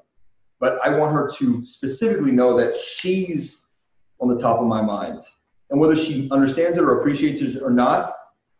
But 0.59 0.79
I 0.83 0.89
want 0.89 1.13
her 1.13 1.31
to 1.37 1.65
specifically 1.65 2.31
know 2.31 2.57
that 2.57 2.75
she's 2.75 3.65
on 4.19 4.27
the 4.27 4.37
top 4.37 4.59
of 4.59 4.67
my 4.67 4.81
mind. 4.81 5.21
And 5.69 5.79
whether 5.79 5.95
she 5.95 6.27
understands 6.31 6.77
it 6.77 6.83
or 6.83 6.99
appreciates 6.99 7.41
it 7.41 7.61
or 7.61 7.69
not, 7.69 8.15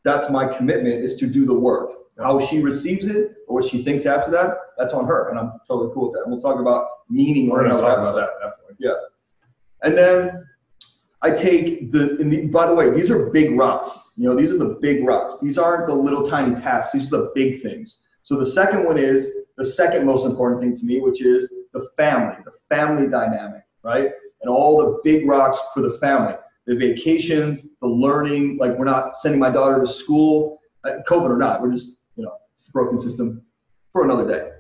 that's 0.06 0.30
my 0.30 0.48
commitment 0.48 1.04
is 1.04 1.18
to 1.18 1.28
do 1.28 1.46
the 1.46 1.54
work. 1.54 1.99
How 2.20 2.40
she 2.40 2.62
receives 2.62 3.06
it 3.06 3.36
or 3.48 3.56
what 3.56 3.66
she 3.66 3.84
thinks 3.84 4.06
after 4.06 4.30
that, 4.32 4.58
that's 4.78 4.94
on 4.94 5.06
her. 5.06 5.30
And 5.30 5.40
I'm 5.40 5.54
totally 5.68 5.94
cool 5.94 6.10
with 6.10 6.14
that. 6.14 6.24
And 6.24 6.32
we'll 6.32 6.42
talk 6.42 6.60
about 6.60 6.88
meaning 7.10 7.50
or 7.50 7.64
talk 7.64 7.80
about 7.80 8.16
that, 8.16 8.30
definitely. 8.42 8.76
Yeah. 8.80 8.94
And 9.84 9.98
then 9.98 10.46
I 11.22 11.32
take 11.32 11.92
the, 11.92 12.18
the, 12.20 12.48
by 12.48 12.68
the 12.68 12.76
way, 12.76 12.90
these 12.90 13.10
are 13.10 13.30
big 13.30 13.58
rocks. 13.58 14.14
You 14.18 14.28
know, 14.28 14.36
these 14.36 14.52
are 14.52 14.58
the 14.58 14.78
big 14.82 15.06
rocks. 15.06 15.38
These 15.42 15.58
aren't 15.58 15.88
the 15.88 15.94
little 15.94 16.28
tiny 16.30 16.56
tasks. 16.56 16.92
These 16.94 17.12
are 17.14 17.18
the 17.18 17.32
big 17.36 17.62
things. 17.62 18.04
So 18.22 18.36
the 18.38 18.46
second 18.46 18.86
one 18.86 18.98
is 18.98 19.36
the 19.58 19.66
second 19.66 20.06
most 20.06 20.26
important 20.26 20.62
thing 20.62 20.76
to 20.76 20.86
me, 20.86 21.02
which 21.02 21.22
is 21.22 21.54
the 21.74 21.88
family, 21.98 22.36
the 22.46 22.52
family 22.74 23.08
dynamic, 23.08 23.64
right? 23.84 24.12
And 24.42 24.50
all 24.50 24.78
the 24.78 25.00
big 25.04 25.28
rocks 25.28 25.60
for 25.74 25.82
the 25.82 25.98
family, 25.98 26.36
the 26.66 26.76
vacations, 26.76 27.68
the 27.82 27.88
learning. 27.88 28.58
Like 28.58 28.78
we're 28.78 28.86
not 28.86 29.20
sending 29.20 29.40
my 29.40 29.50
daughter 29.50 29.82
to 29.82 29.88
school, 29.88 30.60
uh, 30.84 30.98
COVID 31.08 31.30
or 31.30 31.38
not. 31.38 31.62
We're 31.62 31.74
just, 31.74 31.99
you 32.20 32.26
know, 32.26 32.36
it's 32.56 32.68
a 32.68 32.72
broken 32.72 33.00
system 33.00 33.42
for 33.94 34.04
another 34.04 34.28
day. 34.28 34.52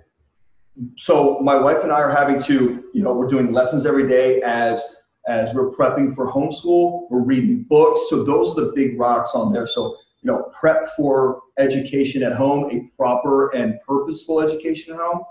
So 0.97 1.39
my 1.41 1.55
wife 1.55 1.83
and 1.83 1.91
I 1.91 2.01
are 2.01 2.09
having 2.09 2.41
to, 2.43 2.85
you 2.93 3.03
know, 3.03 3.13
we're 3.13 3.27
doing 3.27 3.51
lessons 3.51 3.85
every 3.85 4.07
day 4.07 4.41
as 4.41 4.83
as 5.27 5.53
we're 5.53 5.71
prepping 5.71 6.15
for 6.15 6.31
homeschool. 6.31 7.07
We're 7.11 7.21
reading 7.33 7.65
books. 7.69 8.01
So 8.09 8.23
those 8.23 8.57
are 8.57 8.61
the 8.65 8.71
big 8.75 8.97
rocks 8.97 9.31
on 9.35 9.51
there. 9.53 9.67
So 9.67 9.97
you 10.21 10.31
know, 10.31 10.51
prep 10.59 10.89
for 10.97 11.41
education 11.57 12.23
at 12.23 12.33
home, 12.33 12.69
a 12.71 12.89
proper 12.97 13.49
and 13.55 13.79
purposeful 13.87 14.41
education 14.41 14.93
at 14.93 14.99
home. 14.99 15.21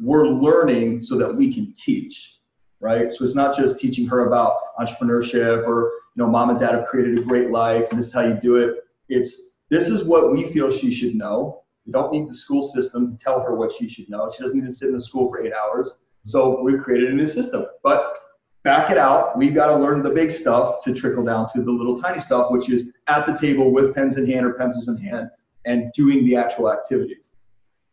We're 0.00 0.28
learning 0.28 1.02
so 1.02 1.18
that 1.18 1.34
we 1.34 1.52
can 1.54 1.74
teach. 1.76 2.40
right? 2.80 3.14
So 3.14 3.24
it's 3.24 3.34
not 3.34 3.56
just 3.56 3.78
teaching 3.78 4.06
her 4.08 4.26
about 4.26 4.56
entrepreneurship 4.78 5.66
or 5.66 5.92
you 6.14 6.22
know, 6.22 6.28
mom 6.28 6.50
and 6.50 6.60
dad 6.60 6.74
have 6.74 6.86
created 6.86 7.18
a 7.18 7.22
great 7.22 7.50
life 7.50 7.88
and 7.90 7.98
this 7.98 8.08
is 8.08 8.12
how 8.12 8.22
you 8.22 8.34
do 8.34 8.56
it. 8.56 8.76
It's 9.08 9.54
this 9.70 9.88
is 9.88 10.04
what 10.04 10.32
we 10.32 10.46
feel 10.52 10.70
she 10.70 10.92
should 10.92 11.14
know. 11.14 11.61
We 11.86 11.92
don't 11.92 12.12
need 12.12 12.28
the 12.28 12.34
school 12.34 12.62
system 12.62 13.08
to 13.08 13.16
tell 13.16 13.40
her 13.40 13.54
what 13.56 13.72
she 13.72 13.88
should 13.88 14.08
know. 14.08 14.30
She 14.34 14.42
doesn't 14.42 14.58
need 14.58 14.66
to 14.66 14.72
sit 14.72 14.88
in 14.88 14.94
the 14.94 15.02
school 15.02 15.28
for 15.30 15.44
eight 15.44 15.52
hours. 15.52 15.98
So 16.26 16.62
we've 16.62 16.80
created 16.80 17.10
a 17.10 17.14
new 17.14 17.26
system. 17.26 17.66
But 17.82 18.14
back 18.62 18.90
it 18.90 18.98
out. 18.98 19.36
We've 19.36 19.54
got 19.54 19.68
to 19.68 19.76
learn 19.76 20.02
the 20.02 20.10
big 20.10 20.30
stuff 20.30 20.84
to 20.84 20.92
trickle 20.92 21.24
down 21.24 21.48
to 21.52 21.62
the 21.62 21.70
little 21.70 22.00
tiny 22.00 22.20
stuff, 22.20 22.50
which 22.50 22.70
is 22.70 22.84
at 23.08 23.26
the 23.26 23.36
table 23.36 23.72
with 23.72 23.94
pens 23.94 24.16
in 24.16 24.26
hand 24.26 24.46
or 24.46 24.52
pencils 24.54 24.88
in 24.88 24.96
hand 24.96 25.30
and 25.64 25.92
doing 25.94 26.24
the 26.24 26.36
actual 26.36 26.70
activities. 26.72 27.32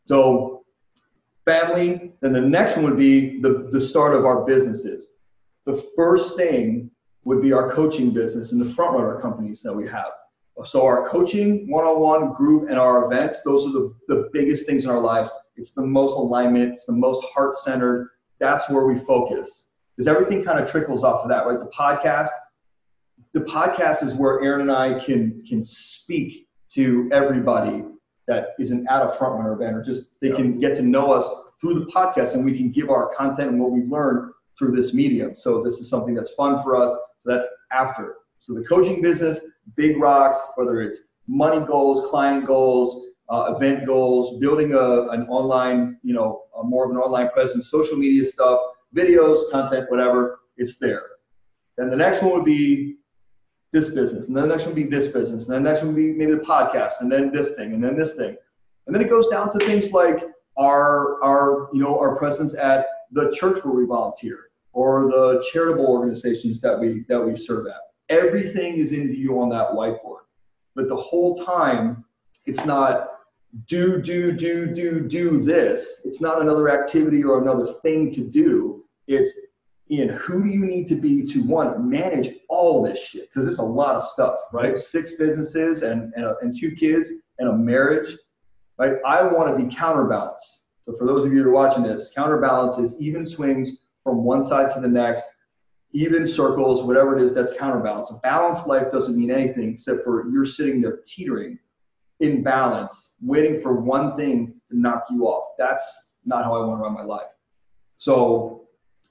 So 0.08 0.66
family, 1.46 2.14
then 2.22 2.34
the 2.34 2.42
next 2.42 2.76
one 2.76 2.86
would 2.86 2.98
be 2.98 3.40
the, 3.42 3.70
the 3.72 3.82
start 3.82 4.14
of 4.14 4.26
our 4.26 4.46
businesses. 4.46 5.08
The 5.66 5.78
first 5.96 6.36
thing 6.36 6.92
would 7.24 7.42
be 7.42 7.54
our 7.54 7.72
coaching 7.72 8.12
business 8.12 8.52
and 8.52 8.62
the 8.62 8.74
front 8.74 8.96
runner 8.96 9.20
companies 9.20 9.62
that 9.64 9.74
we 9.74 9.88
have. 9.88 10.12
So 10.66 10.86
our 10.86 11.08
coaching, 11.10 11.70
one-on-one, 11.70 12.34
group, 12.34 12.70
and 12.70 12.78
our 12.78 13.06
events, 13.06 13.42
those 13.44 13.66
are 13.66 13.72
the, 13.72 13.96
the 14.08 14.30
biggest 14.34 14.66
things 14.66 14.86
in 14.86 14.92
our 14.92 15.00
lives. 15.00 15.32
It's 15.56 15.72
the 15.72 15.86
most 15.86 16.14
alignment, 16.14 16.74
it's 16.74 16.86
the 16.86 16.94
most 16.94 17.24
heart-centered. 17.34 18.10
That's 18.40 18.70
where 18.70 18.86
we 18.86 18.98
focus. 18.98 19.68
Because 19.96 20.08
everything 20.08 20.44
kind 20.44 20.60
of 20.60 20.70
trickles 20.70 21.04
off 21.04 21.24
of 21.24 21.30
that, 21.30 21.46
right? 21.46 21.60
The 21.60 21.68
podcast, 21.68 22.30
the 23.34 23.42
podcast 23.42 24.04
is 24.04 24.14
where 24.14 24.42
Aaron 24.42 24.62
and 24.62 24.72
I 24.72 25.00
can 25.04 25.44
can 25.48 25.66
speak 25.66 26.48
to 26.74 27.10
everybody 27.12 27.84
that 28.28 28.50
isn't 28.60 28.88
at 28.88 29.06
a 29.06 29.12
front 29.12 29.36
runner 29.36 29.54
event 29.54 29.76
or 29.76 29.84
just 29.84 30.10
they 30.22 30.32
can 30.32 30.60
get 30.60 30.76
to 30.76 30.84
know 30.84 31.12
us 31.12 31.30
through 31.60 31.74
the 31.80 31.86
podcast 31.88 32.36
and 32.36 32.46
we 32.46 32.56
can 32.56 32.72
give 32.72 32.90
our 32.90 33.14
content 33.16 33.50
and 33.50 33.60
what 33.60 33.72
we've 33.72 33.90
learned 33.90 34.32
through 34.58 34.76
this 34.76 34.94
medium. 34.94 35.36
So 35.36 35.64
this 35.64 35.80
is 35.80 35.90
something 35.90 36.14
that's 36.14 36.32
fun 36.34 36.62
for 36.64 36.76
us. 36.76 36.92
So 36.92 37.32
that's 37.32 37.48
after. 37.72 38.16
So 38.40 38.54
the 38.54 38.64
coaching 38.64 39.02
business, 39.02 39.42
big 39.76 40.02
rocks, 40.02 40.40
whether 40.56 40.82
it's 40.82 41.04
money 41.28 41.66
goals, 41.66 42.10
client 42.10 42.46
goals, 42.46 43.08
uh, 43.30 43.54
event 43.56 43.86
goals, 43.86 44.40
building 44.40 44.74
a, 44.74 45.08
an 45.10 45.28
online, 45.28 45.98
you 46.04 46.14
know, 46.14 46.44
more 46.64 46.86
of 46.86 46.92
an 46.92 46.98
online 46.98 47.30
presence, 47.30 47.70
social 47.70 47.98
media 47.98 48.26
stuff, 48.26 48.60
videos, 48.96 49.50
content, 49.52 49.90
whatever, 49.90 50.40
it's 50.58 50.78
there. 50.80 51.04
Then 51.78 51.90
the 51.90 51.96
next 51.96 52.22
one 52.22 52.34
would 52.34 52.46
be 52.46 52.98
this 53.72 53.90
business, 53.90 54.28
and 54.28 54.36
then 54.36 54.48
the 54.48 54.50
next 54.50 54.66
one 54.66 54.74
would 54.74 54.84
be 54.84 54.90
this 54.90 55.08
business, 55.08 55.46
and 55.46 55.54
then 55.54 55.64
the 55.64 55.70
next 55.70 55.84
one 55.84 55.94
would 55.94 56.02
be 56.02 56.12
maybe 56.14 56.34
the 56.34 56.40
podcast, 56.40 57.02
and 57.02 57.12
then 57.12 57.32
this 57.32 57.56
thing, 57.56 57.74
and 57.74 57.84
then 57.84 57.96
this 57.96 58.16
thing. 58.16 58.36
And 58.88 58.96
then 58.96 59.04
it 59.04 59.10
goes 59.10 59.28
down 59.28 59.52
to 59.54 59.66
things 59.66 59.92
like 59.92 60.24
our, 60.58 61.24
our, 61.24 61.70
you 61.72 61.82
know, 61.84 62.00
our 62.00 62.16
presence 62.16 62.58
at 62.58 62.88
the 63.12 63.32
church 63.32 63.64
where 63.64 63.76
we 63.76 63.86
volunteer, 63.86 64.50
or 64.74 65.04
the 65.12 65.46
charitable 65.52 65.86
organizations 65.86 66.60
that 66.62 66.80
we 66.80 67.06
that 67.08 67.22
we 67.24 67.38
serve 67.38 67.68
at. 67.68 67.89
Everything 68.10 68.78
is 68.78 68.92
in 68.92 69.08
view 69.08 69.40
on 69.40 69.50
that 69.50 69.72
whiteboard. 69.72 70.22
But 70.76 70.88
the 70.88 70.96
whole 70.96 71.36
time, 71.44 72.06
it's 72.46 72.66
not 72.66 73.10
do, 73.68 74.02
do, 74.02 74.32
do, 74.32 74.68
do, 74.68 75.08
do 75.08 75.42
this. 75.42 76.02
It's 76.06 76.22
not 76.22 76.42
another 76.42 76.70
activity 76.70 77.24
or 77.24 77.42
another 77.42 77.74
thing 77.82 78.12
to 78.12 78.22
do. 78.22 78.84
It's 79.08 79.34
in 79.90 80.10
who 80.10 80.44
do 80.44 80.50
you 80.50 80.66
need 80.66 80.88
to 80.88 80.96
be 80.96 81.24
to 81.24 81.44
one 81.44 81.90
manage 81.90 82.36
all 82.48 82.84
this 82.84 83.04
shit 83.04 83.28
because 83.30 83.48
it's 83.48 83.58
a 83.58 83.64
lot 83.64 83.96
of 83.96 84.04
stuff, 84.04 84.36
right? 84.54 84.80
Six 84.80 85.12
businesses 85.16 85.82
and 85.82 86.14
and, 86.16 86.26
a, 86.26 86.36
and 86.42 86.58
two 86.58 86.76
kids 86.76 87.10
and 87.40 87.50
a 87.50 87.54
marriage, 87.54 88.16
right? 88.78 88.98
I 89.06 89.24
want 89.24 89.58
to 89.58 89.64
be 89.64 89.74
counterbalanced. 89.74 90.62
So 90.86 90.96
for 90.96 91.06
those 91.06 91.26
of 91.26 91.34
you 91.34 91.40
that 91.40 91.50
are 91.50 91.52
watching 91.52 91.84
this, 91.84 92.12
counterbalance 92.16 92.78
is 92.78 93.00
even 93.02 93.26
swings 93.26 93.88
from 94.04 94.24
one 94.24 94.44
side 94.44 94.74
to 94.74 94.80
the 94.80 94.88
next, 94.88 95.26
even 95.92 96.28
circles, 96.28 96.84
whatever 96.84 97.18
it 97.18 97.24
is, 97.24 97.34
that's 97.34 97.54
counterbalance. 97.58 98.12
A 98.12 98.16
balanced 98.16 98.68
life 98.68 98.92
doesn't 98.92 99.18
mean 99.18 99.32
anything 99.32 99.74
except 99.74 100.04
for 100.04 100.30
you're 100.30 100.46
sitting 100.46 100.82
there 100.82 101.00
teetering 101.06 101.58
in 102.20 102.44
balance, 102.44 103.16
waiting 103.22 103.60
for 103.62 103.82
one 103.82 104.16
thing 104.16 104.54
to 104.70 104.80
knock 104.80 105.06
you 105.10 105.26
off. 105.26 105.56
That's 105.58 106.12
not 106.26 106.44
how 106.44 106.62
I 106.62 106.66
want 106.66 106.80
to 106.80 106.84
run 106.84 106.94
my 106.94 107.04
life. 107.04 107.28
So 107.98 108.68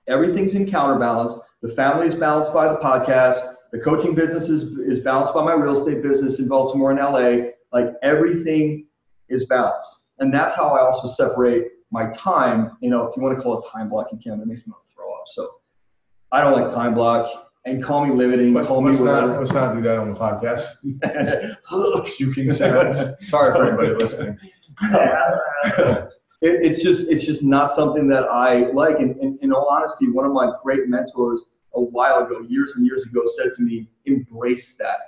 everything's 0.07 0.55
in 0.55 0.71
counterbalance. 0.71 1.35
The 1.63 1.69
family 1.69 2.07
is 2.07 2.15
balanced 2.15 2.53
by 2.53 2.69
the 2.69 2.77
podcast. 2.77 3.55
The 3.73 3.81
coaching 3.81 4.15
business 4.15 4.49
is, 4.49 4.79
is 4.79 5.01
balanced 5.01 5.35
by 5.35 5.43
my 5.45 5.55
real 5.55 5.79
estate 5.79 6.03
business 6.03 6.39
in 6.39 6.49
Baltimore 6.49 6.91
and 6.93 7.01
LA. 7.01 7.51
Like 7.73 7.93
everything 8.03 8.87
is 9.29 9.47
balanced. 9.47 10.05
And 10.21 10.33
that's 10.33 10.55
how 10.55 10.69
I 10.69 10.81
also 10.81 11.09
separate 11.09 11.67
my 11.91 12.11
time. 12.11 12.77
You 12.81 12.91
know, 12.91 13.07
if 13.07 13.17
you 13.17 13.23
want 13.23 13.37
to 13.37 13.43
call 13.43 13.59
it 13.59 13.69
time 13.71 13.89
block, 13.89 14.09
you 14.13 14.19
can. 14.19 14.41
It 14.41 14.47
makes 14.47 14.67
me 14.67 14.73
want 14.73 14.87
to 14.87 14.95
throw 14.95 15.13
up. 15.13 15.25
So 15.27 15.51
I 16.33 16.43
don't 16.43 16.53
like 16.53 16.73
time 16.73 16.95
block. 16.95 17.47
And 17.65 17.83
call 17.83 18.07
me 18.07 18.15
limiting. 18.15 18.55
Let's, 18.55 18.69
call 18.69 18.83
let's 18.83 18.99
me 18.99 19.05
not, 19.05 19.39
let's 19.39 19.53
not 19.53 19.75
do 19.75 19.83
that 19.83 19.99
on 19.99 20.13
the 20.13 20.19
podcast. 20.19 22.07
Puking 22.17 22.51
sounds. 22.51 22.99
Sorry 23.29 23.55
for 23.55 23.65
everybody 23.65 23.95
listening. 24.03 24.39
it, 24.83 26.09
it's 26.41 26.83
just 26.83 27.11
it's 27.11 27.27
just 27.27 27.43
not 27.43 27.73
something 27.73 28.09
that 28.09 28.25
I 28.25 28.71
like. 28.71 29.01
And, 29.01 29.17
and 29.17 29.39
in 29.43 29.53
all 29.53 29.69
honesty, 29.69 30.11
one 30.11 30.25
of 30.25 30.33
my 30.33 30.53
great 30.63 30.89
mentors 30.89 31.43
a 31.75 31.81
while 31.83 32.25
ago, 32.25 32.41
years 32.49 32.75
and 32.77 32.87
years 32.87 33.03
ago, 33.03 33.23
said 33.37 33.53
to 33.57 33.63
me, 33.63 33.89
"Embrace 34.07 34.77
that. 34.77 35.01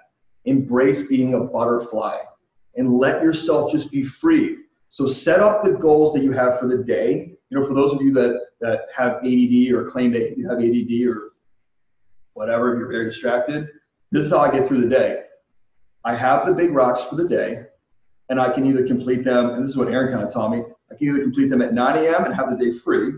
Embrace 0.45 1.07
being 1.07 1.35
a 1.35 1.41
butterfly, 1.41 2.19
and 2.77 2.99
let 2.99 3.23
yourself 3.23 3.73
just 3.73 3.91
be 3.91 4.03
free." 4.03 4.59
So 4.89 5.07
set 5.09 5.41
up 5.41 5.63
the 5.63 5.73
goals 5.73 6.13
that 6.15 6.25
you 6.25 6.33
have 6.33 6.59
for 6.59 6.67
the 6.67 6.79
day. 6.79 7.39
You 7.49 7.59
know, 7.59 7.67
for 7.67 7.75
those 7.75 7.93
of 7.95 8.03
you 8.03 8.13
that 8.15 8.39
that 8.61 8.89
have 8.95 9.17
ADD 9.25 9.73
or 9.73 9.91
claim 9.91 10.13
that 10.13 10.37
you 10.37 10.49
have 10.49 10.59
ADD 10.59 11.09
or 11.09 11.33
whatever, 12.35 12.77
you're 12.77 12.89
very 12.89 13.07
distracted, 13.07 13.69
this 14.11 14.25
is 14.25 14.31
how 14.31 14.39
I 14.39 14.51
get 14.51 14.67
through 14.67 14.81
the 14.83 14.89
day. 14.89 15.23
I 16.05 16.15
have 16.15 16.47
the 16.47 16.55
big 16.55 16.73
rocks 16.73 17.03
for 17.03 17.17
the 17.17 17.29
day, 17.29 17.65
and 18.29 18.41
I 18.41 18.51
can 18.51 18.65
either 18.67 18.87
complete 18.87 19.25
them, 19.25 19.51
and 19.51 19.63
this 19.63 19.71
is 19.71 19.77
what 19.77 19.89
Aaron 19.89 20.13
kind 20.13 20.27
of 20.27 20.33
taught 20.33 20.51
me. 20.51 20.63
I 20.91 20.95
can 20.95 21.09
either 21.09 21.21
complete 21.21 21.49
them 21.49 21.63
at 21.63 21.75
9 21.75 22.05
a.m. 22.05 22.25
and 22.25 22.35
have 22.35 22.51
the 22.51 22.57
day 22.57 22.77
free, 22.77 23.13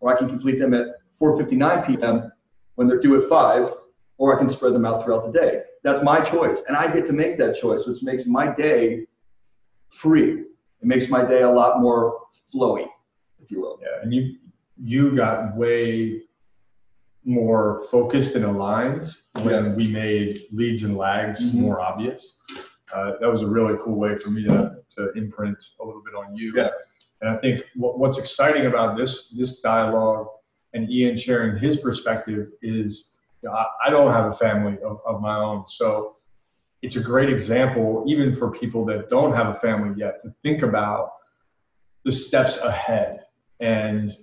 or 0.00 0.14
I 0.14 0.18
can 0.18 0.28
complete 0.28 0.58
them 0.58 0.74
at 0.74 0.86
4:59 1.20 1.86
p.m. 1.86 2.32
when 2.74 2.88
they're 2.88 3.00
due 3.00 3.20
at 3.20 3.28
5, 3.28 3.72
or 4.18 4.34
I 4.34 4.38
can 4.38 4.48
spread 4.48 4.74
them 4.74 4.84
out 4.84 5.04
throughout 5.04 5.24
the 5.24 5.38
day. 5.38 5.62
That's 5.82 6.02
my 6.02 6.20
choice, 6.20 6.62
and 6.66 6.76
I 6.76 6.92
get 6.92 7.04
to 7.06 7.12
make 7.12 7.38
that 7.38 7.56
choice, 7.56 7.86
which 7.86 8.02
makes 8.02 8.26
my 8.26 8.52
day 8.52 9.06
free. 9.90 10.40
It 10.40 10.86
makes 10.86 11.08
my 11.08 11.24
day 11.24 11.42
a 11.42 11.50
lot 11.50 11.80
more 11.80 12.22
flowy, 12.52 12.86
if 13.42 13.50
you 13.50 13.60
will. 13.60 13.78
Yeah, 13.80 14.02
and 14.02 14.12
you 14.12 14.36
you 14.76 15.14
got 15.14 15.56
way 15.56 16.22
more 17.24 17.84
focused 17.90 18.34
and 18.34 18.44
aligned 18.44 19.10
when 19.42 19.64
Yeah. 19.64 19.74
we 19.74 19.88
made 19.88 20.42
leads 20.52 20.82
and 20.82 20.96
lags 20.96 21.54
Mhm. 21.54 21.60
more 21.62 21.80
obvious. 21.80 22.40
Uh, 22.92 23.12
that 23.20 23.30
was 23.30 23.42
a 23.42 23.46
really 23.46 23.76
cool 23.82 23.98
way 23.98 24.14
for 24.14 24.30
me 24.30 24.44
to, 24.44 24.76
to 24.90 25.12
imprint 25.12 25.56
a 25.80 25.84
little 25.84 26.02
bit 26.02 26.14
on 26.14 26.34
you. 26.36 26.52
Yeah. 26.54 26.70
And 27.22 27.30
I 27.30 27.36
think 27.38 27.64
what, 27.76 27.98
what's 27.98 28.18
exciting 28.18 28.66
about 28.66 28.96
this 28.96 29.30
this 29.30 29.60
dialogue 29.62 30.26
and 30.74 30.90
Ian 30.90 31.16
sharing 31.16 31.56
his 31.56 31.78
perspective 31.78 32.48
is 32.62 33.18
you 33.42 33.48
know, 33.48 33.54
I, 33.54 33.66
I 33.86 33.90
don't 33.90 34.12
have 34.12 34.26
a 34.26 34.32
family 34.32 34.76
of, 34.82 35.00
of 35.06 35.20
my 35.20 35.36
own, 35.36 35.66
so 35.66 36.16
it's 36.82 36.96
a 36.96 37.02
great 37.02 37.30
example 37.30 38.04
even 38.06 38.34
for 38.34 38.50
people 38.50 38.84
that 38.86 39.08
don't 39.08 39.32
have 39.32 39.48
a 39.48 39.54
family 39.54 39.94
yet 39.98 40.20
to 40.22 40.34
think 40.42 40.62
about 40.62 41.12
the 42.04 42.12
steps 42.12 42.58
ahead 42.58 43.24
and 43.60 44.14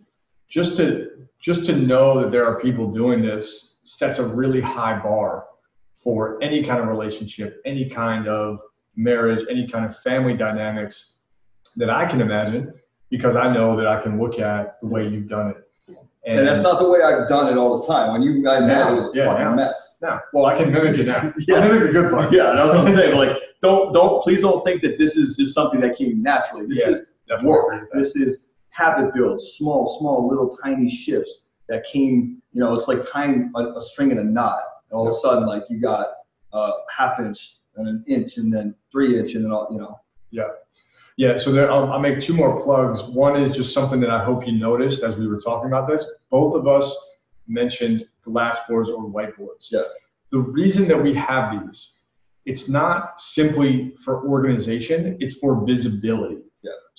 just 0.52 0.78
to 0.78 1.08
just 1.42 1.66
to 1.66 1.76
know 1.76 2.22
that 2.22 2.30
there 2.32 2.46
are 2.46 2.60
people 2.60 2.92
doing 2.92 3.22
this 3.24 3.78
sets 3.84 4.20
a 4.20 4.26
really 4.26 4.62
high 4.62 5.00
bar 5.02 5.46
for 5.96 6.38
any 6.44 6.64
kind 6.64 6.80
of 6.80 6.88
relationship, 6.88 7.60
any 7.66 7.90
kind 7.90 8.28
of 8.28 8.60
marriage, 8.96 9.44
any 9.50 9.68
kind 9.68 9.86
of 9.86 9.98
family 10.00 10.36
dynamics 10.36 11.18
that 11.78 11.90
I 11.90 12.06
can 12.06 12.22
imagine 12.22 12.74
because 13.10 13.36
I 13.36 13.52
know 13.52 13.76
that 13.78 13.88
I 13.88 14.02
can 14.02 14.20
look 14.22 14.40
at 14.40 14.80
the 14.82 14.88
way 14.88 15.08
you've 15.08 15.30
done 15.30 15.52
it. 15.52 15.58
And 16.24 16.48
that's 16.48 16.62
not 16.62 16.80
the 16.80 16.88
way 16.88 17.02
I've 17.02 17.28
done 17.28 17.52
it 17.52 17.58
all 17.58 17.82
the 17.82 17.88
time. 17.88 18.12
When 18.12 18.22
you 18.22 18.44
guys 18.44 18.62
met, 18.62 18.92
it 18.92 18.96
was 18.96 19.16
a 19.16 19.18
yeah, 19.18 19.26
fucking 19.26 19.44
now. 19.46 19.56
mess. 19.56 19.98
now. 20.04 20.22
Well, 20.34 20.46
I 20.46 20.56
can 20.56 20.72
mimic 20.72 21.00
it 21.00 21.08
now. 21.08 21.34
Yeah. 21.40 21.56
I'll 21.56 21.68
mimic 21.68 21.88
the 21.88 21.94
good 21.94 22.12
part. 22.12 22.32
Yeah, 22.32 22.52
that's 22.54 22.68
what 22.76 22.88
I'm 22.88 22.94
saying. 22.94 23.16
Like, 23.16 23.38
don't 23.62 23.92
don't 23.92 24.22
please 24.24 24.42
don't 24.42 24.64
think 24.64 24.84
that 24.84 25.00
this 25.00 25.16
is 25.18 25.36
just 25.36 25.56
something 25.56 25.80
that 25.80 25.98
came 25.98 26.22
naturally. 26.22 26.68
This 26.68 26.80
Yeah, 26.82 26.90
is 26.90 27.12
work. 27.44 27.66
agree 27.74 27.80
with 27.80 27.90
that. 27.92 27.98
This 27.98 28.16
is 28.16 28.48
habit 28.72 29.14
builds, 29.14 29.54
small, 29.58 29.98
small, 30.00 30.28
little, 30.28 30.56
tiny 30.64 30.90
shifts 30.90 31.50
that 31.70 31.86
came. 31.86 32.42
You 32.54 32.62
know, 32.62 32.74
it's 32.74 32.88
like 32.88 33.00
tying 33.10 33.52
a, 33.56 33.80
a 33.80 33.82
string 33.82 34.12
in 34.12 34.18
a 34.18 34.24
knot. 34.24 34.64
And 34.90 34.98
all 34.98 35.08
of 35.08 35.14
a 35.14 35.18
sudden, 35.18 35.46
like 35.46 35.64
you 35.70 35.80
got 35.80 36.08
a 36.54 36.72
half 36.96 37.20
inch 37.20 37.58
and 37.76 37.88
an 37.88 38.04
inch, 38.08 38.38
and 38.38 38.52
then 38.52 38.76
three 38.92 39.20
inch, 39.20 39.36
and 39.36 39.46
then 39.46 39.52
all. 39.52 39.68
You 39.72 39.80
know. 39.80 40.00
Yeah. 40.32 40.48
Yeah, 41.18 41.38
so 41.38 41.52
there, 41.52 41.72
I'll, 41.72 41.92
I'll 41.92 42.00
make 42.00 42.20
two 42.20 42.34
more 42.34 42.60
plugs. 42.62 43.04
One 43.04 43.40
is 43.40 43.52
just 43.52 43.74
something 43.74 44.00
that 44.00 44.10
I 44.10 44.24
hope 44.24 44.48
you 44.48 44.54
noticed 44.54 45.04
as 45.04 45.18
we 45.18 45.28
were 45.28 45.40
talking 45.40 45.68
about 45.68 45.88
this. 45.88 46.04
Both 46.30 46.56
of 46.56 46.68
us 46.68 46.96
mentioned 47.48 48.08
glass 48.24 48.60
boards 48.68 48.90
or 48.90 49.04
whiteboards. 49.04 49.72
Yeah. 49.72 49.84
The 50.32 50.40
reason 50.40 50.88
that 50.88 51.02
we 51.02 51.14
have 51.14 51.52
these, 51.52 51.98
it's 52.46 52.70
not 52.70 53.20
simply 53.20 53.94
for 54.04 54.26
organization, 54.28 55.18
it's 55.20 55.38
for 55.38 55.66
visibility. 55.66 56.38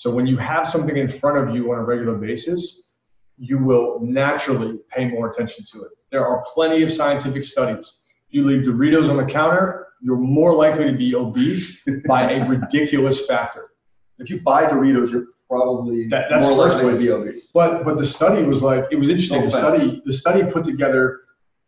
Yeah. 0.04 0.10
So 0.10 0.14
when 0.14 0.26
you 0.26 0.36
have 0.38 0.66
something 0.66 0.96
in 0.96 1.08
front 1.08 1.36
of 1.48 1.54
you 1.54 1.72
on 1.72 1.78
a 1.78 1.82
regular 1.84 2.14
basis, 2.16 2.94
you 3.38 3.58
will 3.58 4.00
naturally 4.02 4.78
pay 4.90 5.08
more 5.08 5.28
attention 5.30 5.64
to 5.72 5.82
it. 5.84 5.90
There 6.10 6.24
are 6.26 6.44
plenty 6.52 6.82
of 6.82 6.92
scientific 6.92 7.44
studies. 7.44 7.98
If 8.28 8.34
You 8.34 8.44
leave 8.44 8.66
Doritos 8.66 9.10
on 9.10 9.16
the 9.16 9.24
counter, 9.24 9.88
you're 10.02 10.16
more 10.18 10.54
likely 10.54 10.84
to 10.90 10.96
be 10.96 11.14
obese 11.14 11.82
by 12.06 12.30
a 12.32 12.48
ridiculous 12.48 13.26
factor. 13.26 13.70
If 14.18 14.30
you 14.30 14.40
buy 14.40 14.66
Doritos, 14.66 15.10
you're 15.12 15.26
probably 15.48 16.08
That- 16.08 16.26
that's 16.30 16.46
more 16.46 16.56
likely 16.68 16.92
to 16.92 16.98
be 16.98 17.10
obese. 17.10 17.50
But 17.52 17.84
but 17.84 17.98
the 17.98 18.06
study 18.06 18.44
was 18.44 18.62
like 18.62 18.84
it 18.90 18.96
was 18.96 19.08
interesting. 19.08 19.40
No 19.40 19.48
the 19.48 19.56
offense. 19.58 19.76
study 19.82 20.02
the 20.04 20.12
study 20.12 20.44
put 20.50 20.64
together, 20.64 21.20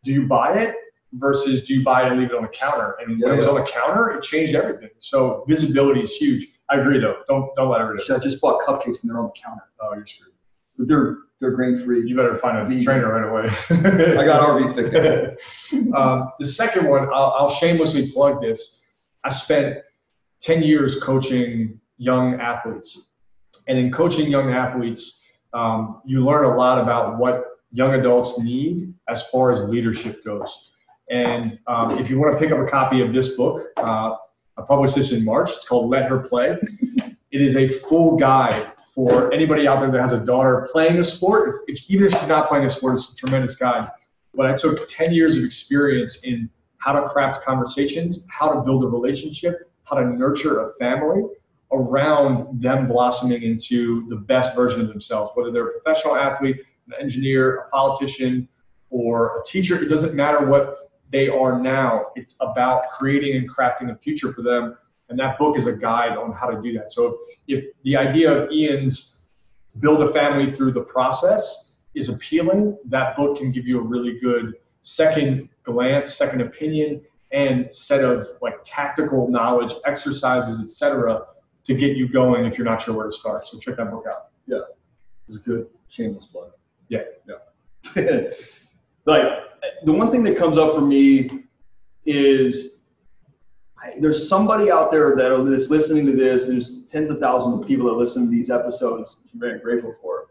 do 0.05 0.12
you 0.12 0.26
buy 0.26 0.59
it 0.59 0.74
versus 1.14 1.66
do 1.66 1.74
you 1.74 1.85
buy 1.85 2.05
it 2.07 2.11
and 2.12 2.20
leave 2.20 2.30
it 2.30 2.37
on 2.37 2.43
the 2.43 2.49
counter? 2.49 2.97
And 3.01 3.20
when 3.20 3.32
it 3.32 3.37
was 3.37 3.47
Yeah. 3.47 3.53
on 3.53 3.61
the 3.61 3.66
counter, 3.66 4.11
it 4.11 4.22
changed 4.22 4.55
everything. 4.55 4.91
So 4.99 5.45
visibility 5.49 6.01
is 6.03 6.12
huge. 6.16 6.47
I 6.71 6.77
agree 6.77 6.99
though. 6.99 7.17
Don't 7.29 7.55
don't 7.57 7.71
let 7.71 7.81
it 7.81 7.85
rid 7.85 8.11
I 8.11 8.19
just 8.19 8.41
bought 8.41 8.61
cupcakes 8.67 9.03
and 9.03 9.11
they're 9.11 9.19
on 9.19 9.27
the 9.27 9.33
counter. 9.41 9.65
Oh, 9.81 9.95
you're 9.95 10.07
screwed. 10.07 10.33
But 10.79 10.89
they're 10.89 11.19
they're 11.41 11.53
grain 11.53 11.79
free. 11.79 12.09
You 12.09 12.17
better 12.17 12.37
find 12.37 12.59
a 12.59 12.65
Vegan. 12.65 12.85
trainer 12.85 13.12
right 13.12 13.29
away. 13.29 13.55
I 14.19 14.25
got 14.25 14.49
RV 14.49 14.75
fit. 14.75 15.93
um, 15.95 16.33
the 16.39 16.47
second 16.47 16.89
one, 16.89 17.05
I'll, 17.12 17.35
I'll 17.39 17.51
shamelessly 17.51 18.11
plug 18.12 18.41
this. 18.41 18.87
I 19.25 19.29
spent 19.29 19.79
10 20.41 20.62
years 20.62 21.01
coaching 21.03 21.81
young 21.99 22.41
athletes. 22.41 23.09
And 23.69 23.79
in 23.79 23.93
coaching 23.93 24.31
young 24.31 24.53
athletes, 24.53 25.23
um, 25.53 26.01
you 26.05 26.25
learn 26.25 26.45
a 26.45 26.57
lot 26.57 26.79
about 26.79 27.19
what 27.19 27.45
young 27.73 27.95
adults 27.95 28.39
need 28.39 28.95
as 29.09 29.27
far 29.29 29.53
as 29.53 29.69
leadership 29.69 30.25
goes. 30.25 30.71
And 31.11 31.59
um, 31.67 31.99
if 31.99 32.09
you 32.09 32.19
want 32.19 32.33
to 32.33 32.39
pick 32.39 32.53
up 32.53 32.59
a 32.59 32.67
copy 32.67 33.03
of 33.03 33.12
this 33.12 33.37
book, 33.37 33.67
uh, 33.77 34.17
I 34.57 34.63
published 34.63 34.95
this 34.95 35.13
in 35.13 35.25
March. 35.25 35.51
It's 35.51 35.67
called 35.67 35.91
Let 35.91 36.09
Her 36.09 36.19
Play. 36.19 36.57
It 37.31 37.41
is 37.41 37.57
a 37.57 37.69
full 37.69 38.17
guide 38.17 38.55
for 38.95 39.33
anybody 39.33 39.67
out 39.67 39.81
there 39.81 39.91
that 39.91 40.01
has 40.01 40.13
a 40.13 40.25
daughter 40.25 40.69
playing 40.71 40.99
a 40.99 41.05
sport. 41.05 41.49
If, 41.67 41.79
if, 41.79 41.91
even 41.91 42.07
if 42.07 42.13
she's 42.13 42.29
not 42.29 42.49
playing 42.49 42.65
a 42.65 42.71
sport, 42.71 42.95
it's 42.95 43.13
a 43.13 43.17
tremendous 43.17 43.57
guide. 43.57 43.91
But 44.35 44.47
I 44.47 44.57
took 44.57 44.87
10 44.87 45.13
years 45.13 45.37
of 45.37 45.45
experience 45.45 46.23
in 46.23 46.49
how 46.79 46.93
to 46.93 47.09
craft 47.09 47.45
conversations, 47.45 48.25
how 48.29 48.53
to 48.53 48.61
build 48.63 48.85
a 48.85 48.87
relationship, 48.87 49.71
how 49.85 49.97
to 49.97 50.05
nurture 50.05 50.63
a 50.63 50.73
family 50.75 51.25
around 51.73 52.63
them 52.63 52.87
blossoming 52.87 53.43
into 53.43 54.07
the 54.09 54.17
best 54.17 54.55
version 54.55 54.81
of 54.81 54.89
themselves, 54.89 55.33
whether 55.35 55.51
they're 55.51 55.69
a 55.69 55.73
professional 55.81 56.15
athlete, 56.15 56.59
an 56.87 56.95
engineer, 57.01 57.57
a 57.57 57.69
politician, 57.71 58.49
or 58.91 59.41
a 59.41 59.45
teacher. 59.45 59.83
It 59.83 59.89
doesn't 59.89 60.15
matter 60.15 60.47
what 60.47 60.84
they 61.11 61.29
are 61.29 61.61
now. 61.61 62.07
It's 62.17 62.35
about 62.41 62.91
creating 62.93 63.37
and 63.37 63.51
crafting 63.51 63.91
a 63.91 63.97
future 63.97 64.33
for 64.33 64.43
them. 64.43 64.77
And 65.09 65.19
that 65.19 65.39
book 65.39 65.57
is 65.57 65.67
a 65.67 65.77
guide 65.77 66.17
on 66.17 66.33
how 66.33 66.49
to 66.49 66.61
do 66.61 66.73
that. 66.79 66.91
So 66.91 67.19
if, 67.47 67.65
if 67.65 67.71
the 67.85 67.97
idea 67.97 68.33
of 68.33 68.51
Ian's 68.51 69.29
build 69.81 70.01
a 70.03 70.13
family 70.13 70.51
through 70.51 70.73
the 70.73 70.81
process 70.81 71.73
is 71.95 72.09
appealing, 72.09 72.79
that 72.87 73.17
book 73.17 73.39
can 73.39 73.53
give 73.53 73.67
you 73.67 73.79
a 73.79 73.83
really 73.83 74.19
good 74.19 74.55
second 74.83 75.49
glance, 75.63 76.15
second 76.15 76.41
opinion, 76.41 77.03
and 77.33 77.73
set 77.75 78.05
of 78.05 78.27
like 78.41 78.57
tactical 78.65 79.29
knowledge, 79.29 79.75
exercises, 79.85 80.61
etc., 80.61 81.23
to 81.65 81.75
get 81.75 81.97
you 81.97 82.07
going 82.09 82.45
if 82.45 82.59
you're 82.59 82.67
not 82.67 82.81
sure 82.81 82.95
where 82.95 83.07
to 83.07 83.13
start. 83.13 83.47
So 83.49 83.59
check 83.59 83.77
that 83.77 83.91
book 83.91 84.05
out. 84.09 84.29
Yeah, 84.47 84.59
it's 85.29 85.39
a 85.39 85.41
good 85.41 85.69
shameless 85.89 86.27
plug. 86.27 86.51
Yeah. 86.89 87.03
Yeah. 87.97 88.21
like 89.07 89.54
the 89.85 89.93
one 89.93 90.11
thing 90.11 90.23
that 90.25 90.37
comes 90.37 90.59
up 90.59 90.75
for 90.75 90.81
me 90.81 91.45
is 92.07 92.83
there's 94.01 94.29
somebody 94.29 94.71
out 94.71 94.91
there 94.91 95.15
that 95.17 95.33
is 95.53 95.71
listening 95.71 96.07
to 96.07 96.12
this. 96.12 96.47
There's 96.47 96.85
tens 96.85 97.11
of 97.11 97.19
thousands 97.19 97.61
of 97.61 97.69
people 97.69 97.87
that 97.87 97.95
listen 97.95 98.25
to 98.25 98.31
these 98.31 98.51
episodes, 98.51 99.19
which 99.23 99.33
I'm 99.35 99.41
very 99.41 99.59
grateful 99.59 99.95
for. 100.01 100.29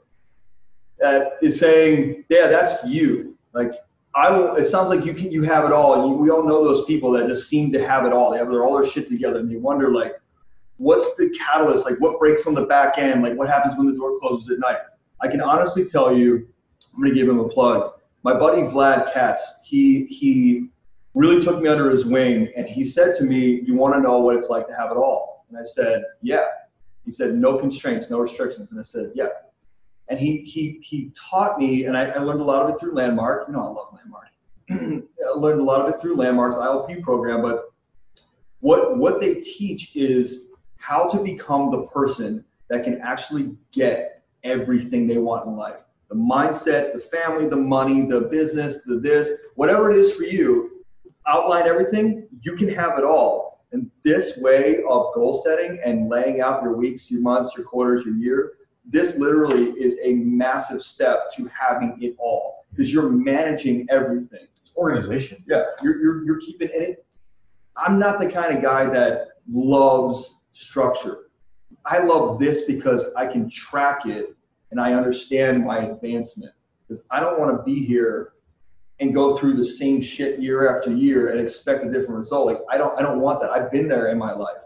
That 1.00 1.34
is 1.42 1.60
saying, 1.60 2.26
yeah, 2.30 2.48
that's 2.48 2.84
you. 2.86 3.38
Like 3.54 3.72
I 4.16 4.30
will. 4.32 4.56
It 4.56 4.66
sounds 4.66 4.90
like 4.90 5.06
you 5.06 5.14
can. 5.14 5.32
You 5.32 5.44
have 5.44 5.66
it 5.66 5.72
all. 5.72 6.18
We 6.18 6.30
all 6.30 6.44
know 6.44 6.64
those 6.64 6.86
people 6.86 7.12
that 7.12 7.28
just 7.28 7.50
seem 7.50 7.72
to 7.74 7.86
have 7.86 8.06
it 8.06 8.14
all. 8.14 8.32
They 8.32 8.38
have 8.38 8.50
their 8.50 8.64
all 8.64 8.76
their 8.76 8.90
shit 8.90 9.08
together, 9.08 9.40
and 9.40 9.52
you 9.52 9.60
wonder 9.60 9.92
like, 9.92 10.20
what's 10.78 11.16
the 11.16 11.30
catalyst? 11.38 11.86
Like, 11.90 12.00
what 12.00 12.20
breaks 12.20 12.46
on 12.46 12.54
the 12.54 12.66
back 12.66 12.98
end? 12.98 13.24
Like, 13.24 13.38
what 13.38 13.50
happens 13.50 13.76
when 13.78 13.88
the 13.88 13.94
door 13.94 14.20
closes 14.20 14.50
at 14.52 14.60
night? 14.60 14.80
I 15.22 15.28
can 15.28 15.42
honestly 15.42 15.86
tell 15.86 16.16
you, 16.16 16.48
I'm 16.96 17.02
gonna 17.02 17.14
give 17.14 17.28
him 17.28 17.40
a 17.40 17.50
plug. 17.50 17.94
My 18.24 18.34
buddy 18.34 18.62
Vlad 18.62 19.14
Katz, 19.14 19.62
he 19.66 20.06
he 20.06 20.70
really 21.14 21.44
took 21.44 21.62
me 21.62 21.68
under 21.68 21.90
his 21.90 22.06
wing, 22.06 22.52
and 22.56 22.68
he 22.68 22.86
said 22.86 23.14
to 23.16 23.24
me, 23.26 23.62
"You 23.62 23.76
want 23.76 23.94
to 23.96 24.00
know 24.00 24.20
what 24.20 24.36
it's 24.38 24.50
like 24.50 24.68
to 24.68 24.74
have 24.76 24.92
it 24.92 24.98
all?" 24.98 25.46
And 25.50 25.58
I 25.58 25.64
said, 25.64 26.04
"Yeah." 26.22 26.46
He 27.06 27.12
said, 27.12 27.36
"No 27.36 27.58
constraints, 27.58 28.10
no 28.10 28.20
restrictions," 28.20 28.72
and 28.72 28.80
I 28.80 28.84
said, 28.84 29.12
"Yeah." 29.14 29.28
And 30.08 30.18
he 30.18 30.38
he 30.38 30.80
he 30.82 31.12
taught 31.16 31.60
me, 31.60 31.86
and 31.86 31.98
I, 31.98 32.06
I 32.06 32.20
learned 32.20 32.40
a 32.40 32.46
lot 32.46 32.64
of 32.64 32.74
it 32.74 32.80
through 32.80 32.94
Landmark. 32.94 33.48
You 33.48 33.54
know, 33.54 33.62
I 33.62 33.68
love 33.68 33.94
Landmark. 33.94 34.28
I 34.70 35.38
learned 35.38 35.60
a 35.60 35.64
lot 35.64 35.82
of 35.82 35.94
it 35.94 36.00
through 36.00 36.16
Landmark's 36.16 36.56
ILP 36.56 37.02
program, 37.02 37.42
but 37.42 37.74
what 38.62 38.98
what 38.98 39.20
they 39.20 39.36
teach 39.36 39.96
is 39.96 40.48
how 40.78 41.10
to 41.10 41.20
become 41.20 41.72
the 41.72 41.84
person 41.88 42.46
that 42.70 42.86
can 42.86 43.02
actually 43.02 43.56
get 43.74 44.24
everything 44.44 45.08
they 45.08 45.18
want 45.18 45.46
in 45.46 45.58
life. 45.58 45.83
The 46.14 46.20
mindset, 46.20 46.94
the 46.94 47.00
family, 47.00 47.48
the 47.48 47.56
money, 47.56 48.06
the 48.06 48.22
business, 48.22 48.84
the 48.84 49.00
this, 49.00 49.32
whatever 49.56 49.90
it 49.90 49.98
is 49.98 50.14
for 50.16 50.22
you, 50.22 50.84
outline 51.28 51.66
everything, 51.66 52.28
you 52.42 52.56
can 52.56 52.70
have 52.70 53.00
it 53.00 53.04
all. 53.04 53.66
And 53.72 53.90
this 54.04 54.38
way 54.38 54.84
of 54.88 55.12
goal 55.16 55.42
setting 55.44 55.80
and 55.84 56.10
laying 56.10 56.40
out 56.40 56.62
your 56.62 56.78
weeks, 56.78 57.10
your 57.10 57.22
months, 57.22 57.58
your 57.58 57.66
quarters, 57.66 58.06
your 58.06 58.14
year, 58.14 58.54
this 58.86 59.18
literally 59.18 59.72
is 59.72 59.98
a 60.04 60.14
massive 60.14 60.84
step 60.84 61.34
to 61.36 61.48
having 61.48 61.98
it 62.00 62.16
all 62.20 62.66
because 62.70 62.94
you're 62.94 63.10
managing 63.10 63.88
everything. 63.90 64.46
It's 64.62 64.78
organization. 64.78 65.44
Yeah, 65.48 65.64
you're, 65.82 66.00
you're, 66.00 66.26
you're 66.26 66.42
keeping 66.42 66.70
it. 66.72 67.04
I'm 67.76 67.98
not 67.98 68.20
the 68.20 68.30
kind 68.30 68.56
of 68.56 68.62
guy 68.62 68.86
that 68.86 69.30
loves 69.52 70.42
structure. 70.54 71.30
I 71.88 72.04
love 72.04 72.38
this 72.38 72.66
because 72.66 73.04
I 73.18 73.26
can 73.26 73.50
track 73.50 74.06
it 74.06 74.36
and 74.74 74.82
I 74.82 74.94
understand 74.94 75.64
my 75.64 75.78
advancement. 75.84 76.52
Because 76.88 77.04
I 77.12 77.20
don't 77.20 77.40
want 77.40 77.56
to 77.56 77.62
be 77.64 77.86
here 77.86 78.34
and 79.00 79.14
go 79.14 79.38
through 79.38 79.56
the 79.56 79.64
same 79.64 80.02
shit 80.02 80.40
year 80.40 80.76
after 80.76 80.92
year 80.92 81.30
and 81.30 81.40
expect 81.40 81.86
a 81.86 81.92
different 81.92 82.20
result. 82.20 82.48
Like 82.48 82.58
I 82.72 82.78
don't 82.78 83.00
I 83.00 83.04
don't 83.04 83.20
want 83.20 83.40
that. 83.42 83.52
I've 83.52 83.72
been 83.72 83.88
there 83.88 84.08
in 84.08 84.18
my 84.18 84.34
life. 84.34 84.58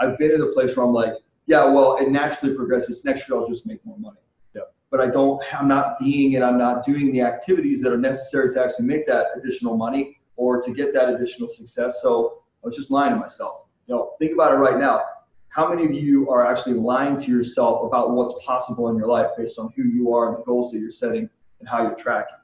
I've 0.00 0.18
been 0.18 0.32
in 0.32 0.42
a 0.42 0.46
place 0.46 0.76
where 0.76 0.84
I'm 0.84 0.92
like, 0.92 1.14
yeah, 1.46 1.64
well, 1.64 1.96
it 1.98 2.10
naturally 2.10 2.56
progresses. 2.56 3.04
Next 3.04 3.28
year 3.28 3.38
I'll 3.38 3.46
just 3.46 3.66
make 3.66 3.86
more 3.86 3.96
money. 3.98 4.18
Yeah. 4.52 4.62
But 4.90 5.00
I 5.00 5.06
don't 5.06 5.40
I'm 5.54 5.68
not 5.68 6.00
being 6.00 6.34
and 6.34 6.44
I'm 6.44 6.58
not 6.58 6.84
doing 6.84 7.12
the 7.12 7.20
activities 7.20 7.82
that 7.82 7.92
are 7.92 7.98
necessary 7.98 8.52
to 8.54 8.64
actually 8.64 8.86
make 8.86 9.06
that 9.06 9.26
additional 9.36 9.76
money 9.76 10.18
or 10.34 10.60
to 10.60 10.72
get 10.72 10.92
that 10.94 11.08
additional 11.08 11.48
success. 11.48 12.02
So 12.02 12.42
I 12.64 12.66
was 12.66 12.76
just 12.76 12.90
lying 12.90 13.14
to 13.14 13.20
myself. 13.20 13.66
You 13.86 13.94
know, 13.94 14.14
think 14.18 14.32
about 14.32 14.52
it 14.52 14.56
right 14.56 14.78
now. 14.78 15.04
How 15.48 15.68
many 15.68 15.84
of 15.84 15.92
you 15.92 16.28
are 16.30 16.46
actually 16.46 16.74
lying 16.74 17.16
to 17.18 17.30
yourself 17.30 17.86
about 17.86 18.10
what's 18.10 18.34
possible 18.44 18.88
in 18.88 18.96
your 18.96 19.06
life 19.06 19.28
based 19.38 19.58
on 19.58 19.72
who 19.74 19.84
you 19.84 20.12
are 20.12 20.28
and 20.28 20.38
the 20.38 20.44
goals 20.44 20.72
that 20.72 20.78
you're 20.78 20.90
setting 20.90 21.28
and 21.60 21.68
how 21.68 21.82
you're 21.82 21.94
tracking? 21.94 22.36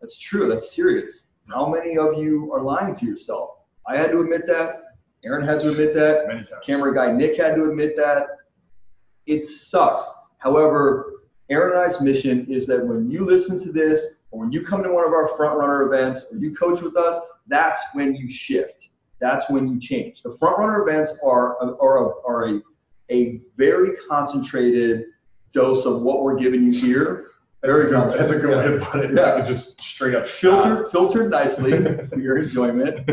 That's 0.00 0.18
true. 0.18 0.48
That's 0.48 0.74
serious. 0.74 1.24
How 1.48 1.68
many 1.68 1.98
of 1.98 2.18
you 2.18 2.52
are 2.52 2.62
lying 2.62 2.94
to 2.94 3.06
yourself? 3.06 3.50
I 3.86 3.98
had 3.98 4.10
to 4.12 4.20
admit 4.20 4.46
that. 4.46 4.82
Aaron 5.24 5.46
had 5.46 5.60
to 5.60 5.70
admit 5.70 5.94
that. 5.94 6.26
Many 6.26 6.40
times. 6.40 6.64
Camera 6.64 6.94
guy 6.94 7.12
Nick 7.12 7.36
had 7.36 7.54
to 7.56 7.64
admit 7.64 7.96
that. 7.96 8.26
It 9.26 9.46
sucks. 9.46 10.10
However, 10.38 11.22
Aaron 11.50 11.78
and 11.78 11.80
I's 11.80 12.00
mission 12.00 12.46
is 12.46 12.66
that 12.66 12.86
when 12.86 13.10
you 13.10 13.24
listen 13.24 13.62
to 13.62 13.72
this, 13.72 14.20
or 14.30 14.40
when 14.40 14.52
you 14.52 14.64
come 14.64 14.82
to 14.82 14.90
one 14.90 15.06
of 15.06 15.12
our 15.12 15.28
front 15.36 15.58
runner 15.58 15.92
events, 15.92 16.26
or 16.30 16.38
you 16.38 16.54
coach 16.54 16.80
with 16.80 16.96
us, 16.96 17.18
that's 17.46 17.80
when 17.92 18.14
you 18.14 18.28
shift. 18.28 18.88
That's 19.24 19.48
when 19.48 19.66
you 19.66 19.80
change. 19.80 20.22
The 20.22 20.36
front 20.36 20.58
runner 20.58 20.86
events 20.86 21.18
are 21.24 21.56
are, 21.80 22.26
are 22.26 22.48
a, 22.48 22.60
a 23.10 23.40
very 23.56 23.96
concentrated 24.08 25.04
dose 25.52 25.86
of 25.86 26.02
what 26.02 26.22
we're 26.22 26.36
giving 26.36 26.62
you 26.62 26.72
here. 26.72 27.30
That's 27.62 27.74
a 27.74 27.78
Very 27.78 27.90
good, 27.90 28.18
that's 28.18 28.30
a 28.30 28.38
good 28.38 28.56
way 28.56 28.78
to 28.78 28.84
put 28.84 29.04
it. 29.06 29.14
Yeah. 29.14 29.42
Just 29.46 29.80
straight 29.80 30.14
up 30.14 30.26
filtered 30.26 30.90
filtered 30.90 31.30
nicely 31.30 31.72
for 32.08 32.18
your 32.18 32.36
enjoyment 32.38 33.08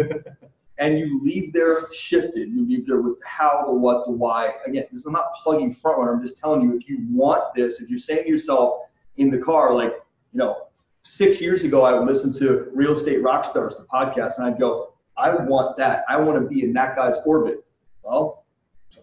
and 0.82 0.98
you 0.98 1.24
leave 1.24 1.54
there 1.54 1.88
shifted 1.94 2.50
you 2.50 2.68
leave 2.68 2.86
there 2.88 3.00
with 3.00 3.20
the 3.20 3.28
how 3.28 3.64
the 3.66 3.74
what 3.74 4.06
the 4.06 4.12
why 4.12 4.52
again 4.66 4.84
this 4.92 5.02
is 5.02 5.06
I'm 5.06 5.14
not 5.14 5.32
plugging 5.42 5.72
front 5.72 6.00
runner 6.00 6.14
i'm 6.14 6.22
just 6.22 6.38
telling 6.38 6.62
you 6.62 6.76
if 6.76 6.90
you 6.90 7.06
want 7.10 7.54
this 7.56 7.82
if 7.82 7.90
you're 7.90 8.00
saying 8.00 8.24
to 8.24 8.30
yourself 8.30 8.82
in 9.18 9.30
the 9.30 9.38
car 9.38 9.74
like 9.74 9.94
you 10.34 10.40
know 10.40 10.68
six 11.04 11.40
years 11.40 11.64
ago 11.64 11.84
i 11.84 11.94
would 11.94 12.08
listen 12.08 12.34
to 12.40 12.70
real 12.74 12.94
estate 12.94 13.22
rock 13.22 13.46
stars 13.46 13.76
the 13.78 13.86
podcast 13.86 14.38
and 14.38 14.48
i'd 14.48 14.60
go 14.60 14.94
i 15.22 15.34
want 15.36 15.78
that 15.78 16.04
i 16.10 16.18
want 16.18 16.42
to 16.42 16.48
be 16.48 16.64
in 16.64 16.74
that 16.74 16.96
guy's 16.96 17.16
orbit 17.26 17.64
well 18.04 18.46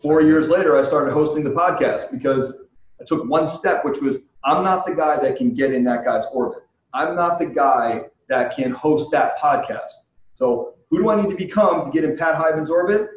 four 0.03 0.21
years 0.21 0.49
later 0.49 0.77
i 0.79 0.83
started 0.83 1.13
hosting 1.13 1.45
the 1.45 1.51
podcast 1.51 2.11
because 2.11 2.53
i 3.01 3.05
took 3.07 3.25
one 3.29 3.49
step 3.49 3.85
which 3.85 4.01
was 4.01 4.19
i'm 4.45 4.63
not 4.65 4.87
the 4.87 4.95
guy 4.95 5.19
that 5.21 5.37
can 5.37 5.55
get 5.55 5.73
in 5.73 5.85
that 5.85 6.05
guy's 6.05 6.25
orbit 6.33 6.63
i'm 6.95 7.15
not 7.15 7.39
the 7.39 7.47
guy 7.47 8.03
that 8.29 8.55
can 8.55 8.71
host 8.71 9.11
that 9.11 9.39
podcast 9.39 9.93
so 10.35 10.75
who 10.91 10.99
do 10.99 11.11
I 11.11 11.21
need 11.21 11.31
to 11.31 11.37
become 11.37 11.85
to 11.85 11.91
get 11.91 12.05
in 12.05 12.17
Pat 12.17 12.35
Hiban's 12.35 12.71
orbit? 12.71 13.09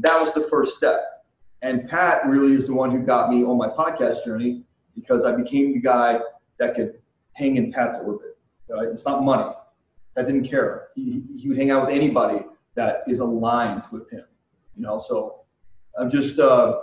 That 0.00 0.22
was 0.22 0.32
the 0.32 0.48
first 0.48 0.76
step. 0.76 1.00
And 1.62 1.88
Pat 1.88 2.24
really 2.26 2.54
is 2.54 2.68
the 2.68 2.74
one 2.74 2.90
who 2.90 3.00
got 3.00 3.30
me 3.30 3.44
on 3.44 3.58
my 3.58 3.68
podcast 3.68 4.24
journey 4.24 4.62
because 4.94 5.24
I 5.24 5.34
became 5.34 5.72
the 5.72 5.80
guy 5.80 6.20
that 6.58 6.74
could 6.74 7.00
hang 7.32 7.56
in 7.56 7.72
Pat's 7.72 7.96
orbit. 7.98 8.38
Right? 8.68 8.88
It's 8.88 9.04
not 9.04 9.22
money. 9.22 9.52
That 10.18 10.26
didn't 10.26 10.48
care. 10.48 10.88
He, 10.96 11.22
he 11.40 11.48
would 11.48 11.56
hang 11.56 11.70
out 11.70 11.86
with 11.86 11.94
anybody 11.94 12.44
that 12.74 13.04
is 13.06 13.20
aligned 13.20 13.84
with 13.92 14.10
him. 14.10 14.24
You 14.74 14.82
know, 14.82 15.00
so 15.00 15.42
I'm 15.96 16.10
just. 16.10 16.40
Uh, 16.40 16.80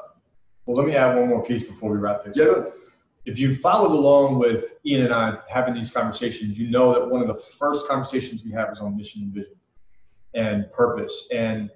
well, 0.66 0.78
let 0.78 0.88
me 0.88 0.96
add 0.96 1.18
one 1.18 1.28
more 1.28 1.44
piece 1.44 1.64
before 1.64 1.92
we 1.92 1.98
wrap 1.98 2.24
this. 2.24 2.38
Yeah. 2.38 2.46
Up. 2.46 2.74
If 3.26 3.38
you 3.38 3.54
followed 3.54 3.92
along 3.92 4.40
with 4.40 4.76
Ian 4.86 5.08
and 5.08 5.14
I 5.14 5.38
having 5.50 5.74
these 5.74 5.90
conversations, 5.90 6.58
you 6.58 6.70
know 6.70 6.94
that 6.94 7.10
one 7.10 7.22
of 7.22 7.28
the 7.28 7.36
first 7.36 7.90
conversations 7.90 8.42
we 8.46 8.52
have 8.52 8.72
is 8.72 8.80
on 8.80 8.96
mission 8.96 9.24
and 9.24 9.34
vision 9.34 9.56
and 10.34 10.72
purpose. 10.72 11.28
And 11.34 11.70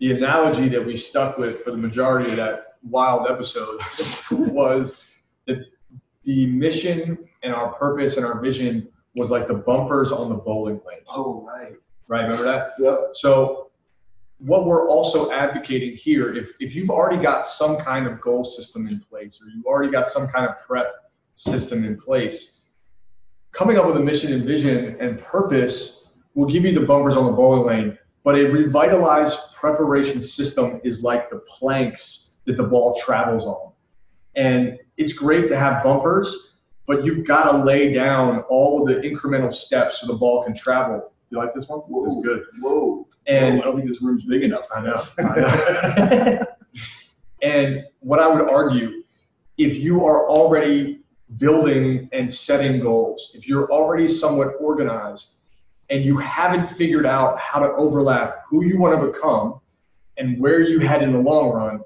the 0.00 0.10
analogy 0.10 0.68
that 0.70 0.84
we 0.84 0.96
stuck 0.96 1.38
with 1.38 1.62
for 1.62 1.70
the 1.70 1.76
majority 1.76 2.32
of 2.32 2.36
that 2.38 2.78
wild 2.82 3.30
episode 3.30 3.80
was 4.32 5.04
that 5.46 5.58
the 6.24 6.46
mission 6.46 7.16
and 7.44 7.54
our 7.54 7.74
purpose 7.74 8.16
and 8.16 8.26
our 8.26 8.40
vision 8.40 8.88
was 9.16 9.30
like 9.30 9.48
the 9.48 9.54
bumpers 9.54 10.12
on 10.12 10.28
the 10.28 10.34
bowling 10.34 10.80
lane. 10.86 11.00
Oh, 11.08 11.42
right. 11.42 11.74
Right, 12.08 12.22
remember 12.22 12.44
that? 12.44 12.74
Yep. 12.78 12.98
So 13.14 13.70
what 14.38 14.66
we're 14.66 14.88
also 14.88 15.32
advocating 15.32 15.96
here, 15.96 16.34
if, 16.34 16.54
if 16.60 16.74
you've 16.74 16.90
already 16.90 17.20
got 17.20 17.46
some 17.46 17.78
kind 17.78 18.06
of 18.06 18.20
goal 18.20 18.44
system 18.44 18.86
in 18.86 19.00
place 19.00 19.40
or 19.42 19.48
you've 19.48 19.64
already 19.64 19.90
got 19.90 20.08
some 20.08 20.28
kind 20.28 20.46
of 20.46 20.60
prep 20.60 21.10
system 21.34 21.84
in 21.84 21.98
place, 21.98 22.62
coming 23.52 23.78
up 23.78 23.86
with 23.86 23.96
a 23.96 24.00
mission 24.00 24.32
and 24.32 24.44
vision 24.44 24.96
and 25.00 25.18
purpose 25.20 26.08
will 26.34 26.46
give 26.46 26.64
you 26.64 26.78
the 26.78 26.86
bumpers 26.86 27.16
on 27.16 27.26
the 27.26 27.32
bowling 27.32 27.66
lane, 27.66 27.98
but 28.22 28.36
a 28.36 28.44
revitalized 28.44 29.38
preparation 29.54 30.20
system 30.20 30.80
is 30.84 31.02
like 31.02 31.30
the 31.30 31.38
planks 31.38 32.36
that 32.44 32.56
the 32.56 32.62
ball 32.62 32.94
travels 32.94 33.46
on. 33.46 33.72
And 34.36 34.78
it's 34.98 35.14
great 35.14 35.48
to 35.48 35.56
have 35.56 35.82
bumpers, 35.82 36.55
but 36.86 37.04
you've 37.04 37.26
got 37.26 37.50
to 37.50 37.58
lay 37.64 37.92
down 37.92 38.40
all 38.48 38.80
of 38.80 38.88
the 38.88 39.00
incremental 39.00 39.52
steps 39.52 40.00
so 40.00 40.06
the 40.06 40.14
ball 40.14 40.44
can 40.44 40.54
travel. 40.54 41.12
You 41.30 41.38
like 41.38 41.52
this 41.52 41.68
one? 41.68 41.80
Whoa. 41.80 42.06
It's 42.06 42.20
good. 42.24 42.44
Whoa. 42.60 43.06
And 43.26 43.60
I 43.60 43.64
don't 43.64 43.76
think 43.76 43.88
this 43.88 44.00
room's 44.00 44.24
big 44.24 44.44
enough. 44.44 44.66
I 44.74 44.80
know. 44.80 44.94
I 45.18 45.40
know. 45.40 46.46
and 47.42 47.84
what 48.00 48.20
I 48.20 48.28
would 48.28 48.48
argue, 48.48 49.02
if 49.58 49.78
you 49.78 50.04
are 50.04 50.28
already 50.28 51.00
building 51.38 52.08
and 52.12 52.32
setting 52.32 52.80
goals, 52.80 53.32
if 53.34 53.48
you're 53.48 53.70
already 53.72 54.06
somewhat 54.06 54.54
organized 54.60 55.42
and 55.90 56.04
you 56.04 56.16
haven't 56.18 56.66
figured 56.66 57.06
out 57.06 57.38
how 57.38 57.58
to 57.58 57.72
overlap 57.72 58.42
who 58.48 58.64
you 58.64 58.78
want 58.78 59.00
to 59.00 59.06
become 59.06 59.60
and 60.18 60.40
where 60.40 60.60
you 60.60 60.78
head 60.78 61.02
in 61.02 61.12
the 61.12 61.18
long 61.18 61.50
run 61.50 61.80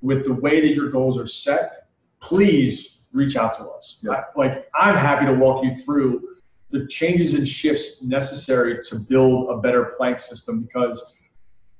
with 0.00 0.24
the 0.24 0.32
way 0.32 0.60
that 0.60 0.74
your 0.74 0.90
goals 0.90 1.18
are 1.18 1.26
set, 1.26 1.88
please 2.20 2.95
reach 3.16 3.36
out 3.36 3.56
to 3.58 3.64
us. 3.64 4.04
Yeah. 4.04 4.24
Like 4.36 4.68
I'm 4.74 4.96
happy 4.96 5.26
to 5.26 5.32
walk 5.32 5.64
you 5.64 5.74
through 5.74 6.36
the 6.70 6.86
changes 6.86 7.34
and 7.34 7.48
shifts 7.48 8.02
necessary 8.02 8.78
to 8.84 8.96
build 9.08 9.50
a 9.50 9.56
better 9.58 9.94
plank 9.96 10.20
system 10.20 10.62
because 10.62 11.14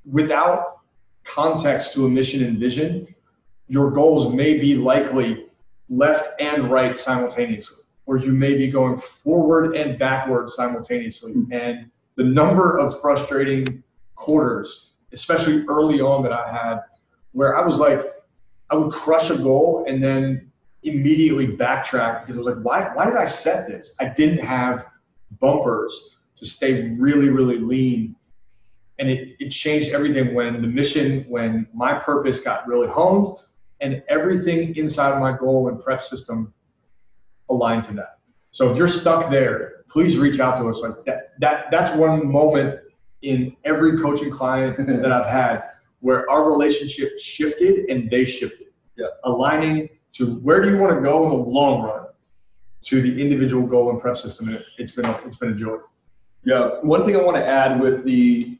without 0.04 0.78
context 1.24 1.92
to 1.92 2.06
a 2.06 2.08
mission 2.08 2.42
and 2.44 2.58
vision, 2.58 3.14
your 3.68 3.90
goals 3.90 4.32
may 4.32 4.58
be 4.58 4.74
likely 4.76 5.46
left 5.88 6.40
and 6.40 6.64
right 6.64 6.96
simultaneously, 6.96 7.84
or 8.06 8.16
you 8.16 8.32
may 8.32 8.56
be 8.56 8.70
going 8.70 8.96
forward 8.96 9.76
and 9.76 9.98
backward 9.98 10.48
simultaneously. 10.48 11.32
Hmm. 11.32 11.52
And 11.52 11.90
the 12.16 12.24
number 12.24 12.78
of 12.78 13.00
frustrating 13.00 13.82
quarters, 14.14 14.92
especially 15.12 15.64
early 15.68 16.00
on 16.00 16.22
that 16.22 16.32
I 16.32 16.48
had, 16.50 16.80
where 17.32 17.58
I 17.58 17.66
was 17.66 17.78
like, 17.78 18.00
I 18.70 18.76
would 18.76 18.92
crush 18.92 19.30
a 19.30 19.36
goal 19.36 19.84
and 19.86 20.02
then 20.02 20.50
immediately 20.86 21.48
backtrack 21.48 22.22
because 22.22 22.36
I 22.36 22.40
was 22.40 22.46
like, 22.46 22.64
why, 22.64 22.94
why 22.94 23.04
did 23.04 23.16
I 23.16 23.24
set 23.24 23.68
this? 23.68 23.94
I 24.00 24.08
didn't 24.08 24.44
have 24.44 24.86
bumpers 25.40 26.16
to 26.36 26.46
stay 26.46 26.96
really, 26.98 27.28
really 27.28 27.58
lean. 27.58 28.14
And 28.98 29.10
it, 29.10 29.36
it 29.38 29.50
changed 29.50 29.90
everything 29.90 30.34
when 30.34 30.62
the 30.62 30.68
mission, 30.68 31.24
when 31.28 31.66
my 31.74 31.94
purpose 31.98 32.40
got 32.40 32.66
really 32.66 32.88
honed 32.88 33.36
and 33.80 34.02
everything 34.08 34.74
inside 34.76 35.12
of 35.12 35.20
my 35.20 35.36
goal 35.36 35.68
and 35.68 35.82
prep 35.82 36.02
system 36.02 36.54
aligned 37.50 37.84
to 37.84 37.94
that. 37.94 38.18
So 38.52 38.70
if 38.70 38.78
you're 38.78 38.88
stuck 38.88 39.30
there, 39.30 39.84
please 39.90 40.16
reach 40.16 40.40
out 40.40 40.56
to 40.56 40.68
us. 40.68 40.80
Like 40.80 41.04
that, 41.04 41.32
that 41.40 41.66
that's 41.70 41.94
one 41.96 42.30
moment 42.30 42.80
in 43.22 43.54
every 43.64 44.00
coaching 44.00 44.30
client 44.30 44.76
that 44.86 45.12
I've 45.12 45.26
had 45.26 45.62
where 46.00 46.28
our 46.30 46.48
relationship 46.48 47.18
shifted 47.18 47.90
and 47.90 48.10
they 48.10 48.24
shifted. 48.24 48.68
Yeah. 48.96 49.06
Aligning 49.24 49.88
to 50.16 50.36
where 50.36 50.62
do 50.62 50.70
you 50.70 50.78
want 50.78 50.94
to 50.94 51.00
go 51.00 51.24
in 51.24 51.30
the 51.30 51.36
long 51.36 51.82
run 51.82 52.06
to 52.86 53.02
the 53.02 53.20
individual 53.20 53.66
goal 53.66 53.90
and 53.90 54.00
prep 54.00 54.16
system. 54.16 54.48
And 54.48 54.58
it, 54.58 54.64
it's 54.78 54.92
been 54.92 55.06
a, 55.06 55.12
it's 55.26 55.36
been 55.36 55.52
a 55.52 55.54
joy. 55.54 55.78
Yeah. 56.44 56.78
One 56.82 57.04
thing 57.04 57.16
I 57.16 57.22
want 57.22 57.36
to 57.36 57.46
add 57.46 57.80
with 57.80 58.04
the 58.04 58.58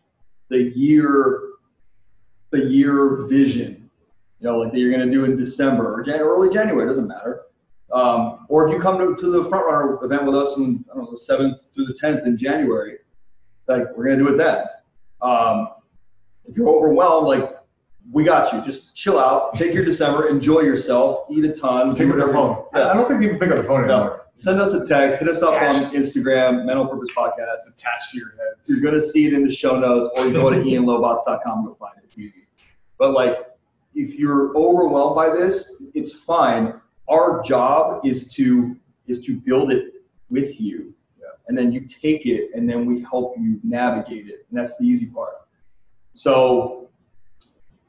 the 0.49 0.77
year 0.77 1.43
the 2.51 2.65
year 2.65 3.27
vision, 3.29 3.91
you 4.41 4.49
know, 4.49 4.59
like 4.59 4.73
that 4.73 4.79
you're 4.79 4.91
going 4.91 5.07
to 5.07 5.13
do 5.13 5.25
in 5.25 5.37
December 5.37 5.95
or 5.95 6.03
January, 6.03 6.29
early 6.29 6.49
January, 6.53 6.87
doesn't 6.89 7.07
matter. 7.07 7.43
Um, 7.93 8.47
or 8.49 8.67
if 8.67 8.75
you 8.75 8.81
come 8.81 8.99
to, 8.99 9.21
to 9.21 9.31
the 9.31 9.49
front 9.49 9.67
runner 9.67 10.05
event 10.05 10.25
with 10.25 10.35
us 10.35 10.57
in 10.57 10.85
I 10.91 10.97
don't 10.97 11.05
know 11.05 11.13
the 11.13 11.19
seventh 11.19 11.73
through 11.73 11.87
the 11.87 11.95
tenth 11.95 12.27
in 12.27 12.37
January, 12.37 12.99
like 13.69 13.85
we're 13.97 14.05
going 14.07 14.19
to 14.19 14.25
do 14.25 14.35
it 14.35 14.39
then. 14.39 14.65
Um, 15.23 15.69
if 16.49 16.57
you're 16.57 16.69
overwhelmed, 16.69 17.29
like 17.29 17.56
we 18.13 18.25
got 18.25 18.53
you. 18.53 18.61
Just 18.63 18.95
chill 18.95 19.19
out, 19.19 19.55
take 19.55 19.75
your 19.75 19.85
December, 19.85 20.29
enjoy 20.29 20.61
yourself, 20.61 21.27
eat 21.31 21.45
a 21.45 21.53
ton, 21.53 21.95
Pick 21.97 22.09
up 22.11 22.17
the 22.17 22.33
phone. 22.33 22.65
Yeah. 22.75 22.89
I 22.89 22.95
don't 22.95 23.09
think 23.09 23.21
people 23.21 23.39
pick 23.39 23.51
up 23.51 23.57
the 23.57 23.65
phone 23.65 23.87
No, 23.89 23.95
anymore. 23.95 24.27
send 24.35 24.61
us 24.61 24.73
a 24.73 24.87
text, 24.87 25.19
hit 25.19 25.29
us 25.29 25.43
up 25.43 25.61
on 25.61 25.75
Instagram, 25.93 26.65
Men 26.65 26.79
on 26.79 26.89
Purpose 26.89 27.11
Podcast. 27.17 27.69
Attached 27.69 28.11
to 28.13 28.19
your 28.19 28.31
head. 28.31 28.55
You're 28.67 28.81
gonna 28.81 29.03
see 29.03 29.27
it 29.27 29.33
in 29.33 29.45
the 29.45 29.53
show 29.53 29.79
notes, 29.79 30.17
or 30.19 30.27
you 30.27 30.33
go 30.33 30.51
to 30.51 30.57
ianlobas.com, 30.71 31.65
you'll 31.65 31.75
find 31.75 31.95
it. 31.99 32.05
It's 32.05 32.19
easy. 32.19 32.47
But 32.99 33.13
like, 33.13 33.39
if 33.95 34.15
you're 34.15 34.57
overwhelmed 34.57 35.17
by 35.17 35.31
this, 35.31 35.83
it's 35.95 36.13
fine. 36.21 36.75
Our 37.09 37.43
job 37.43 38.05
is 38.07 38.33
to 38.35 38.77
is 39.07 39.25
to 39.25 39.37
build 39.41 39.71
it 39.73 39.95
with 40.31 40.61
you, 40.61 40.93
Yeah. 41.21 41.27
and 41.49 41.57
then 41.57 41.71
you 41.73 41.81
take 41.87 42.27
it, 42.27 42.51
and 42.55 42.69
then 42.69 42.85
we 42.87 43.01
help 43.03 43.35
you 43.39 43.61
navigate 43.63 44.27
it, 44.29 44.47
and 44.51 44.59
that's 44.59 44.77
the 44.79 44.85
easy 44.85 45.07
part. 45.13 45.35
So, 46.15 46.86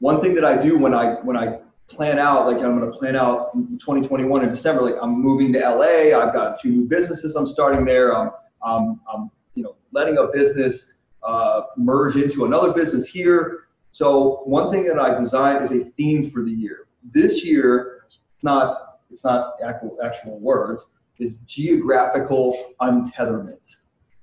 one 0.00 0.20
thing 0.20 0.34
that 0.34 0.44
I 0.44 0.60
do 0.60 0.78
when 0.78 0.94
I 0.94 1.14
when 1.22 1.36
I 1.36 1.58
plan 1.88 2.18
out, 2.18 2.46
like 2.46 2.62
I'm 2.62 2.78
gonna 2.78 2.92
plan 2.92 3.16
out 3.16 3.52
2021 3.54 4.44
in 4.44 4.50
December, 4.50 4.82
like 4.82 4.96
I'm 5.00 5.20
moving 5.20 5.52
to 5.54 5.58
LA. 5.58 6.16
I've 6.18 6.32
got 6.32 6.60
two 6.60 6.70
new 6.70 6.84
businesses 6.86 7.34
I'm 7.34 7.46
starting 7.46 7.84
there. 7.84 8.14
I'm, 8.14 8.30
I'm, 8.62 9.00
I'm 9.12 9.30
you 9.54 9.62
know, 9.62 9.76
letting 9.92 10.18
a 10.18 10.26
business 10.28 10.94
uh, 11.22 11.62
merge 11.76 12.16
into 12.16 12.44
another 12.44 12.72
business 12.72 13.06
here. 13.06 13.64
So 13.92 14.42
one 14.44 14.70
thing 14.70 14.84
that 14.84 14.98
I 14.98 15.18
designed 15.18 15.64
is 15.64 15.72
a 15.72 15.84
theme 15.96 16.30
for 16.30 16.42
the 16.44 16.50
year. 16.52 16.86
This 17.12 17.44
year, 17.44 18.02
it's 18.06 18.44
not 18.44 18.98
it's 19.10 19.24
not 19.24 19.54
actual, 19.64 19.98
actual 20.04 20.38
words. 20.38 20.86
Is 21.18 21.34
geographical 21.46 22.74
untetherment. 22.80 23.74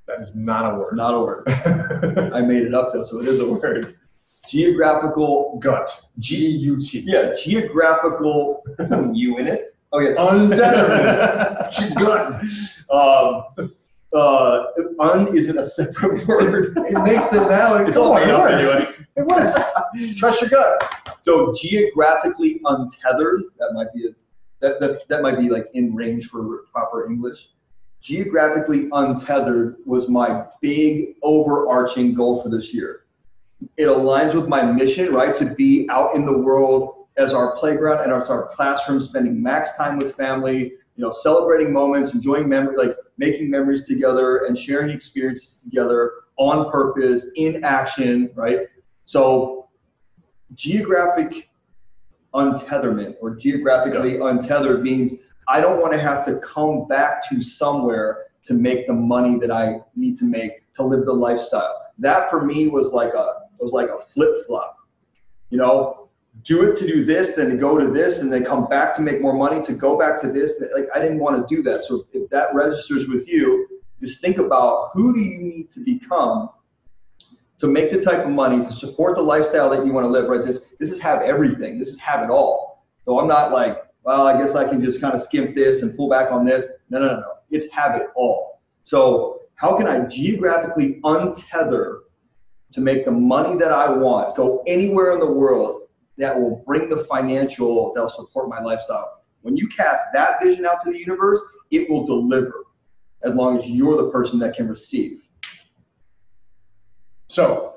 That 0.08 0.22
is 0.22 0.34
not 0.34 0.74
a 0.74 0.80
It's 0.80 0.92
word. 0.92 0.96
not 0.96 1.14
a 1.14 1.20
word. 1.20 1.44
I 2.34 2.40
made 2.40 2.64
it 2.64 2.74
up 2.74 2.94
though, 2.94 3.04
so 3.04 3.20
it 3.20 3.28
is 3.28 3.42
a 3.42 3.52
word. 3.52 3.98
Geographical. 4.48 5.58
Gut. 5.60 5.90
G 6.20 6.48
U 6.48 6.82
T. 6.82 7.00
Yeah, 7.00 7.34
geographical. 7.34 8.64
There's 8.78 8.90
no 8.92 9.12
U 9.14 9.38
in 9.38 9.48
it. 9.48 9.76
Oh 9.92 10.00
yeah. 10.00 10.16
Untetherment. 10.16 11.96
gut. 12.00 12.42
Um, 12.90 13.74
uh, 14.16 14.68
un 15.00 15.36
isn't 15.36 15.58
a 15.58 15.64
separate 15.64 16.26
word. 16.28 16.78
It 16.78 17.04
makes 17.04 17.32
it 17.34 17.42
now. 17.50 17.76
It's 17.76 17.98
all 17.98 18.16
it 18.18 18.26
made 18.26 18.34
up 18.34 18.50
anyway. 18.50 18.88
It 19.18 19.26
works. 19.26 19.56
Trust 20.18 20.42
your 20.42 20.50
gut. 20.50 21.18
So 21.22 21.54
geographically 21.58 22.62
untethered, 22.66 23.44
that 23.58 23.72
might 23.74 23.94
be 23.94 24.08
a, 24.08 24.10
that, 24.62 24.80
that's, 24.80 25.04
that 25.10 25.22
might 25.22 25.40
be 25.40 25.50
like 25.50 25.70
in 25.74 25.94
range 25.96 26.28
for 26.28 26.64
proper 26.72 27.10
English. 27.10 27.50
Geographically 28.02 28.88
untethered 28.92 29.78
was 29.86 30.08
my 30.08 30.46
big 30.62 31.16
overarching 31.24 32.14
goal 32.14 32.42
for 32.42 32.50
this 32.50 32.74
year. 32.74 33.05
It 33.78 33.86
aligns 33.86 34.34
with 34.34 34.48
my 34.48 34.64
mission, 34.64 35.14
right? 35.14 35.36
To 35.36 35.54
be 35.54 35.88
out 35.90 36.16
in 36.16 36.26
the 36.26 36.38
world 36.38 37.08
as 37.18 37.34
our 37.34 37.58
playground 37.58 38.04
and 38.04 38.12
as 38.12 38.30
our 38.30 38.48
classroom, 38.48 39.02
spending 39.02 39.42
max 39.42 39.76
time 39.78 39.98
with 39.98 40.16
family, 40.16 40.74
you 40.96 41.04
know, 41.04 41.12
celebrating 41.12 41.72
moments, 41.72 42.14
enjoying 42.14 42.48
memory, 42.48 42.76
like 42.78 42.96
making 43.18 43.50
memories 43.50 43.86
together 43.88 44.46
and 44.46 44.58
sharing 44.58 44.90
experiences 44.90 45.62
together 45.64 46.12
on 46.38 46.70
purpose, 46.72 47.32
in 47.36 47.64
action, 47.64 48.30
right? 48.36 48.60
So 49.06 49.70
geographic 50.56 51.50
untetherment 52.34 53.16
or 53.22 53.36
geographically 53.36 54.20
untethered 54.20 54.84
means 54.84 55.14
I 55.48 55.62
don't 55.62 55.80
want 55.82 55.94
to 55.94 56.00
have 56.00 56.26
to 56.26 56.38
come 56.40 56.88
back 56.88 57.28
to 57.30 57.42
somewhere 57.42 58.26
to 58.44 58.54
make 58.54 58.88
the 58.88 58.94
money 58.94 59.40
that 59.40 59.52
I 59.52 59.80
need 59.96 60.18
to 60.20 60.26
make 60.26 60.74
to 60.76 60.84
live 60.84 61.06
the 61.06 61.14
lifestyle. 61.14 61.82
That 61.98 62.30
for 62.30 62.44
me 62.44 62.68
was 62.68 62.92
like 62.92 63.14
a 63.14 63.45
was 63.60 63.72
like 63.72 63.90
a 63.90 64.00
flip 64.00 64.46
flop. 64.46 64.78
You 65.50 65.58
know, 65.58 66.10
do 66.44 66.64
it 66.64 66.76
to 66.78 66.88
do 66.88 67.06
this, 67.06 67.34
then 67.34 67.58
go 67.58 67.78
to 67.78 67.90
this, 67.92 68.22
and 68.22 68.32
then 68.32 68.44
come 68.44 68.68
back 68.68 68.94
to 68.96 69.02
make 69.02 69.22
more 69.22 69.34
money, 69.34 69.62
to 69.64 69.74
go 69.74 69.98
back 69.98 70.22
to 70.22 70.32
this. 70.32 70.62
Like 70.74 70.88
I 70.94 71.00
didn't 71.00 71.20
want 71.20 71.48
to 71.48 71.56
do 71.56 71.64
that. 71.64 71.82
So 71.82 72.06
if 72.14 72.30
that 72.30 72.54
registers 72.54 73.08
with 73.08 73.28
you, 73.28 73.68
just 74.02 74.22
think 74.22 74.38
about 74.38 74.90
who 74.94 75.14
do 75.14 75.20
you 75.20 75.40
need 75.40 75.70
to 75.72 75.80
become 75.80 76.50
to 77.58 77.68
make 77.68 77.90
the 77.90 78.02
type 78.02 78.26
of 78.26 78.32
money 78.32 78.64
to 78.64 78.74
support 78.74 79.16
the 79.16 79.22
lifestyle 79.22 79.70
that 79.70 79.86
you 79.86 79.94
want 79.94 80.06
to 80.06 80.10
live. 80.10 80.28
Right? 80.30 80.44
This 80.44 80.76
this 80.80 80.90
is 80.90 81.00
have 81.00 81.22
everything. 81.22 81.80
This 81.80 81.90
is 81.90 82.00
have 82.00 82.24
it 82.24 82.30
all. 82.30 82.84
So 83.06 83.20
I'm 83.20 83.28
not 83.28 83.52
like, 83.52 83.78
well, 84.04 84.28
I 84.28 84.38
guess 84.38 84.56
I 84.56 84.68
can 84.68 84.84
just 84.84 85.00
kind 85.00 85.14
of 85.14 85.22
skimp 85.22 85.56
this 85.56 85.82
and 85.82 85.96
pull 85.96 86.10
back 86.10 86.32
on 86.32 86.46
this. 86.46 86.66
No, 86.90 87.00
no, 87.00 87.08
no, 87.08 87.20
no. 87.22 87.32
It's 87.50 87.72
have 87.72 87.96
it 87.96 88.08
all. 88.16 88.62
So 88.84 89.42
how 89.56 89.78
can 89.78 89.88
I 89.88 90.06
geographically 90.06 91.00
untether 91.04 92.02
to 92.74 92.82
make 92.82 93.06
the 93.06 93.12
money 93.12 93.58
that 93.58 93.72
I 93.72 93.90
want, 93.90 94.36
go 94.36 94.64
anywhere 94.68 95.14
in 95.14 95.20
the 95.20 95.32
world 95.32 95.84
that 96.18 96.40
will 96.40 96.64
bring 96.66 96.90
the 96.90 96.98
financial, 97.06 97.94
that'll 97.94 98.10
support 98.10 98.50
my 98.50 98.62
lifestyle. 98.62 99.24
When 99.42 99.56
you 99.56 99.68
cast 99.68 100.04
that 100.14 100.42
vision 100.42 100.66
out 100.66 100.84
to 100.84 100.92
the 100.92 100.98
universe, 100.98 101.42
it 101.72 101.90
will 101.90 102.06
deliver 102.06 102.66
as 103.24 103.36
long 103.36 103.58
as 103.58 103.70
you're 103.70 103.98
the 103.98 104.10
person 104.10 104.40
that 104.40 104.56
can 104.56 104.68
receive. 104.68 105.22
So 107.28 107.76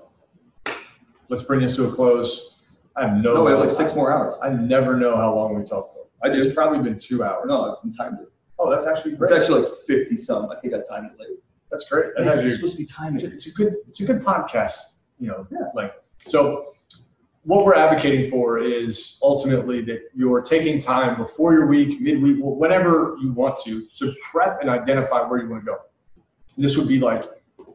let's 1.29 1.43
bring 1.43 1.61
this 1.61 1.77
to 1.77 1.89
a 1.89 1.95
close. 1.95 2.57
I 2.97 3.09
have 3.09 3.17
no. 3.19 3.35
No, 3.35 3.45
we 3.45 3.51
have 3.51 3.61
like 3.61 3.71
six 3.71 3.95
more 3.95 4.13
hours. 4.13 4.35
I 4.43 4.51
never 4.51 4.97
know 4.97 5.17
how 5.17 5.35
long 5.35 5.59
we 5.59 5.65
talk 5.65 5.93
for. 5.93 6.07
I 6.23 6.33
do. 6.33 6.41
It's 6.41 6.55
probably 6.55 6.81
been 6.81 6.99
two 6.99 7.23
hours. 7.23 7.45
No, 7.47 7.77
I've 7.85 7.97
timed 7.97 8.19
it. 8.21 8.29
Oh, 8.59 8.71
that's 8.71 8.87
actually 8.87 9.13
It's 9.13 9.33
actually 9.33 9.63
like 9.63 9.73
50 9.87 10.17
some. 10.17 10.51
I 10.51 10.57
think 10.57 10.75
I 10.75 10.81
timed 10.89 11.13
it 11.13 11.21
late. 11.21 11.39
That's 11.71 11.89
great. 11.89 12.07
That's 12.17 12.29
actually 12.29 12.55
supposed 12.55 12.75
to 12.75 12.79
be 12.79 12.87
timing 12.87 13.17
it's 13.17 13.25
a, 13.25 13.33
it's 13.33 13.47
a 13.47 13.53
good 13.53 13.75
it's 13.89 14.01
a 14.01 14.07
good 14.07 14.23
podcast. 14.23 14.77
You 15.19 15.29
know, 15.29 15.47
Yeah. 15.51 15.59
like 15.75 15.93
so. 16.27 16.75
What 17.45 17.65
we're 17.65 17.77
advocating 17.77 18.31
for 18.31 18.59
is 18.59 19.19
ultimately 19.23 19.81
that 19.83 20.01
you're 20.15 20.43
taking 20.43 20.79
time 20.79 21.17
before 21.17 21.55
your 21.55 21.67
week, 21.67 21.99
midweek, 21.99 22.37
wh- 22.41 22.59
whenever 22.59 23.17
you 23.23 23.33
want 23.33 23.57
to, 23.65 23.87
to 23.97 24.13
prep 24.23 24.61
and 24.61 24.69
identify 24.69 25.23
where 25.27 25.41
you 25.41 25.49
want 25.49 25.65
to 25.65 25.67
go. 25.67 25.79
This 26.59 26.77
would 26.77 26.89
be 26.89 26.99
like 26.99 27.25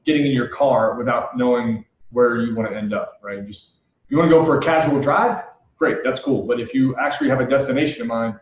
getting 0.06 0.28
in 0.28 0.32
your 0.32 0.50
car 0.50 0.96
without 0.96 1.38
knowing 1.38 1.86
where 2.12 2.41
you 2.41 2.54
want 2.56 2.70
to 2.70 2.78
end 2.78 2.94
up, 2.94 3.14
right? 3.24 3.44
Just 3.48 3.78
you 4.10 4.18
want 4.18 4.30
to 4.30 4.36
go 4.36 4.46
for 4.46 4.60
a 4.60 4.62
casual 4.62 5.02
drive, 5.02 5.41
great, 5.78 5.98
that's 6.04 6.20
cool. 6.20 6.46
But 6.46 6.60
if 6.60 6.76
you 6.76 6.96
actually 6.98 7.30
have 7.30 7.39
a 7.39 7.48
destination 7.48 8.02
in 8.04 8.08
mind, 8.08 8.36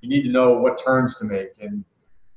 you 0.00 0.08
need 0.08 0.22
to 0.22 0.30
know 0.30 0.54
what 0.54 0.82
turns 0.82 1.16
to 1.18 1.26
make 1.26 1.50
and 1.60 1.84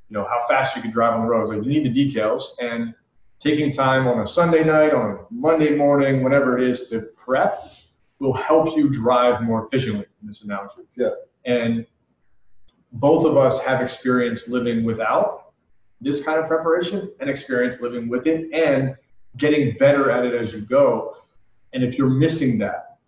you 0.08 0.16
know 0.16 0.24
how 0.24 0.46
fast 0.48 0.76
you 0.76 0.82
can 0.82 0.90
drive 0.90 1.14
on 1.14 1.22
the 1.22 1.26
roads. 1.26 1.50
Like 1.50 1.62
you 1.62 1.68
need 1.68 1.84
the 1.84 1.90
details 1.90 2.56
and 2.60 2.94
taking 3.40 3.70
time 3.70 4.06
on 4.06 4.20
a 4.20 4.26
Sunday 4.26 4.64
night, 4.64 4.92
on 4.92 5.10
a 5.10 5.18
Monday 5.30 5.74
morning, 5.74 6.22
whatever 6.22 6.58
it 6.58 6.68
is 6.68 6.88
to 6.90 7.02
prep 7.16 7.64
will 8.18 8.32
help 8.32 8.76
you 8.76 8.88
drive 8.88 9.42
more 9.42 9.66
efficiently 9.66 10.06
in 10.20 10.26
this 10.26 10.42
analogy. 10.42 10.82
Yeah. 10.96 11.10
And 11.44 11.86
both 12.92 13.26
of 13.26 13.36
us 13.36 13.62
have 13.62 13.82
experience 13.82 14.48
living 14.48 14.84
without 14.84 15.52
this 16.00 16.24
kind 16.24 16.38
of 16.38 16.46
preparation 16.46 17.12
and 17.20 17.28
experience 17.28 17.80
living 17.80 18.08
with 18.08 18.26
it 18.26 18.52
and 18.52 18.96
getting 19.36 19.76
better 19.78 20.10
at 20.10 20.24
it 20.24 20.34
as 20.34 20.52
you 20.52 20.62
go. 20.62 21.16
And 21.72 21.84
if 21.84 21.98
you're 21.98 22.08
missing 22.08 22.58
that, 22.58 22.98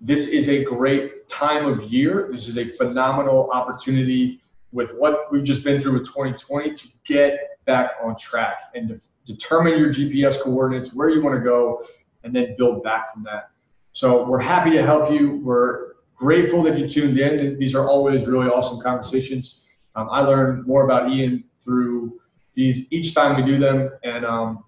this 0.00 0.28
is 0.28 0.48
a 0.48 0.64
great 0.64 1.28
time 1.28 1.66
of 1.66 1.82
year. 1.92 2.28
This 2.30 2.48
is 2.48 2.56
a 2.56 2.64
phenomenal 2.64 3.50
opportunity 3.52 4.40
with 4.72 4.92
what 4.94 5.30
we've 5.32 5.44
just 5.44 5.64
been 5.64 5.80
through 5.80 5.94
with 5.94 6.06
2020 6.06 6.74
to 6.74 6.88
get 7.06 7.38
back 7.66 7.92
on 8.02 8.16
track 8.16 8.56
and 8.74 8.88
to 8.88 9.00
determine 9.26 9.78
your 9.78 9.90
GPS 9.92 10.40
coordinates, 10.40 10.94
where 10.94 11.08
you 11.10 11.22
want 11.22 11.36
to 11.36 11.42
go, 11.42 11.84
and 12.24 12.34
then 12.34 12.54
build 12.58 12.82
back 12.82 13.12
from 13.12 13.22
that. 13.24 13.50
So 13.92 14.24
we're 14.28 14.38
happy 14.40 14.70
to 14.70 14.82
help 14.82 15.10
you. 15.10 15.40
We're 15.42 15.94
grateful 16.14 16.62
that 16.64 16.78
you 16.78 16.88
tuned 16.88 17.18
in. 17.18 17.58
These 17.58 17.74
are 17.74 17.88
always 17.88 18.26
really 18.26 18.48
awesome 18.48 18.80
conversations. 18.80 19.66
Um, 19.96 20.08
I 20.10 20.20
learn 20.20 20.62
more 20.66 20.84
about 20.84 21.10
Ian 21.10 21.44
through 21.60 22.20
these 22.54 22.92
each 22.92 23.14
time 23.14 23.36
we 23.36 23.42
do 23.50 23.58
them, 23.58 23.90
and 24.04 24.24
um, 24.24 24.64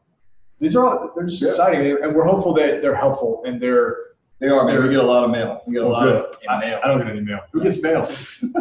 these 0.59 0.75
are 0.77 0.87
all 0.87 1.13
they're 1.15 1.27
just 1.27 1.43
Yeah. 1.43 1.51
exciting, 1.51 1.99
and 2.03 2.15
we're 2.15 2.25
hopeful 2.25 2.53
that 2.55 2.83
they're 2.83 2.95
helpful 2.95 3.43
and 3.47 3.61
they're. 3.61 3.97
They 4.43 4.49
are, 4.49 4.65
man. 4.67 4.83
We 4.83 4.89
get 4.89 4.99
a 4.99 5.03
lot 5.05 5.23
of 5.23 5.31
mail. 5.31 5.63
We 5.69 5.75
get 5.75 5.85
a 5.85 5.87
Oh, 5.87 5.91
lot 5.91 6.09
of 6.09 6.35
I, 6.49 6.59
mail. 6.59 6.81
I 6.83 6.89
don't 6.89 6.99
get 6.99 7.07
any 7.11 7.21
mail. 7.21 7.39
Who 7.53 7.63
gets 7.63 7.81
mail? 7.81 8.03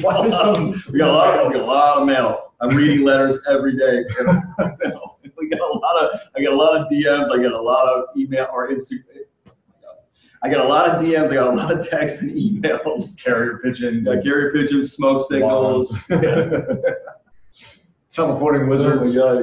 Why 0.00 0.26
is 0.26 0.34
some- 0.34 0.70
we 0.90 0.98
got 0.98 1.10
a 1.10 1.12
lot 1.12 1.38
of 1.38 1.48
we 1.48 1.52
got 1.52 1.62
a 1.62 1.66
lot 1.66 1.98
of 1.98 2.06
mail. 2.06 2.54
I'm 2.62 2.74
reading 2.74 3.04
letters 3.04 3.44
every 3.46 3.76
day. 3.76 4.02
we 5.38 5.48
got 5.50 5.60
a 5.60 5.78
lot 5.78 6.02
of 6.02 6.20
I 6.34 6.40
get 6.40 6.52
a 6.52 6.56
lot 6.56 6.74
of 6.80 6.88
DMs. 6.90 7.30
I 7.30 7.36
get 7.42 7.52
a 7.52 7.60
lot 7.60 7.86
of 7.86 8.04
email 8.16 8.48
or 8.50 8.70
Instagram. 8.70 9.24
Oh 9.46 9.52
I 10.42 10.48
get 10.48 10.58
a 10.60 10.64
lot 10.64 10.88
of 10.88 11.02
DMs. 11.04 11.30
I 11.30 11.34
got 11.34 11.48
a 11.52 11.54
lot 11.54 11.70
of 11.70 11.86
texts 11.86 12.22
and 12.22 12.30
emails. 12.34 13.14
carrier 13.22 13.60
pigeons. 13.62 14.06
Got 14.06 14.24
Gary 14.24 14.52
pigeons, 14.54 14.94
smoke 14.94 15.28
signals. 15.30 15.94
Teleporting 18.10 18.62
Oh 18.62 18.68
wizards. 18.70 19.14
Yeah. 19.14 19.42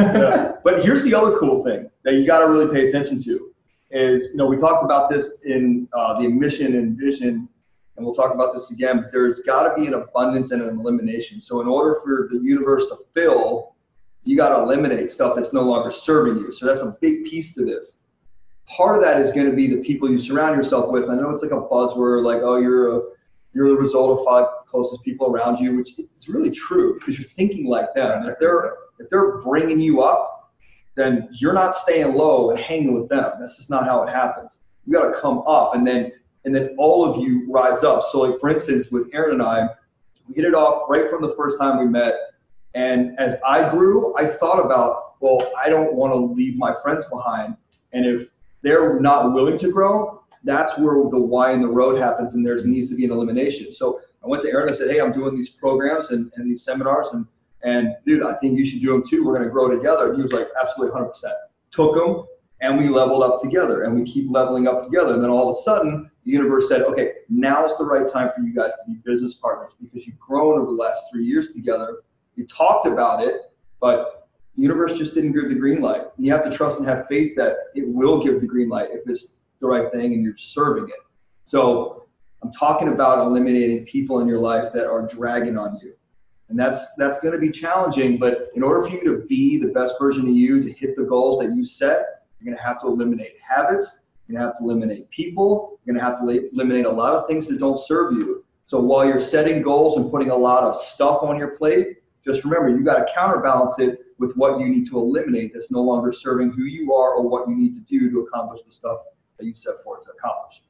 yeah. 0.00 0.52
But 0.64 0.84
here's 0.84 1.04
the 1.04 1.14
other 1.14 1.38
cool 1.38 1.62
thing 1.62 1.88
that 2.02 2.14
you 2.14 2.26
got 2.26 2.40
to 2.40 2.48
really 2.50 2.74
pay 2.74 2.88
attention 2.88 3.22
to 3.22 3.52
is, 3.90 4.30
you 4.32 4.36
know, 4.36 4.46
we 4.46 4.56
talked 4.56 4.84
about 4.84 5.08
this 5.08 5.42
in 5.44 5.88
uh, 5.92 6.20
the 6.20 6.28
mission 6.28 6.76
and 6.76 6.98
vision, 6.98 7.48
and 7.96 8.04
we'll 8.04 8.14
talk 8.14 8.34
about 8.34 8.52
this 8.52 8.72
again, 8.72 9.00
but 9.00 9.12
there's 9.12 9.40
got 9.40 9.68
to 9.68 9.80
be 9.80 9.86
an 9.86 9.94
abundance 9.94 10.50
and 10.52 10.62
an 10.62 10.78
elimination. 10.78 11.40
So 11.40 11.60
in 11.60 11.68
order 11.68 11.98
for 12.02 12.28
the 12.30 12.38
universe 12.38 12.88
to 12.88 12.98
fill, 13.14 13.74
you 14.24 14.36
got 14.36 14.50
to 14.50 14.62
eliminate 14.62 15.10
stuff 15.10 15.36
that's 15.36 15.52
no 15.52 15.62
longer 15.62 15.90
serving 15.90 16.38
you. 16.38 16.52
So 16.52 16.66
that's 16.66 16.82
a 16.82 16.96
big 17.00 17.24
piece 17.24 17.54
to 17.54 17.64
this. 17.64 18.02
Part 18.66 18.96
of 18.96 19.02
that 19.02 19.20
is 19.20 19.30
going 19.30 19.48
to 19.48 19.54
be 19.54 19.68
the 19.68 19.78
people 19.78 20.10
you 20.10 20.18
surround 20.18 20.56
yourself 20.56 20.90
with. 20.90 21.08
I 21.08 21.14
know 21.14 21.30
it's 21.30 21.42
like 21.42 21.52
a 21.52 21.62
buzzword, 21.68 22.24
like, 22.24 22.42
oh, 22.42 22.56
you're 22.56 22.96
a 22.96 23.00
you're 23.54 23.70
the 23.70 23.76
result 23.76 24.18
of 24.18 24.24
five 24.26 24.46
closest 24.66 25.02
people 25.02 25.28
around 25.28 25.58
you, 25.58 25.76
which 25.76 25.98
is 25.98 26.28
really 26.28 26.50
true 26.50 26.98
because 26.98 27.18
you're 27.18 27.28
thinking 27.28 27.66
like 27.66 27.94
them. 27.94 28.20
And 28.22 28.28
if 28.28 28.38
they're 28.38 28.74
if 28.98 29.08
they're 29.08 29.40
bringing 29.40 29.80
you 29.80 30.02
up, 30.02 30.35
then 30.96 31.28
you're 31.30 31.52
not 31.52 31.76
staying 31.76 32.14
low 32.14 32.50
and 32.50 32.58
hanging 32.58 32.94
with 32.94 33.08
them. 33.08 33.32
That's 33.38 33.56
just 33.56 33.70
not 33.70 33.84
how 33.84 34.02
it 34.02 34.10
happens. 34.10 34.58
You 34.86 34.92
got 34.92 35.12
to 35.12 35.20
come 35.20 35.42
up, 35.46 35.74
and 35.74 35.86
then 35.86 36.10
and 36.44 36.54
then 36.54 36.74
all 36.78 37.04
of 37.04 37.22
you 37.22 37.44
rise 37.50 37.84
up. 37.84 38.02
So, 38.02 38.22
like 38.22 38.40
for 38.40 38.48
instance, 38.48 38.90
with 38.90 39.08
Aaron 39.12 39.34
and 39.34 39.42
I, 39.42 39.68
we 40.26 40.34
hit 40.34 40.44
it 40.44 40.54
off 40.54 40.88
right 40.88 41.08
from 41.10 41.22
the 41.22 41.34
first 41.36 41.58
time 41.60 41.78
we 41.78 41.86
met. 41.86 42.14
And 42.74 43.18
as 43.18 43.36
I 43.46 43.68
grew, 43.70 44.16
I 44.16 44.26
thought 44.26 44.64
about, 44.64 45.20
well, 45.20 45.50
I 45.62 45.68
don't 45.68 45.94
want 45.94 46.12
to 46.12 46.16
leave 46.16 46.56
my 46.56 46.74
friends 46.82 47.04
behind, 47.06 47.56
and 47.92 48.06
if 48.06 48.30
they're 48.62 48.98
not 49.00 49.32
willing 49.34 49.58
to 49.58 49.70
grow, 49.70 50.22
that's 50.44 50.76
where 50.78 50.94
the 50.94 51.18
why 51.18 51.52
in 51.52 51.60
the 51.60 51.68
road 51.68 51.98
happens, 51.98 52.34
and 52.34 52.46
there 52.46 52.56
needs 52.64 52.88
to 52.88 52.94
be 52.94 53.04
an 53.04 53.10
elimination. 53.10 53.72
So 53.72 54.00
I 54.24 54.28
went 54.28 54.42
to 54.42 54.50
Aaron. 54.50 54.68
I 54.68 54.72
said, 54.72 54.90
"Hey, 54.90 55.00
I'm 55.00 55.12
doing 55.12 55.34
these 55.34 55.50
programs 55.50 56.10
and, 56.10 56.32
and 56.36 56.50
these 56.50 56.64
seminars, 56.64 57.08
and 57.12 57.26
and 57.66 57.94
dude, 58.06 58.22
I 58.22 58.32
think 58.34 58.58
you 58.58 58.64
should 58.64 58.80
do 58.80 58.92
them 58.92 59.02
too. 59.06 59.24
We're 59.24 59.34
gonna 59.34 59.50
grow 59.50 59.68
together." 59.68 60.08
And 60.08 60.16
he 60.16 60.22
was 60.22 60.32
like, 60.32 60.48
"Absolutely, 60.58 60.92
100 60.92 61.10
percent." 61.10 61.34
Took 61.70 61.94
them, 61.94 62.24
and 62.62 62.78
we 62.78 62.88
leveled 62.88 63.22
up 63.22 63.42
together, 63.42 63.82
and 63.82 63.94
we 63.94 64.04
keep 64.04 64.30
leveling 64.30 64.66
up 64.66 64.82
together. 64.82 65.12
And 65.12 65.22
then 65.22 65.30
all 65.30 65.50
of 65.50 65.56
a 65.56 65.60
sudden, 65.60 66.10
the 66.24 66.30
universe 66.30 66.68
said, 66.68 66.82
"Okay, 66.82 67.12
now's 67.28 67.76
the 67.76 67.84
right 67.84 68.06
time 68.06 68.30
for 68.34 68.40
you 68.40 68.54
guys 68.54 68.72
to 68.76 68.90
be 68.90 68.98
business 69.04 69.34
partners 69.34 69.72
because 69.80 70.06
you've 70.06 70.18
grown 70.18 70.58
over 70.58 70.66
the 70.66 70.78
last 70.86 71.04
three 71.12 71.24
years 71.24 71.52
together. 71.52 71.98
You 72.36 72.46
talked 72.46 72.86
about 72.86 73.22
it, 73.22 73.52
but 73.80 74.28
the 74.56 74.62
universe 74.62 74.96
just 74.96 75.14
didn't 75.14 75.32
give 75.32 75.48
the 75.48 75.54
green 75.54 75.80
light. 75.80 76.02
And 76.16 76.24
you 76.24 76.32
have 76.32 76.44
to 76.44 76.50
trust 76.50 76.78
and 76.78 76.88
have 76.88 77.06
faith 77.06 77.36
that 77.36 77.56
it 77.74 77.86
will 77.88 78.22
give 78.22 78.40
the 78.40 78.46
green 78.46 78.68
light 78.68 78.90
if 78.92 79.06
it's 79.06 79.34
the 79.60 79.66
right 79.66 79.90
thing 79.92 80.14
and 80.14 80.22
you're 80.22 80.36
serving 80.36 80.88
it. 80.88 81.00
So 81.44 82.06
I'm 82.42 82.50
talking 82.52 82.88
about 82.88 83.26
eliminating 83.26 83.84
people 83.86 84.20
in 84.20 84.28
your 84.28 84.38
life 84.38 84.72
that 84.72 84.86
are 84.86 85.06
dragging 85.06 85.58
on 85.58 85.78
you. 85.82 85.94
And 86.48 86.58
that's 86.58 86.94
that's 86.94 87.20
going 87.20 87.32
to 87.32 87.40
be 87.40 87.50
challenging, 87.50 88.18
but 88.18 88.50
in 88.54 88.62
order 88.62 88.82
for 88.82 88.88
you 88.88 89.02
to 89.04 89.26
be 89.26 89.58
the 89.58 89.68
best 89.68 89.96
version 89.98 90.28
of 90.28 90.34
you, 90.34 90.62
to 90.62 90.72
hit 90.72 90.94
the 90.94 91.02
goals 91.02 91.40
that 91.40 91.52
you 91.52 91.66
set, 91.66 92.22
you're 92.38 92.52
going 92.52 92.56
to 92.56 92.62
have 92.62 92.80
to 92.82 92.86
eliminate 92.86 93.34
habits, 93.40 94.04
you're 94.26 94.38
going 94.38 94.42
to 94.42 94.52
have 94.52 94.58
to 94.58 94.64
eliminate 94.64 95.10
people, 95.10 95.80
you're 95.84 95.94
going 95.94 96.04
to 96.04 96.08
have 96.08 96.20
to 96.20 96.48
eliminate 96.52 96.86
a 96.86 96.90
lot 96.90 97.14
of 97.14 97.26
things 97.26 97.48
that 97.48 97.58
don't 97.58 97.84
serve 97.84 98.12
you. 98.12 98.44
So 98.64 98.80
while 98.80 99.06
you're 99.06 99.20
setting 99.20 99.62
goals 99.62 99.96
and 99.96 100.10
putting 100.10 100.30
a 100.30 100.36
lot 100.36 100.62
of 100.62 100.76
stuff 100.76 101.22
on 101.22 101.36
your 101.36 101.56
plate, 101.56 101.98
just 102.24 102.44
remember 102.44 102.68
you 102.68 102.84
got 102.84 102.98
to 102.98 103.12
counterbalance 103.12 103.78
it 103.78 104.00
with 104.18 104.34
what 104.34 104.58
you 104.58 104.68
need 104.68 104.88
to 104.88 104.98
eliminate 104.98 105.52
that's 105.52 105.70
no 105.70 105.82
longer 105.82 106.12
serving 106.12 106.50
who 106.50 106.64
you 106.64 106.92
are 106.92 107.14
or 107.14 107.28
what 107.28 107.48
you 107.48 107.54
need 107.54 107.74
to 107.74 107.80
do 107.80 108.10
to 108.10 108.20
accomplish 108.20 108.62
the 108.66 108.72
stuff 108.72 108.98
that 109.38 109.46
you 109.46 109.54
set 109.54 109.74
forth 109.84 110.04
to 110.04 110.10
accomplish. 110.10 110.62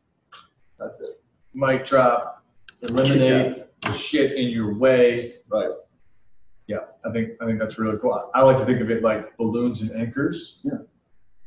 That's 0.78 1.00
it. 1.00 1.22
Mic 1.54 1.86
drop. 1.86 2.44
Eliminate 2.82 3.66
the 3.86 3.92
shit 3.96 4.32
in 4.32 4.48
your 4.48 4.74
way. 4.74 5.34
Right. 5.48 5.70
Yeah, 6.66 6.78
I 7.04 7.12
think 7.12 7.30
I 7.40 7.46
think 7.46 7.58
that's 7.58 7.78
really 7.78 7.98
cool. 7.98 8.30
I 8.34 8.42
like 8.42 8.56
to 8.58 8.64
think 8.64 8.80
of 8.80 8.90
it 8.90 9.02
like 9.02 9.36
balloons 9.36 9.82
and 9.82 9.92
anchors. 10.00 10.60
Yeah. 10.64 10.78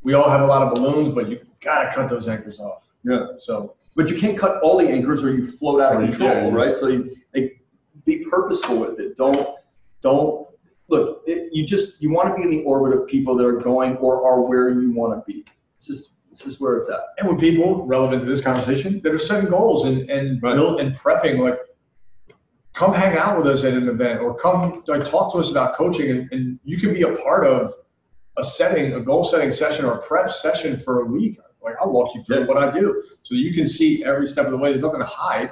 We 0.01 0.13
all 0.13 0.29
have 0.29 0.41
a 0.41 0.45
lot 0.45 0.61
of 0.61 0.73
balloons, 0.73 1.13
but 1.13 1.27
you 1.29 1.41
gotta 1.61 1.93
cut 1.93 2.09
those 2.09 2.27
anchors 2.29 2.59
off. 2.59 2.83
Yeah. 3.03 3.27
So 3.37 3.75
But 3.95 4.09
you 4.09 4.17
can't 4.17 4.37
cut 4.37 4.61
all 4.61 4.77
the 4.77 4.87
anchors 4.87 5.23
or 5.23 5.33
you 5.33 5.45
float 5.49 5.81
out 5.81 6.01
of 6.01 6.09
control, 6.09 6.29
yeah, 6.29 6.49
right? 6.51 6.75
So 6.75 6.87
you, 6.87 7.15
like, 7.35 7.59
be 8.05 8.23
purposeful 8.29 8.77
with 8.79 8.99
it. 8.99 9.17
Don't, 9.17 9.57
don't, 10.01 10.47
look, 10.87 11.23
it, 11.27 11.49
you 11.51 11.65
just, 11.65 12.01
you 12.01 12.09
want 12.11 12.29
to 12.29 12.35
be 12.35 12.43
in 12.43 12.49
the 12.49 12.63
orbit 12.63 12.97
of 12.97 13.07
people 13.07 13.35
that 13.35 13.45
are 13.45 13.57
going 13.57 13.97
or 13.97 14.25
are 14.25 14.41
where 14.41 14.69
you 14.69 14.91
want 14.93 15.13
to 15.19 15.31
be. 15.31 15.43
It's 15.77 15.87
just 15.87 16.11
This 16.31 16.45
is 16.45 16.59
where 16.61 16.77
it's 16.77 16.89
at. 16.89 17.01
And 17.17 17.27
with 17.27 17.39
people 17.39 17.85
relevant 17.85 18.21
to 18.21 18.25
this 18.27 18.41
conversation 18.41 19.01
that 19.03 19.13
are 19.13 19.17
setting 19.17 19.49
goals 19.49 19.83
and 19.85 20.09
and 20.09 20.41
Right. 20.41 20.55
build 20.55 20.79
and 20.79 20.95
prepping, 20.95 21.39
like 21.39 21.59
come 22.79 22.93
hang 22.93 23.17
out 23.17 23.37
with 23.37 23.45
us 23.45 23.65
at 23.65 23.73
an 23.73 23.89
event 23.89 24.21
or 24.21 24.33
come 24.33 24.81
like 24.87 25.03
talk 25.03 25.33
to 25.33 25.37
us 25.37 25.51
about 25.51 25.75
coaching 25.75 26.11
and, 26.11 26.31
and 26.31 26.57
you 26.63 26.77
can 26.79 26.93
be 26.93 27.01
a 27.01 27.13
part 27.17 27.45
of 27.45 27.69
a 28.37 28.43
setting, 28.43 28.93
a 28.93 29.01
goal 29.01 29.25
setting 29.25 29.51
session 29.51 29.83
or 29.83 29.95
a 29.95 30.01
prep 30.01 30.31
session 30.31 30.79
for 30.79 31.01
a 31.01 31.05
week. 31.05 31.37
Like 31.61 31.75
I'll 31.81 31.91
walk 31.91 32.15
you 32.15 32.23
through 32.23 32.39
Yeah. 32.39 32.45
what 32.45 32.55
I 32.55 32.71
do 32.71 33.03
so 33.23 33.35
you 33.35 33.53
can 33.53 33.67
see 33.67 34.05
every 34.05 34.29
step 34.29 34.45
of 34.45 34.51
the 34.51 34.57
way. 34.57 34.71
There's 34.71 34.81
nothing 34.81 35.01
to 35.01 35.05
hide. 35.05 35.51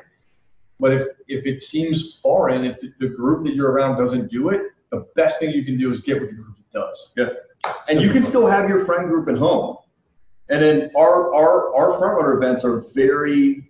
But 0.79 0.93
if 0.93 1.05
if 1.27 1.45
it 1.45 1.59
seems 1.59 2.17
foreign, 2.21 2.63
if 2.63 2.79
the, 2.79 2.93
the 3.01 3.09
group 3.09 3.43
that 3.45 3.55
you're 3.55 3.71
around 3.71 3.97
doesn't 3.97 4.31
do 4.31 4.47
it, 4.51 4.61
the 4.91 5.05
best 5.17 5.41
thing 5.41 5.53
you 5.53 5.65
can 5.65 5.77
do 5.77 5.91
is 5.91 5.99
get 5.99 6.21
with 6.21 6.29
the 6.29 6.35
group 6.37 6.55
that 6.55 6.79
does. 6.79 7.13
And 7.89 7.99
you 7.99 8.09
can 8.09 8.23
still 8.23 8.47
have 8.47 8.69
your 8.69 8.85
friend 8.85 9.09
group 9.09 9.27
at 9.27 9.37
home. 9.37 9.75
And 10.47 10.63
then 10.63 10.91
our 10.95 11.35
our 11.35 11.75
our 11.75 11.97
front 11.99 12.15
runner 12.15 12.37
events 12.41 12.63
are 12.63 12.85
very 12.95 13.69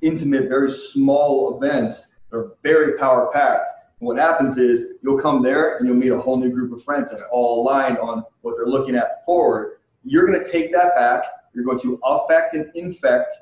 intimate, 0.00 0.48
very 0.48 0.70
small 0.70 1.60
events. 1.60 2.12
They're 2.36 2.52
very 2.62 2.98
power 2.98 3.30
packed. 3.32 3.70
What 4.00 4.18
happens 4.18 4.58
is 4.58 4.92
you'll 5.02 5.20
come 5.20 5.42
there 5.42 5.78
and 5.78 5.86
you'll 5.86 5.96
meet 5.96 6.12
a 6.12 6.20
whole 6.20 6.36
new 6.36 6.50
group 6.50 6.72
of 6.72 6.84
friends 6.84 7.10
that's 7.10 7.22
all 7.32 7.62
aligned 7.62 7.98
on 7.98 8.24
what 8.42 8.56
they're 8.56 8.66
looking 8.66 8.94
at 8.94 9.24
forward. 9.24 9.78
You're 10.04 10.26
going 10.26 10.42
to 10.42 10.50
take 10.50 10.70
that 10.72 10.94
back. 10.94 11.22
You're 11.54 11.64
going 11.64 11.80
to 11.80 11.98
affect 12.04 12.54
and 12.54 12.70
infect 12.74 13.34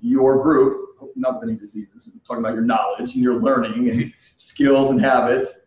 your 0.00 0.42
group, 0.42 0.96
not 1.14 1.34
with 1.34 1.48
any 1.48 1.56
diseases. 1.56 2.10
I'm 2.12 2.20
talking 2.26 2.42
about 2.42 2.54
your 2.54 2.64
knowledge 2.64 3.14
and 3.14 3.22
your 3.22 3.40
learning 3.40 3.88
and 3.88 4.12
skills 4.36 4.90
and 4.90 5.00
habits. 5.00 5.60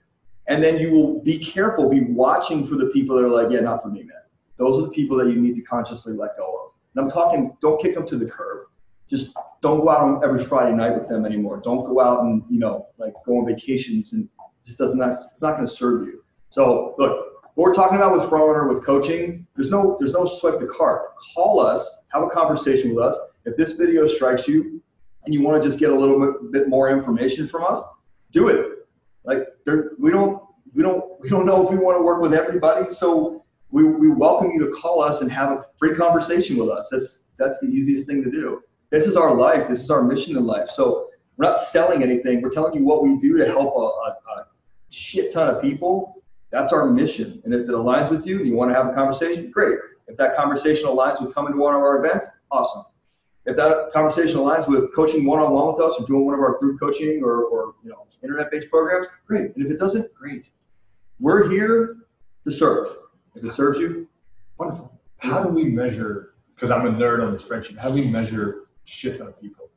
And 0.47 0.61
then 0.61 0.77
you 0.77 0.91
will 0.91 1.21
be 1.21 1.39
careful, 1.39 1.89
be 1.89 2.01
watching 2.01 2.67
for 2.67 2.75
the 2.75 2.88
people 2.88 3.15
that 3.15 3.23
are 3.23 3.29
like, 3.29 3.49
yeah, 3.49 3.61
not 3.61 3.81
for 3.81 3.88
me, 3.88 4.03
man. 4.03 4.17
Those 4.57 4.81
are 4.81 4.88
the 4.88 4.91
people 4.91 5.15
that 5.17 5.29
you 5.29 5.39
need 5.39 5.55
to 5.55 5.61
consciously 5.61 6.13
let 6.13 6.36
go 6.36 6.43
of. 6.43 6.71
And 6.93 7.05
I'm 7.05 7.09
talking, 7.09 7.55
don't 7.61 7.81
kick 7.81 7.95
them 7.95 8.05
to 8.07 8.17
the 8.17 8.25
curb. 8.25 8.67
Just 9.09 9.34
don't 9.64 9.80
go 9.80 9.89
out 9.89 10.01
on 10.01 10.24
every 10.24 10.43
Friday 10.43 10.76
night 10.76 10.93
with 10.93 11.07
them 11.07 11.26
anymore. 11.26 11.61
Don't 11.64 11.86
go 11.86 12.01
out 12.01 12.24
and, 12.24 12.43
you 12.49 12.59
know, 12.59 12.89
like 12.97 13.14
go 13.26 13.38
on 13.38 13.45
vacations 13.45 14.11
and 14.11 14.28
just 14.66 14.78
doesn't, 14.78 15.01
it's 15.01 15.41
not 15.41 15.55
going 15.55 15.66
to 15.66 15.74
serve 15.74 16.05
you. 16.05 16.22
So 16.49 16.95
look, 16.99 17.41
what 17.55 17.70
we're 17.70 17.74
talking 17.74 17.95
about 17.95 18.11
with 18.11 18.28
front 18.28 18.45
runner, 18.45 18.68
with 18.68 18.86
coaching, 18.86 19.47
there's 19.55 19.70
no, 19.70 19.95
there's 19.99 20.11
no 20.11 20.26
swipe 20.26 20.59
the 20.59 20.68
card. 20.68 21.03
Call 21.34 21.61
us, 21.61 22.03
have 22.11 22.24
a 22.24 22.30
conversation 22.30 22.93
with 22.93 23.05
us. 23.05 23.18
If 23.45 23.55
this 23.55 23.74
video 23.74 24.05
strikes 24.05 24.49
you 24.49 24.82
and 25.24 25.34
you 25.34 25.41
want 25.41 25.64
to 25.64 25.68
just 25.68 25.80
get 25.80 25.91
a 25.91 25.95
little 25.95 26.20
bit, 26.20 26.51
bit 26.51 26.68
more 26.68 26.89
information 26.89 27.47
from 27.47 27.64
us, 27.64 27.82
do 28.32 28.49
it. 28.49 28.86
Like 29.24 29.47
there, 29.66 29.91
we 29.97 30.11
don't, 30.11 30.43
we 30.74 30.84
don't, 30.84 31.05
we 31.22 31.30
don't 31.30 31.45
know 31.45 31.64
if 31.64 31.72
we 31.72 31.78
want 31.78 31.97
to 31.97 32.03
work 32.03 32.22
with 32.22 32.34
everybody. 32.34 32.93
So 32.93 33.45
we, 33.72 33.86
we 33.86 34.09
welcome 34.09 34.51
you 34.51 34.59
to 34.66 34.72
call 34.72 35.01
us 35.01 35.22
and 35.22 35.32
have 35.32 35.51
a 35.51 35.66
free 35.78 35.95
conversation 35.95 36.57
with 36.57 36.68
us. 36.68 36.89
That's, 36.91 37.24
that's 37.38 37.59
the 37.61 37.68
easiest 37.68 38.07
thing 38.07 38.22
to 38.24 38.30
do. 38.30 38.61
This 38.93 39.07
is 39.07 39.17
our 39.17 39.33
life. 39.33 39.67
This 39.67 39.79
is 39.79 39.89
our 39.89 40.03
mission 40.03 40.37
in 40.37 40.45
life. 40.45 40.69
So 40.69 41.09
we're 41.35 41.49
not 41.49 41.59
selling 41.59 42.03
anything. 42.03 42.43
We're 42.43 42.51
telling 42.51 42.75
you 42.75 42.83
what 42.83 43.01
we 43.01 43.17
do 43.17 43.39
to 43.39 43.45
help 43.47 43.75
a, 43.75 43.79
a, 43.79 44.39
a 44.41 44.45
shit 44.91 45.33
ton 45.33 45.49
of 45.49 45.59
people. 45.63 46.21
That's 46.51 46.71
our 46.71 46.85
mission. 46.85 47.41
And 47.43 47.55
if 47.55 47.61
it 47.61 47.69
aligns 47.69 48.11
with 48.11 48.27
you 48.27 48.37
and 48.37 48.47
you 48.47 48.53
want 48.53 48.69
to 48.69 48.75
have 48.75 48.85
a 48.85 48.93
conversation, 48.93 49.49
great. 49.49 49.79
If 50.07 50.15
that 50.17 50.35
conversation 50.35 50.87
aligns 50.87 51.19
with 51.19 51.33
coming 51.33 51.53
to 51.53 51.57
one 51.57 51.73
of 51.73 51.81
our 51.81 52.05
events, 52.05 52.27
awesome. 52.51 52.83
If 53.47 53.55
that 53.55 53.89
conversation 53.93 54.37
aligns 54.37 54.67
with 54.67 54.93
coaching 54.93 55.25
one-on-one 55.25 55.73
with 55.73 55.81
us 55.83 55.95
or 55.99 56.05
doing 56.05 56.27
one 56.27 56.35
of 56.35 56.41
our 56.41 56.59
group 56.59 56.79
coaching 56.79 57.23
or, 57.23 57.45
or 57.45 57.73
you 57.83 57.89
know 57.89 58.05
internet-based 58.21 58.69
programs, 58.69 59.07
great. 59.25 59.55
And 59.55 59.65
if 59.65 59.71
it 59.71 59.79
doesn't, 59.79 60.13
great. 60.13 60.51
We're 61.19 61.49
here 61.49 61.97
to 62.45 62.51
serve. 62.51 62.95
If 63.33 63.43
it 63.43 63.53
serves 63.53 63.79
you, 63.79 64.07
wonderful. 64.59 65.01
How 65.17 65.41
do 65.43 65.49
we 65.49 65.63
measure? 65.63 66.35
Because 66.53 66.69
I'm 66.69 66.85
a 66.85 66.91
nerd 66.91 67.25
on 67.25 67.31
the 67.31 67.39
spreadsheet. 67.39 67.81
How 67.81 67.89
do 67.89 67.95
we 67.95 68.07
measure 68.11 68.62
shit 68.86 69.17
ton 69.17 69.27
of 69.27 69.39
people? 69.39 69.69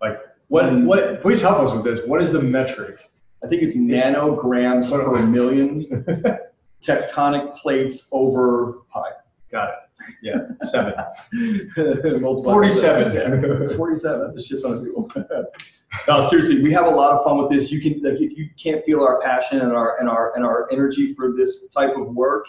Like 0.00 0.20
what? 0.48 0.72
What? 0.82 1.20
Please 1.20 1.40
help 1.40 1.58
us 1.58 1.72
with 1.72 1.84
this. 1.84 2.06
What 2.06 2.20
is 2.22 2.30
the 2.30 2.42
metric? 2.42 3.10
I 3.44 3.48
think 3.48 3.62
it's 3.62 3.76
nanograms 3.76 4.90
per 4.90 5.26
million 5.26 5.86
tectonic 6.82 7.56
plates 7.56 8.08
over 8.12 8.82
pi. 8.92 9.10
Got 9.50 9.70
it. 9.70 9.74
Yeah, 10.20 10.38
seven. 10.64 10.94
47. 12.44 13.14
Yeah, 13.14 13.60
it's 13.60 13.74
47. 13.74 14.20
That's 14.20 14.36
a 14.36 14.42
shit 14.42 14.62
ton 14.62 14.74
of 14.74 14.84
people. 14.84 15.10
no, 16.08 16.28
seriously, 16.28 16.62
we 16.62 16.72
have 16.72 16.86
a 16.86 16.90
lot 16.90 17.12
of 17.12 17.24
fun 17.24 17.38
with 17.38 17.50
this. 17.50 17.70
You 17.70 17.80
can, 17.80 18.02
like, 18.02 18.20
if 18.20 18.36
you 18.36 18.48
can't 18.58 18.84
feel 18.84 19.02
our 19.02 19.20
passion 19.20 19.60
and 19.60 19.72
our 19.72 19.98
and 20.00 20.08
our 20.08 20.34
and 20.34 20.44
our 20.44 20.68
energy 20.72 21.14
for 21.14 21.32
this 21.32 21.66
type 21.68 21.96
of 21.96 22.08
work, 22.08 22.46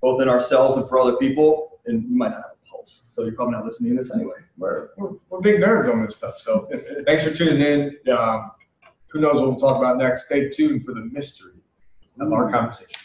both 0.00 0.20
in 0.20 0.28
ourselves 0.28 0.76
and 0.76 0.88
for 0.88 0.98
other 0.98 1.16
people, 1.16 1.80
and 1.86 2.02
you 2.02 2.16
might 2.16 2.30
not 2.30 2.42
have 2.42 2.52
a 2.64 2.70
pulse. 2.70 3.08
So 3.12 3.22
you're 3.22 3.34
probably 3.34 3.54
not 3.54 3.64
listening 3.64 3.92
to 3.92 4.02
this 4.02 4.14
anyway. 4.14 4.34
We're, 4.58 4.90
we're, 4.96 5.10
we're 5.28 5.40
big 5.40 5.60
nerds 5.60 5.92
on 5.92 6.04
this 6.04 6.16
stuff. 6.16 6.38
So 6.38 6.68
thanks 7.06 7.24
for 7.24 7.30
tuning 7.30 7.60
in. 7.60 7.96
Um, 8.12 8.52
who 9.08 9.20
knows 9.20 9.40
what 9.40 9.50
we'll 9.50 9.56
talk 9.56 9.78
about 9.78 9.98
next? 9.98 10.26
Stay 10.26 10.48
tuned 10.48 10.84
for 10.84 10.92
the 10.92 11.08
mystery 11.12 11.52
of 12.20 12.32
our 12.32 12.50
conversations. 12.50 12.96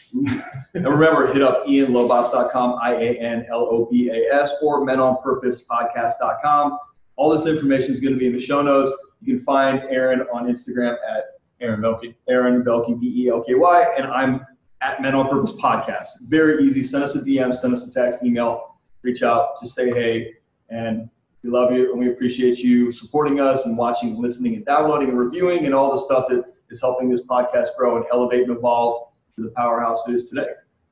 And 0.73 0.87
remember, 0.87 1.31
hit 1.31 1.41
up 1.41 1.65
ianlobas.com, 1.65 2.79
I-A-N-L-O-B-A-S, 2.81 4.51
or 4.61 4.85
menonpurposepodcast.com. 4.85 6.79
All 7.17 7.29
this 7.29 7.45
information 7.45 7.93
is 7.93 7.99
going 7.99 8.13
to 8.13 8.19
be 8.19 8.27
in 8.27 8.33
the 8.33 8.39
show 8.39 8.61
notes. 8.61 8.91
You 9.21 9.35
can 9.35 9.45
find 9.45 9.81
Aaron 9.89 10.25
on 10.33 10.47
Instagram 10.47 10.95
at 11.09 11.23
Aaron 11.59 11.81
Melky. 11.81 12.15
Aaron 12.27 12.63
Belky, 12.63 12.99
B-E-L-K-Y, 12.99 13.93
and 13.97 14.07
I'm 14.07 14.45
at 14.81 15.01
Men 15.01 15.13
on 15.13 15.29
Purpose 15.29 15.53
Podcast. 15.53 16.07
Very 16.23 16.63
easy. 16.63 16.81
Send 16.81 17.03
us 17.03 17.15
a 17.15 17.21
DM, 17.21 17.53
send 17.53 17.73
us 17.73 17.87
a 17.87 17.93
text, 17.93 18.23
email, 18.23 18.79
reach 19.03 19.23
out, 19.23 19.61
just 19.61 19.75
say 19.75 19.89
hey, 19.89 20.33
and 20.69 21.09
we 21.43 21.49
love 21.49 21.71
you 21.73 21.91
and 21.91 21.99
we 21.99 22.09
appreciate 22.09 22.59
you 22.59 22.91
supporting 22.91 23.39
us 23.39 23.65
and 23.65 23.77
watching, 23.77 24.21
listening, 24.21 24.55
and 24.55 24.65
downloading 24.65 25.09
and 25.09 25.17
reviewing 25.17 25.65
and 25.65 25.73
all 25.73 25.91
the 25.91 25.99
stuff 25.99 26.27
that 26.29 26.45
is 26.69 26.79
helping 26.79 27.09
this 27.09 27.25
podcast 27.25 27.67
grow 27.77 27.97
and 27.97 28.05
elevate 28.11 28.43
and 28.43 28.57
evolve 28.57 29.09
to 29.35 29.43
the 29.43 29.49
powerhouse 29.51 30.07
it 30.07 30.15
is 30.15 30.29
today. 30.29 30.47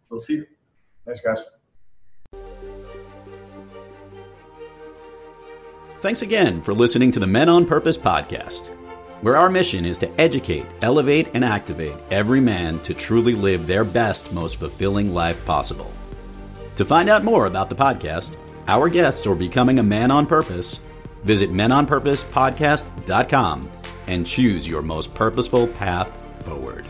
We'll 0.10 0.22
see 0.22 0.34
you. 0.36 0.48
Thanks, 1.06 1.22
guys. 1.22 1.52
Thanks 6.00 6.22
again 6.22 6.62
for 6.62 6.74
listening 6.74 7.12
to 7.12 7.20
the 7.20 7.28
Men 7.28 7.50
on 7.50 7.66
Purpose 7.66 7.98
podcast, 7.98 8.70
where 9.22 9.36
our 9.36 9.50
mission 9.50 9.84
is 9.84 9.98
to 10.00 10.10
educate, 10.20 10.66
elevate, 10.82 11.28
and 11.34 11.44
activate 11.44 11.96
every 12.10 12.40
man 12.40 12.80
to 12.80 12.94
truly 12.94 13.36
live 13.36 13.68
their 13.68 13.84
best, 13.84 14.34
most 14.34 14.56
fulfilling 14.56 15.14
life 15.14 15.46
possible. 15.46 15.92
To 16.78 16.86
find 16.86 17.10
out 17.10 17.26
more 17.26 17.48
about 17.48 17.70
the 17.70 17.76
podcast, 17.76 18.38
our 18.70 18.88
guests, 18.88 19.28
or 19.28 19.36
becoming 19.36 19.80
a 19.80 19.84
man 19.84 20.12
on 20.12 20.26
purpose, 20.26 20.80
visit 21.24 21.50
menonpurposepodcast.com 21.50 23.70
and 24.08 24.26
choose 24.26 24.66
your 24.68 24.82
most 24.82 25.14
purposeful 25.14 25.68
path 25.68 26.10
forward. 26.44 26.88